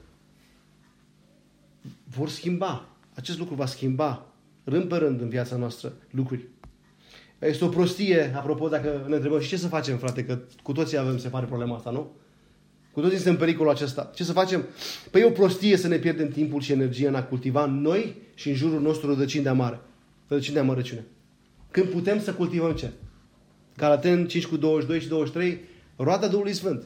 vor 2.03 2.29
schimba. 2.29 2.85
Acest 3.15 3.37
lucru 3.37 3.55
va 3.55 3.65
schimba 3.65 4.25
rând 4.63 4.83
pe 4.83 4.95
rând 4.95 5.21
în 5.21 5.29
viața 5.29 5.55
noastră 5.55 5.93
lucruri. 6.09 6.51
Este 7.45 7.65
o 7.65 7.67
prostie, 7.67 8.33
apropo, 8.35 8.67
dacă 8.67 9.05
ne 9.07 9.15
întrebăm 9.15 9.39
și 9.39 9.47
ce 9.47 9.57
să 9.57 9.67
facem, 9.67 9.97
frate, 9.97 10.25
că 10.25 10.39
cu 10.63 10.71
toții 10.71 10.97
avem, 10.97 11.17
se 11.17 11.27
pare, 11.27 11.45
problema 11.45 11.75
asta, 11.75 11.89
nu? 11.89 12.11
Cu 12.91 12.99
toții 12.99 13.15
suntem 13.15 13.33
în 13.33 13.39
pericolul 13.39 13.71
acesta. 13.71 14.11
Ce 14.15 14.23
să 14.23 14.31
facem? 14.31 14.65
Păi 15.11 15.21
e 15.21 15.25
o 15.25 15.29
prostie 15.29 15.77
să 15.77 15.87
ne 15.87 15.97
pierdem 15.97 16.27
timpul 16.29 16.61
și 16.61 16.71
energia 16.71 17.07
în 17.07 17.15
a 17.15 17.23
cultiva 17.23 17.65
noi 17.65 18.15
și 18.33 18.49
în 18.49 18.55
jurul 18.55 18.81
nostru 18.81 19.07
rădăcini 19.07 19.43
de 19.43 19.49
amare. 19.49 19.79
Rădăcini 20.27 20.53
de 20.53 20.59
amărăciune. 20.59 21.05
Când 21.71 21.87
putem 21.87 22.21
să 22.21 22.33
cultivăm 22.33 22.71
ce? 22.71 22.91
Galaten 23.77 24.27
5 24.27 24.45
cu 24.45 24.57
22 24.57 24.99
și 24.99 25.07
23, 25.07 25.59
roada 25.95 26.27
Duhului 26.27 26.53
Sfânt. 26.53 26.83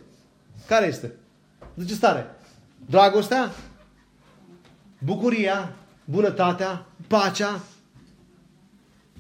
Care 0.67 0.87
este? 0.87 1.13
De 1.73 1.85
ce 1.85 1.93
stare? 1.93 2.25
Dragostea, 2.85 3.51
bucuria, 4.99 5.75
bunătatea, 6.05 6.85
pacea, 7.07 7.63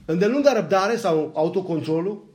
îndelunga 0.07 0.53
răbdare 0.53 0.95
sau 0.95 1.31
autocontrolul, 1.35 2.25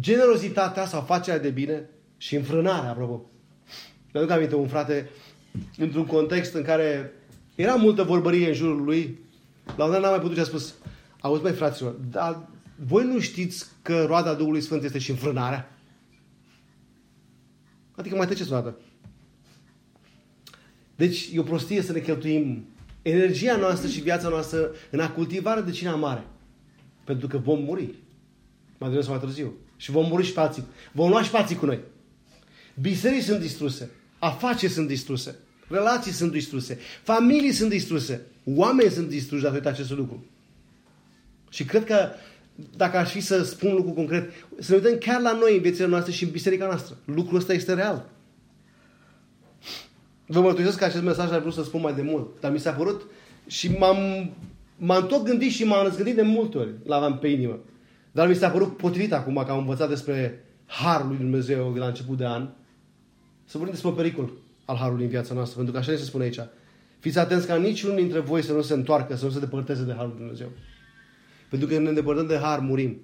generozitatea 0.00 0.86
sau 0.86 1.00
facerea 1.00 1.38
de 1.38 1.50
bine 1.50 1.88
și 2.16 2.36
înfrânarea, 2.36 2.90
apropo. 2.90 3.30
Mi 4.12 4.20
aduc 4.20 4.30
aminte 4.30 4.54
un 4.54 4.68
frate 4.68 5.10
într-un 5.78 6.06
context 6.06 6.54
în 6.54 6.62
care 6.62 7.12
era 7.54 7.74
multă 7.74 8.02
vorbărie 8.02 8.48
în 8.48 8.54
jurul 8.54 8.84
lui, 8.84 9.18
la 9.76 9.84
un 9.84 9.90
dat 9.90 10.00
n-am 10.00 10.10
mai 10.10 10.20
putut 10.20 10.34
și 10.36 10.42
a 10.42 10.44
spus, 10.44 10.74
auzi 11.20 11.42
mai 11.42 11.52
fraților, 11.52 11.92
dar 11.92 12.48
voi 12.86 13.04
nu 13.04 13.20
știți 13.20 13.66
că 13.82 14.04
roada 14.04 14.34
Duhului 14.34 14.60
Sfânt 14.60 14.82
este 14.82 14.98
și 14.98 15.10
înfrânarea? 15.10 15.78
Adică 17.94 18.16
mai 18.16 18.26
treceți 18.26 18.52
o 18.52 18.54
dată. 18.54 18.76
Deci 20.96 21.30
e 21.32 21.38
o 21.38 21.42
prostie 21.42 21.82
să 21.82 21.92
ne 21.92 22.00
cheltuim 22.00 22.66
energia 23.02 23.56
noastră 23.56 23.88
și 23.88 24.00
viața 24.00 24.28
noastră 24.28 24.70
în 24.90 25.00
a 25.00 25.10
cultiva 25.10 25.54
rădăcina 25.54 25.94
mare. 25.94 26.26
Pentru 27.06 27.26
că 27.26 27.38
vom 27.38 27.62
muri. 27.62 27.84
Mai 28.78 28.90
devreme 28.90 29.02
sau 29.02 29.12
mai 29.12 29.20
târziu. 29.20 29.52
Și 29.76 29.90
vom 29.90 30.06
muri 30.08 30.24
și 30.24 30.32
pe 30.32 30.40
alții. 30.40 30.64
Vom 30.92 31.10
lua 31.10 31.22
și 31.22 31.30
pe 31.30 31.36
alții 31.36 31.56
cu 31.56 31.66
noi. 31.66 31.80
Biserici 32.80 33.22
sunt 33.22 33.40
distruse. 33.40 33.90
Afaceri 34.18 34.72
sunt 34.72 34.88
distruse. 34.88 35.38
Relații 35.68 36.12
sunt 36.12 36.32
distruse. 36.32 36.78
Familii 37.02 37.52
sunt 37.52 37.70
distruse. 37.70 38.26
Oameni 38.44 38.90
sunt 38.90 39.08
distruși 39.08 39.42
datorită 39.42 39.68
acestui 39.68 39.96
lucru. 39.96 40.24
Și 41.50 41.64
cred 41.64 41.84
că 41.84 42.08
dacă 42.76 42.96
aș 42.96 43.10
fi 43.10 43.20
să 43.20 43.42
spun 43.42 43.70
un 43.70 43.76
lucru 43.76 43.92
concret, 43.92 44.30
să 44.58 44.70
ne 44.70 44.76
uităm 44.76 44.98
chiar 44.98 45.20
la 45.20 45.32
noi 45.32 45.54
în 45.54 45.60
viețile 45.62 45.86
noastre 45.86 46.12
și 46.12 46.24
în 46.24 46.30
biserica 46.30 46.66
noastră. 46.66 46.96
Lucrul 47.04 47.38
ăsta 47.38 47.52
este 47.52 47.74
real. 47.74 48.08
Vă 50.26 50.40
mărturisesc 50.40 50.78
că 50.78 50.84
acest 50.84 51.02
mesaj 51.02 51.30
ar 51.30 51.40
vrut 51.40 51.52
să 51.52 51.62
spun 51.62 51.80
mai 51.80 51.94
de 51.94 52.02
mult, 52.02 52.40
dar 52.40 52.52
mi 52.52 52.58
s-a 52.58 52.70
părut 52.70 53.02
și 53.46 53.70
m-am, 53.70 54.30
m-am 54.76 55.06
tot 55.06 55.24
gândit 55.24 55.50
și 55.50 55.64
m-am 55.64 55.84
răzgândit 55.84 56.14
de 56.14 56.22
multe 56.22 56.58
ori, 56.58 56.74
l-aveam 56.84 57.18
pe 57.18 57.28
inimă. 57.28 57.58
Dar 58.12 58.28
mi 58.28 58.34
s-a 58.34 58.48
părut 58.48 58.76
potrivit 58.76 59.12
acum 59.12 59.42
că 59.46 59.50
am 59.50 59.58
învățat 59.58 59.88
despre 59.88 60.44
Harul 60.66 61.08
lui 61.08 61.16
Dumnezeu 61.16 61.74
la 61.74 61.86
început 61.86 62.16
de 62.16 62.26
an, 62.26 62.48
să 63.44 63.58
vorbim 63.58 63.72
despre 63.72 63.90
pericol 63.90 64.30
al 64.64 64.76
Harului 64.76 65.04
în 65.04 65.10
viața 65.10 65.34
noastră, 65.34 65.56
pentru 65.56 65.72
că 65.72 65.78
așa 65.78 65.98
se 65.98 66.04
spune 66.04 66.24
aici. 66.24 66.40
Fiți 66.98 67.18
atenți 67.18 67.46
ca 67.46 67.56
niciunul 67.56 67.96
dintre 67.96 68.20
voi 68.20 68.42
să 68.42 68.52
nu 68.52 68.62
se 68.62 68.74
întoarcă, 68.74 69.16
să 69.16 69.24
nu 69.24 69.30
se 69.30 69.38
depărteze 69.38 69.82
de 69.82 69.92
Harul 69.92 70.08
lui 70.08 70.18
Dumnezeu. 70.18 70.48
Pentru 71.50 71.68
că 71.68 71.74
când 71.74 71.84
ne 71.84 71.90
îndepărtăm 71.90 72.26
de 72.26 72.38
Har, 72.38 72.58
murim. 72.58 73.00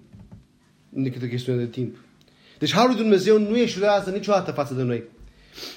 Nu 0.88 1.02
decât 1.02 1.22
o 1.22 1.26
chestiune 1.26 1.58
de 1.58 1.66
timp. 1.66 1.96
Deci 2.58 2.72
Harul 2.72 2.90
lui 2.90 3.00
Dumnezeu 3.00 3.38
nu 3.38 3.56
eșuează 3.56 4.10
niciodată 4.10 4.50
față 4.50 4.74
de 4.74 4.82
noi. 4.82 5.02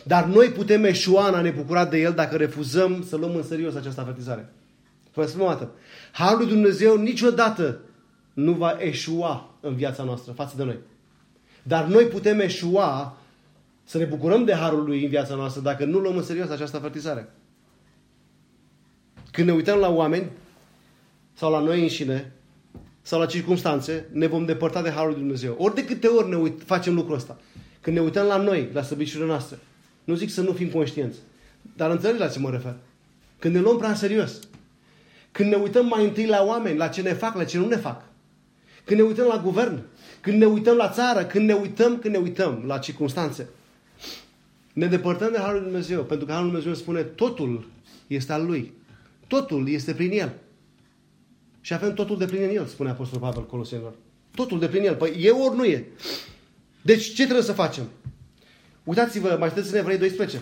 Dar 0.03 0.25
noi 0.25 0.47
putem 0.47 0.83
eșua 0.83 1.27
în 1.27 1.33
a 1.33 1.41
ne 1.41 1.49
bucura 1.49 1.85
de 1.85 1.97
El 1.97 2.13
dacă 2.13 2.35
refuzăm 2.35 3.03
să 3.07 3.15
luăm 3.15 3.35
în 3.35 3.43
serios 3.43 3.75
această 3.75 4.01
avertizare. 4.01 4.53
Vă 5.16 5.26
spun 5.26 5.41
o 5.41 5.47
dată. 5.47 5.72
Harul 6.11 6.38
lui 6.38 6.47
Dumnezeu 6.47 6.97
niciodată 6.97 7.80
nu 8.34 8.51
va 8.51 8.78
eșua 8.80 9.55
în 9.59 9.76
viața 9.76 10.03
noastră 10.03 10.32
față 10.32 10.53
de 10.57 10.63
noi. 10.63 10.78
Dar 11.63 11.86
noi 11.86 12.05
putem 12.05 12.39
eșua 12.39 13.18
să 13.84 13.97
ne 13.97 14.05
bucurăm 14.05 14.45
de 14.45 14.53
Harul 14.53 14.84
Lui 14.84 15.03
în 15.03 15.09
viața 15.09 15.36
noastră 15.36 15.61
dacă 15.61 15.86
nu 15.86 15.99
luăm 15.99 16.18
în 16.18 16.24
serios 16.24 16.49
această 16.49 16.78
avertizare. 16.78 17.30
Când 19.32 19.47
ne 19.47 19.53
uităm 19.53 19.78
la 19.78 19.89
oameni 19.89 20.30
sau 21.34 21.51
la 21.51 21.59
noi 21.59 21.82
înșine 21.82 22.32
sau 23.01 23.20
la 23.20 23.26
circunstanțe, 23.26 24.09
ne 24.11 24.28
vom 24.28 24.45
depărta 24.45 24.82
de 24.82 24.89
Harul 24.89 25.09
lui 25.09 25.20
Dumnezeu. 25.20 25.55
Ori 25.59 25.76
de 25.76 25.86
câte 25.86 26.07
ori 26.07 26.30
ne 26.30 26.36
uit, 26.36 26.61
facem 26.66 26.95
lucrul 26.95 27.16
ăsta. 27.16 27.38
Când 27.82 27.95
ne 27.95 28.01
uităm 28.01 28.26
la 28.26 28.38
noi, 28.38 28.70
la 28.74 28.82
săbiciurile 28.82 29.28
noastre, 29.30 29.57
nu 30.03 30.16
zic 30.16 30.30
să 30.30 30.41
nu 30.41 30.51
fim 30.51 30.70
conștienți, 30.70 31.18
dar 31.76 31.91
înțelegi 31.91 32.20
la 32.20 32.28
ce 32.28 32.39
mă 32.39 32.49
refer. 32.49 32.76
Când 33.39 33.53
ne 33.55 33.59
luăm 33.59 33.78
prea 33.78 33.89
în 33.89 33.95
serios. 33.95 34.39
Când 35.36 35.49
ne 35.49 35.55
uităm 35.55 35.86
mai 35.86 36.03
întâi 36.03 36.25
la 36.25 36.43
oameni, 36.43 36.77
la 36.77 36.88
ce 36.88 37.01
ne 37.01 37.13
fac, 37.13 37.36
la 37.36 37.43
ce 37.43 37.57
nu 37.57 37.67
ne 37.67 37.75
fac. 37.75 38.05
Când 38.83 38.99
ne 38.99 39.05
uităm 39.05 39.27
la 39.27 39.41
guvern, 39.43 39.83
când 40.21 40.38
ne 40.38 40.45
uităm 40.45 40.75
la 40.75 40.89
țară, 40.89 41.25
când 41.25 41.45
ne 41.47 41.53
uităm, 41.53 41.99
când 41.99 42.13
ne 42.13 42.19
uităm 42.19 42.63
la 42.65 42.77
circunstanțe. 42.77 43.49
Ne 44.73 44.88
depărtăm 44.88 45.31
de 45.31 45.38
Harul 45.38 45.53
lui 45.53 45.63
Dumnezeu, 45.63 46.03
pentru 46.03 46.25
că 46.25 46.31
Harul 46.31 46.51
lui 46.51 46.61
Dumnezeu 46.61 46.81
spune 46.83 47.01
totul 47.01 47.67
este 48.07 48.33
al 48.33 48.45
Lui. 48.45 48.73
Totul 49.27 49.69
este 49.69 49.93
prin 49.93 50.11
El. 50.11 50.33
Și 51.61 51.73
avem 51.73 51.93
totul 51.93 52.17
de 52.17 52.25
plin 52.25 52.41
în 52.41 52.55
El, 52.55 52.65
spune 52.65 52.89
Apostolul 52.89 53.27
Pavel 53.27 53.45
Colosenilor. 53.45 53.93
Totul 54.36 54.59
de 54.59 54.67
plin 54.67 54.81
în 54.81 54.88
El. 54.88 54.95
Păi 54.95 55.15
e 55.19 55.29
ori 55.29 55.55
nu 55.55 55.65
e. 55.65 55.86
Deci 56.81 57.13
ce 57.13 57.23
trebuie 57.23 57.45
să 57.45 57.53
facem? 57.53 57.86
Uitați-vă, 58.83 59.36
mai 59.39 59.49
știți 59.49 59.71
în 59.71 59.77
Evrei 59.77 59.97
12. 59.97 60.39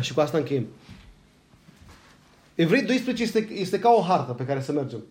și 0.06 0.14
cu 0.14 0.20
asta 0.20 0.38
încheiem. 0.38 0.66
Evrei 2.58 2.82
12 2.82 3.22
este, 3.22 3.48
este 3.52 3.78
ca 3.78 3.90
o 3.90 4.00
hartă 4.00 4.32
pe 4.32 4.44
care 4.44 4.60
să 4.60 4.72
mergem. 4.72 5.04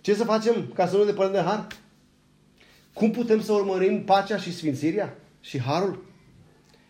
Ce 0.00 0.14
să 0.14 0.24
facem 0.24 0.72
ca 0.74 0.86
să 0.86 0.96
nu 0.96 1.04
depărtăm 1.04 1.34
de 1.34 1.40
har? 1.40 1.66
Cum 2.92 3.10
putem 3.10 3.42
să 3.42 3.52
urmărim 3.52 4.04
pacea 4.04 4.36
și 4.36 4.52
sfințirea 4.52 5.18
și 5.40 5.60
harul? 5.60 6.04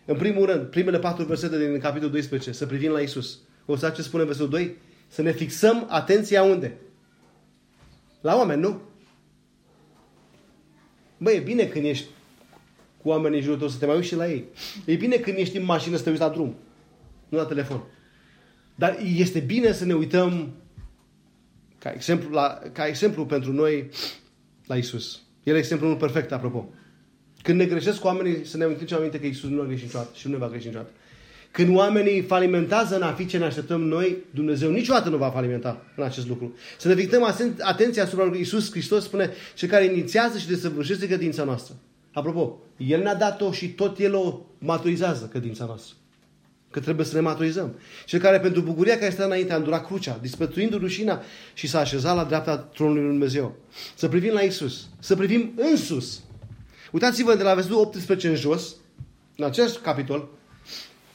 În 0.05 0.17
primul 0.17 0.45
rând, 0.45 0.67
primele 0.67 0.99
patru 0.99 1.25
versete 1.25 1.57
din 1.57 1.79
capitolul 1.79 2.11
12, 2.11 2.51
să 2.51 2.65
privim 2.65 2.91
la 2.91 2.99
Isus. 2.99 3.39
O 3.65 3.75
să 3.75 3.89
ce 3.89 4.01
spune 4.01 4.23
versetul 4.23 4.49
2? 4.49 4.75
Să 5.07 5.21
ne 5.21 5.31
fixăm 5.31 5.85
atenția 5.89 6.43
unde? 6.43 6.77
La 8.21 8.35
oameni, 8.35 8.61
nu? 8.61 8.81
Băi, 11.17 11.35
e 11.35 11.39
bine 11.39 11.65
când 11.65 11.85
ești 11.85 12.07
cu 13.01 13.09
oamenii 13.09 13.37
în 13.37 13.43
jurul 13.43 13.59
tău 13.59 13.67
să 13.67 13.77
te 13.77 13.85
mai 13.85 13.95
uiți 13.95 14.07
și 14.07 14.15
la 14.15 14.29
ei. 14.29 14.45
E 14.85 14.95
bine 14.95 15.15
când 15.15 15.37
ești 15.37 15.57
în 15.57 15.65
mașină 15.65 15.97
să 15.97 16.03
te 16.03 16.09
uiți 16.09 16.21
la 16.21 16.29
drum, 16.29 16.55
nu 17.29 17.37
la 17.37 17.45
telefon. 17.45 17.83
Dar 18.77 18.97
este 19.15 19.39
bine 19.39 19.71
să 19.71 19.85
ne 19.85 19.93
uităm 19.93 20.53
ca 21.79 21.91
exemplu, 21.91 22.29
la, 22.29 22.59
ca 22.71 22.87
exemplu 22.87 23.25
pentru 23.25 23.51
noi 23.51 23.89
la 24.65 24.75
Isus. 24.75 25.21
El 25.43 25.55
e 25.55 25.57
exemplul 25.57 25.95
perfect, 25.95 26.31
apropo. 26.31 26.69
Când 27.41 27.59
ne 27.59 27.65
greșesc 27.65 27.99
cu 27.99 28.07
oamenii, 28.07 28.45
să 28.45 28.57
ne 28.57 28.63
amintim 28.63 28.97
aminte 28.97 29.19
că 29.19 29.25
Isus 29.25 29.49
nu 29.49 29.61
a 29.61 29.65
greșit 29.65 29.83
niciodată 29.83 30.09
și 30.13 30.27
nu 30.27 30.33
ne 30.33 30.39
va 30.39 30.49
greși 30.49 30.65
niciodată. 30.65 30.91
Când 31.51 31.75
oamenii 31.75 32.21
falimentează 32.21 32.95
în 32.95 33.01
a 33.01 33.13
fi 33.13 33.25
ce 33.25 33.37
ne 33.37 33.45
așteptăm 33.45 33.81
noi, 33.81 34.17
Dumnezeu 34.31 34.71
niciodată 34.71 35.09
nu 35.09 35.17
va 35.17 35.29
falimenta 35.29 35.85
în 35.95 36.03
acest 36.03 36.27
lucru. 36.27 36.55
Să 36.77 36.87
ne 36.87 36.93
victăm 36.93 37.35
atenția 37.59 38.03
asupra 38.03 38.25
lui 38.25 38.39
Isus 38.39 38.71
Hristos 38.71 39.03
spune, 39.03 39.29
cel 39.55 39.69
care 39.69 39.85
inițiază 39.85 40.37
și 40.37 40.47
desăvârșește 40.47 41.07
credința 41.07 41.43
noastră. 41.43 41.75
Apropo, 42.13 42.59
El 42.77 43.01
ne-a 43.01 43.15
dat-o 43.15 43.51
și 43.51 43.69
tot 43.69 43.99
El 43.99 44.15
o 44.15 44.39
maturizează 44.57 45.25
credința 45.25 45.65
noastră. 45.65 45.95
Că 46.71 46.79
trebuie 46.79 47.05
să 47.05 47.15
ne 47.15 47.21
maturizăm. 47.21 47.75
Cel 48.05 48.19
care 48.19 48.39
pentru 48.39 48.61
bucuria 48.61 48.97
care 48.97 49.11
stă 49.11 49.25
înainte 49.25 49.53
a 49.53 49.55
îndurat 49.55 49.85
crucea, 49.85 50.19
dispătuind 50.21 50.73
rușina 50.73 51.21
și 51.53 51.67
s-a 51.67 51.79
așezat 51.79 52.15
la 52.15 52.23
dreapta 52.23 52.57
tronului 52.57 53.01
lui 53.01 53.11
Dumnezeu. 53.11 53.55
Să 53.95 54.07
privim 54.07 54.33
la 54.33 54.41
Isus. 54.41 54.87
Să 54.99 55.15
privim 55.15 55.53
în 55.55 55.77
sus. 55.77 56.21
Uitați-vă 56.91 57.35
de 57.35 57.43
la 57.43 57.53
versetul 57.53 57.77
18 57.77 58.27
în 58.27 58.35
jos, 58.35 58.75
în 59.35 59.45
acest 59.45 59.79
capitol, 59.79 60.29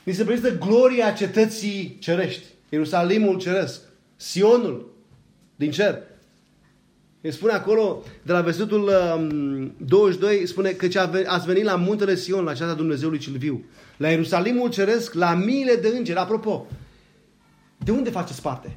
ni 0.03 0.13
se 0.13 0.25
prezintă 0.25 0.59
gloria 0.59 1.11
cetății 1.11 1.97
cerești. 2.01 2.45
Ierusalimul 2.69 3.39
ceresc. 3.39 3.81
Sionul 4.17 4.95
din 5.57 5.71
cer. 5.71 6.03
Îi 7.25 7.33
spune 7.33 7.53
acolo, 7.53 8.03
de 8.23 8.33
la 8.33 8.41
versetul 8.41 8.91
22, 9.77 10.39
um, 10.39 10.45
spune 10.45 10.71
că 10.71 11.01
ați 11.27 11.47
venit 11.47 11.65
la 11.65 11.77
muntele 11.77 12.15
Sion, 12.15 12.45
la 12.45 12.55
ceata 12.55 12.75
Dumnezeului 12.75 13.19
cel 13.19 13.37
viu. 13.37 13.65
La 13.97 14.11
Ierusalimul 14.11 14.71
ceresc, 14.71 15.15
la 15.15 15.35
miile 15.35 15.75
de 15.75 15.89
îngeri. 15.89 16.19
Apropo, 16.19 16.67
de 17.77 17.91
unde 17.91 18.11
faceți 18.11 18.43
parte? 18.43 18.77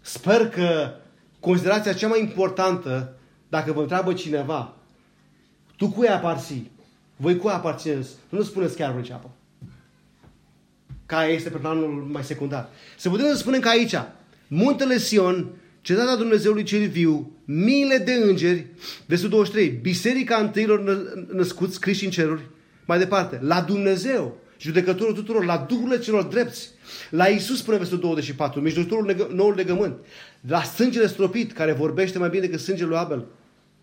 Sper 0.00 0.48
că 0.48 0.90
considerația 1.40 1.92
cea 1.92 2.08
mai 2.08 2.20
importantă, 2.20 3.16
dacă 3.48 3.72
vă 3.72 3.80
întreabă 3.80 4.12
cineva, 4.12 4.74
tu 5.76 5.88
cui 5.88 6.08
aparții? 6.08 6.70
Voi 7.16 7.36
cui 7.36 7.52
aparțineți? 7.52 8.10
Nu 8.28 8.42
spuneți 8.42 8.76
chiar 8.76 8.92
voi 8.92 9.10
apă. 9.12 9.30
Care 11.06 11.32
este 11.32 11.50
pe 11.50 11.58
planul 11.58 12.08
mai 12.12 12.24
secundar. 12.24 12.68
Se 12.98 13.08
putem 13.08 13.26
să 13.26 13.36
spunem 13.36 13.60
că 13.60 13.68
aici, 13.68 13.94
muntele 14.48 14.98
Sion, 14.98 15.48
cetatea 15.86 16.16
Dumnezeului 16.16 16.62
cel 16.62 16.88
viu, 16.88 17.32
miile 17.44 17.96
de 17.96 18.12
îngeri, 18.12 18.66
versetul 19.06 19.30
23, 19.30 19.68
biserica 19.68 20.36
întâilor 20.36 21.04
născuți 21.32 21.74
scriși 21.74 22.04
în 22.04 22.10
ceruri, 22.10 22.50
mai 22.84 22.98
departe, 22.98 23.38
la 23.42 23.60
Dumnezeu, 23.60 24.38
judecătorul 24.58 25.14
tuturor, 25.14 25.44
la 25.44 25.66
Duhurile 25.68 25.98
celor 25.98 26.22
drepți, 26.22 26.70
la 27.10 27.26
Isus, 27.26 27.58
spune 27.58 27.76
versetul 27.76 28.00
24, 28.00 28.60
mijlocitorul 28.60 29.30
noul 29.34 29.54
legământ, 29.54 29.96
la 30.48 30.62
sângele 30.62 31.06
stropit, 31.06 31.52
care 31.52 31.72
vorbește 31.72 32.18
mai 32.18 32.28
bine 32.28 32.42
decât 32.42 32.60
sângele 32.60 32.88
lui 32.88 32.98
Abel. 32.98 33.24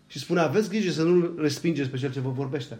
Și 0.06 0.18
spune, 0.18 0.40
aveți 0.40 0.68
grijă 0.68 0.90
să 0.90 1.02
nu 1.02 1.34
respingeți 1.38 1.88
pe 1.88 1.96
cel 1.96 2.12
ce 2.12 2.20
vă 2.20 2.30
vorbește. 2.30 2.78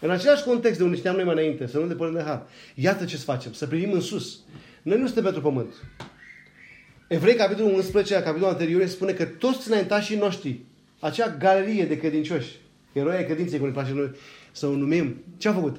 În 0.00 0.10
același 0.10 0.44
context 0.44 0.78
de 0.78 0.84
unde 0.84 0.96
știam 0.96 1.14
noi 1.14 1.24
mai 1.24 1.34
înainte, 1.34 1.66
să 1.66 1.78
nu 1.78 1.86
depărtăm 1.86 2.16
de 2.16 2.22
har. 2.22 2.46
Iată 2.74 3.04
ce 3.04 3.16
să 3.16 3.24
facem, 3.24 3.52
să 3.52 3.66
privim 3.66 3.92
în 3.92 4.00
sus. 4.00 4.38
Noi 4.82 4.98
nu 4.98 5.04
suntem 5.04 5.22
pentru 5.22 5.40
pământ. 5.40 5.74
Evrei, 7.08 7.34
capitolul 7.34 7.74
11, 7.74 8.14
capitolul 8.14 8.48
anterior, 8.48 8.86
spune 8.86 9.12
că 9.12 9.24
toți 9.24 9.68
înaintașii 9.68 10.16
noștri, 10.16 10.60
acea 11.00 11.36
galerie 11.36 11.84
de 11.84 11.98
credincioși, 11.98 12.56
eroi 12.92 13.16
ai 13.16 13.24
credinței, 13.24 13.58
cum 13.58 13.66
ne 13.66 13.72
place 13.72 13.92
noi 13.92 14.10
să 14.52 14.66
o 14.66 14.76
numim, 14.76 15.16
ce 15.36 15.48
au 15.48 15.54
făcut? 15.54 15.76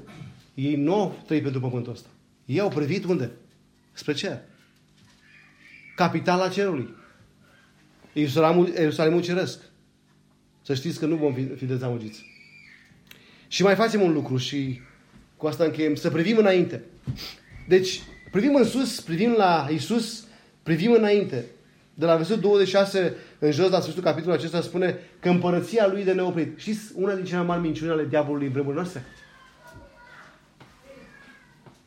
Ei 0.53 0.75
nu 0.75 0.93
au 0.93 1.23
trăit 1.25 1.43
pentru 1.43 1.59
pământul 1.59 1.91
ăsta. 1.91 2.07
Ei 2.45 2.59
au 2.59 2.69
privit 2.69 3.05
unde? 3.05 3.31
Spre 3.93 4.13
cer. 4.13 4.39
Capitala 5.95 6.49
cerului. 6.49 6.95
Ierusalimul, 8.13 8.67
Ierusalimul 8.67 9.21
ceresc. 9.21 9.59
Să 10.61 10.73
știți 10.73 10.99
că 10.99 11.05
nu 11.05 11.15
vom 11.15 11.33
fi, 11.33 11.43
fi 11.43 11.65
dezamăgiți. 11.65 12.25
Și 13.47 13.63
mai 13.63 13.75
facem 13.75 14.01
un 14.01 14.13
lucru 14.13 14.37
și 14.37 14.79
cu 15.37 15.47
asta 15.47 15.63
încheiem. 15.63 15.95
Să 15.95 16.09
privim 16.09 16.37
înainte. 16.37 16.83
Deci, 17.67 18.01
privim 18.31 18.55
în 18.55 18.65
sus, 18.65 19.01
privim 19.01 19.31
la 19.31 19.67
Isus, 19.71 20.26
privim 20.67 20.91
înainte. 20.91 21.45
De 21.93 22.05
la 22.05 22.15
versetul 22.15 22.41
26 22.41 23.15
în 23.39 23.51
jos, 23.51 23.69
la 23.69 23.79
sfârșitul 23.79 24.03
capitolului 24.03 24.39
acesta, 24.39 24.61
spune 24.61 24.99
că 25.19 25.29
împărăția 25.29 25.87
lui 25.87 26.03
de 26.03 26.13
neoprit. 26.13 26.59
Și 26.59 26.77
una 26.93 27.13
din 27.13 27.23
cele 27.23 27.37
mai 27.37 27.47
mari 27.47 27.61
minciuni 27.61 27.91
ale 27.91 28.05
diavolului 28.05 28.45
în 28.45 28.51
vremurile 28.51 28.81
noastre? 28.81 29.03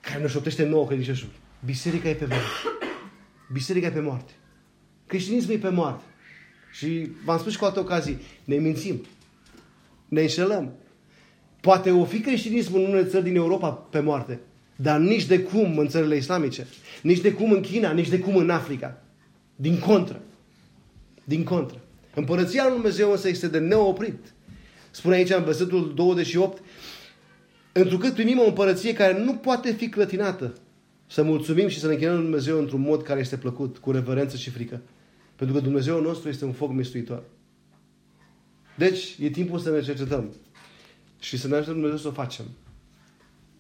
Care 0.01 0.23
ne 0.23 0.29
șoptește 0.29 0.65
nouă 0.65 0.87
credincioșul. 0.87 1.29
Biserica 1.65 2.09
e 2.09 2.15
pe 2.15 2.27
moarte. 2.29 2.47
Biserica 3.53 3.87
e 3.87 3.91
pe 3.91 4.01
moarte. 4.01 4.33
Creștinismul 5.07 5.55
e 5.55 5.59
pe 5.59 5.69
moarte. 5.69 6.05
Și 6.73 7.11
v-am 7.25 7.39
spus 7.39 7.53
și 7.53 7.59
cu 7.59 7.65
alte 7.65 7.79
ocazii, 7.79 8.21
ne 8.45 8.57
mințim. 8.57 9.07
Ne 10.09 10.21
înșelăm. 10.21 10.73
Poate 11.61 11.91
o 11.91 12.05
fi 12.05 12.21
creștinismul 12.21 12.81
în 12.81 12.87
unele 12.87 13.09
țări 13.09 13.25
din 13.25 13.37
Europa 13.37 13.71
pe 13.71 14.01
moarte, 14.01 14.41
dar 14.83 14.99
nici 14.99 15.27
de 15.27 15.41
cum 15.41 15.79
în 15.79 15.89
țările 15.89 16.17
islamice, 16.17 16.67
nici 17.03 17.21
de 17.21 17.33
cum 17.33 17.53
în 17.53 17.61
China, 17.61 17.93
nici 17.93 18.09
de 18.09 18.19
cum 18.19 18.37
în 18.37 18.51
Africa. 18.51 19.03
Din 19.57 19.79
contră. 19.79 20.23
Din 21.25 21.45
contră. 21.45 21.81
Împărăția 22.15 22.65
lui 22.65 22.73
Dumnezeu 22.73 23.11
însă 23.11 23.29
este 23.29 23.49
de 23.49 23.59
neoprit. 23.59 24.35
Spune 24.91 25.15
aici 25.15 25.31
în 25.31 25.45
versetul 25.45 25.93
28, 25.95 26.63
întrucât 27.73 28.15
primim 28.15 28.39
o 28.39 28.47
împărăție 28.47 28.93
care 28.93 29.23
nu 29.23 29.35
poate 29.35 29.73
fi 29.73 29.89
clătinată, 29.89 30.55
să 31.07 31.23
mulțumim 31.23 31.69
și 31.69 31.79
să 31.79 31.87
ne 31.87 31.93
închinăm 31.93 32.21
Dumnezeu 32.21 32.59
într-un 32.59 32.81
mod 32.81 33.03
care 33.03 33.21
este 33.21 33.37
plăcut, 33.37 33.79
cu 33.79 33.91
reverență 33.91 34.37
și 34.37 34.51
frică. 34.51 34.81
Pentru 35.37 35.57
că 35.57 35.63
Dumnezeu 35.63 36.01
nostru 36.01 36.29
este 36.29 36.45
un 36.45 36.53
foc 36.53 36.71
mistuitor. 36.73 37.23
Deci, 38.77 39.17
e 39.21 39.31
timpul 39.31 39.59
să 39.59 39.71
ne 39.71 39.83
cercetăm 39.83 40.35
și 41.19 41.37
să 41.39 41.49
ne 41.49 41.55
ajutăm 41.55 41.75
Dumnezeu 41.75 41.99
să 41.99 42.09
o 42.09 42.13
facem. 42.13 42.45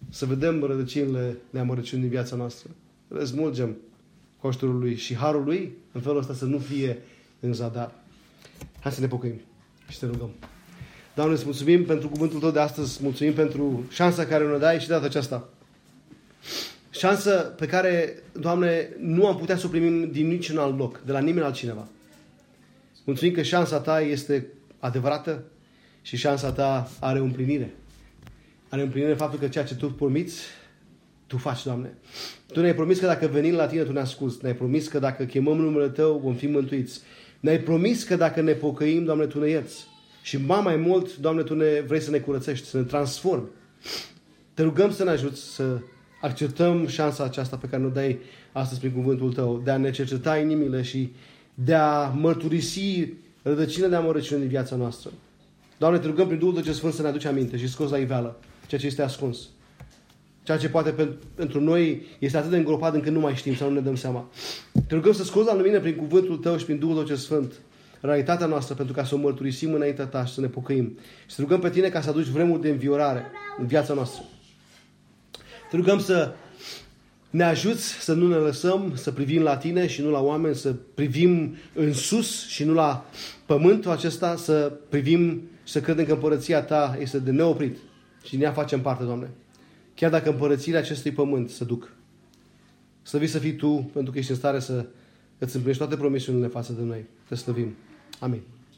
Să 0.08 0.26
vedem 0.26 0.62
rădăcinile 0.62 1.36
neamărăciunii 1.50 2.04
din 2.04 2.14
viața 2.14 2.36
noastră. 2.36 2.70
Le 3.08 3.24
smulgem 3.24 3.76
cu 4.40 4.46
ajutorul 4.46 4.78
Lui 4.78 4.96
și 4.96 5.14
Harul 5.16 5.44
Lui, 5.44 5.72
în 5.92 6.00
felul 6.00 6.18
ăsta 6.18 6.34
să 6.34 6.44
nu 6.44 6.58
fie 6.58 6.98
în 7.40 7.52
zadar. 7.52 7.92
Hai 8.80 8.92
să 8.92 9.00
ne 9.00 9.06
pocăim 9.06 9.40
și 9.88 9.98
să 9.98 10.06
rugăm. 10.06 10.30
Doamne, 11.14 11.34
îți 11.34 11.44
mulțumim 11.44 11.84
pentru 11.84 12.08
cuvântul 12.08 12.40
Tău 12.40 12.50
de 12.50 12.60
astăzi, 12.60 12.98
mulțumim 13.02 13.32
pentru 13.32 13.84
șansa 13.90 14.26
care 14.26 14.46
ne 14.46 14.58
dai 14.58 14.80
și 14.80 14.86
de 14.86 14.92
data 14.92 15.04
aceasta. 15.04 15.48
Șansă 16.90 17.30
pe 17.30 17.66
care, 17.66 18.22
Doamne, 18.32 18.88
nu 18.98 19.26
am 19.26 19.36
putea 19.36 19.56
să 19.56 19.66
o 19.66 19.68
primim 19.68 20.10
din 20.10 20.28
niciun 20.28 20.58
alt 20.58 20.78
loc, 20.78 21.00
de 21.06 21.12
la 21.12 21.18
nimeni 21.18 21.44
altcineva. 21.44 21.88
Mulțumim 23.04 23.32
că 23.34 23.42
șansa 23.42 23.80
Ta 23.80 24.00
este 24.00 24.46
adevărată 24.78 25.42
și 26.02 26.16
șansa 26.16 26.52
Ta 26.52 26.90
are 27.00 27.20
o 27.20 27.24
împlinire. 27.24 27.74
Are 28.70 28.82
împlinire 28.82 29.14
faptul 29.14 29.38
că 29.38 29.48
ceea 29.48 29.64
ce 29.64 29.74
Tu 29.74 29.90
promiți, 29.90 30.40
Tu 31.26 31.36
faci, 31.36 31.64
Doamne. 31.64 31.98
Tu 32.46 32.60
ne-ai 32.60 32.74
promis 32.74 32.98
că 32.98 33.06
dacă 33.06 33.26
venim 33.26 33.54
la 33.54 33.66
Tine, 33.66 33.82
Tu 33.82 33.92
ne 33.92 34.00
asculți. 34.00 34.38
Ne-ai 34.42 34.54
promis 34.54 34.88
că 34.88 34.98
dacă 34.98 35.24
chemăm 35.24 35.56
numele 35.56 35.88
Tău, 35.88 36.20
vom 36.22 36.34
fi 36.34 36.46
mântuiți. 36.46 37.00
Ne-ai 37.40 37.58
promis 37.58 38.04
că 38.04 38.16
dacă 38.16 38.40
ne 38.40 38.52
pocăim, 38.52 39.04
Doamne, 39.04 39.26
Tu 39.26 39.40
ne 39.40 39.48
ierți. 39.48 39.86
Și 40.22 40.36
mai 40.36 40.60
mai 40.60 40.76
mult, 40.76 41.16
Doamne, 41.16 41.42
Tu 41.42 41.54
ne 41.54 41.80
vrei 41.86 42.00
să 42.00 42.10
ne 42.10 42.18
curățești, 42.18 42.66
să 42.66 42.76
ne 42.76 42.82
transformi. 42.82 43.48
Te 44.54 44.62
rugăm 44.62 44.92
să 44.92 45.04
ne 45.04 45.10
ajuți 45.10 45.54
să 45.54 45.78
acceptăm 46.20 46.86
șansa 46.86 47.24
aceasta 47.24 47.56
pe 47.56 47.66
care 47.66 47.82
ne 47.82 47.88
dai 47.88 48.18
astăzi 48.52 48.80
prin 48.80 48.92
cuvântul 48.92 49.32
Tău, 49.32 49.60
de 49.64 49.70
a 49.70 49.76
ne 49.76 49.90
cerceta 49.90 50.38
inimile 50.38 50.82
și 50.82 51.12
de 51.54 51.74
a 51.74 52.06
mărturisi 52.06 53.08
rădăcinile 53.42 53.88
de 53.88 53.94
amărăciune 53.94 54.40
din 54.40 54.48
viața 54.48 54.76
noastră. 54.76 55.10
Doamne, 55.78 55.98
te 55.98 56.06
rugăm 56.06 56.26
prin 56.26 56.38
Duhul 56.38 56.54
Tău 56.54 56.62
ce 56.62 56.72
Sfânt 56.72 56.92
să 56.92 57.02
ne 57.02 57.08
aduci 57.08 57.24
aminte 57.24 57.56
și 57.56 57.68
scos 57.68 57.90
la 57.90 57.98
iveală 57.98 58.38
ceea 58.70 58.80
ce 58.80 58.86
este 58.86 59.02
ascuns. 59.02 59.38
Ceea 60.42 60.58
ce 60.58 60.68
poate 60.68 61.08
pentru 61.34 61.60
noi 61.60 62.06
este 62.18 62.36
atât 62.36 62.50
de 62.50 62.56
îngropat 62.56 62.94
încât 62.94 63.12
nu 63.12 63.20
mai 63.20 63.34
știm 63.34 63.54
sau 63.54 63.68
nu 63.68 63.74
ne 63.74 63.80
dăm 63.80 63.96
seama. 63.96 64.30
Te 64.86 64.94
rugăm 64.94 65.12
să 65.12 65.24
scoți 65.24 65.46
la 65.46 65.54
lumină 65.54 65.80
prin 65.80 65.94
cuvântul 65.94 66.36
Tău 66.36 66.56
și 66.56 66.64
prin 66.64 66.78
Duhul 66.78 66.94
Tău 66.94 67.04
ce 67.04 67.14
Sfânt 67.14 67.52
realitatea 68.00 68.46
noastră 68.46 68.74
pentru 68.74 68.94
ca 68.94 69.04
să 69.04 69.14
o 69.14 69.18
mărturisim 69.18 69.72
înaintea 69.72 70.04
Ta 70.04 70.24
și 70.24 70.34
să 70.34 70.40
ne 70.40 70.46
pocăim. 70.46 70.98
Și 71.26 71.34
să 71.34 71.40
rugăm 71.40 71.60
pe 71.60 71.70
Tine 71.70 71.88
ca 71.88 72.00
să 72.00 72.08
aduci 72.10 72.26
vremuri 72.26 72.60
de 72.60 72.68
înviorare 72.68 73.24
în 73.58 73.66
viața 73.66 73.94
noastră. 73.94 74.24
Te 75.70 75.76
rugăm 75.76 76.00
să 76.00 76.34
ne 77.30 77.44
ajuți 77.44 77.84
să 77.84 78.12
nu 78.12 78.28
ne 78.28 78.36
lăsăm 78.36 78.92
să 78.94 79.10
privim 79.10 79.42
la 79.42 79.56
Tine 79.56 79.86
și 79.86 80.02
nu 80.02 80.10
la 80.10 80.20
oameni, 80.20 80.54
să 80.54 80.74
privim 80.94 81.56
în 81.74 81.92
sus 81.92 82.46
și 82.48 82.64
nu 82.64 82.72
la 82.72 83.06
pământul 83.46 83.90
acesta, 83.90 84.36
să 84.36 84.72
privim 84.88 85.42
și 85.64 85.72
să 85.72 85.80
credem 85.80 86.04
că 86.04 86.12
împărăția 86.12 86.62
Ta 86.62 86.96
este 87.00 87.18
de 87.18 87.30
neoprit 87.30 87.76
și 88.22 88.36
ne 88.36 88.50
facem 88.50 88.80
parte, 88.80 89.04
Doamne. 89.04 89.30
Chiar 89.94 90.10
dacă 90.10 90.30
împărățiile 90.30 90.78
acestui 90.78 91.10
pământ 91.10 91.50
se 91.50 91.64
duc. 91.64 91.92
Să 93.02 93.18
vii 93.18 93.26
să 93.26 93.38
fii 93.38 93.54
Tu, 93.54 93.90
pentru 93.92 94.12
că 94.12 94.18
ești 94.18 94.30
în 94.30 94.36
stare 94.36 94.60
să 94.60 94.86
îți 95.38 95.54
împlinești 95.54 95.82
toate 95.82 95.96
promisiunile 95.96 96.46
față 96.46 96.72
de 96.72 96.82
noi. 96.82 97.04
Te 97.28 97.34
slăvim. 97.34 97.74
Amin. 98.18 98.40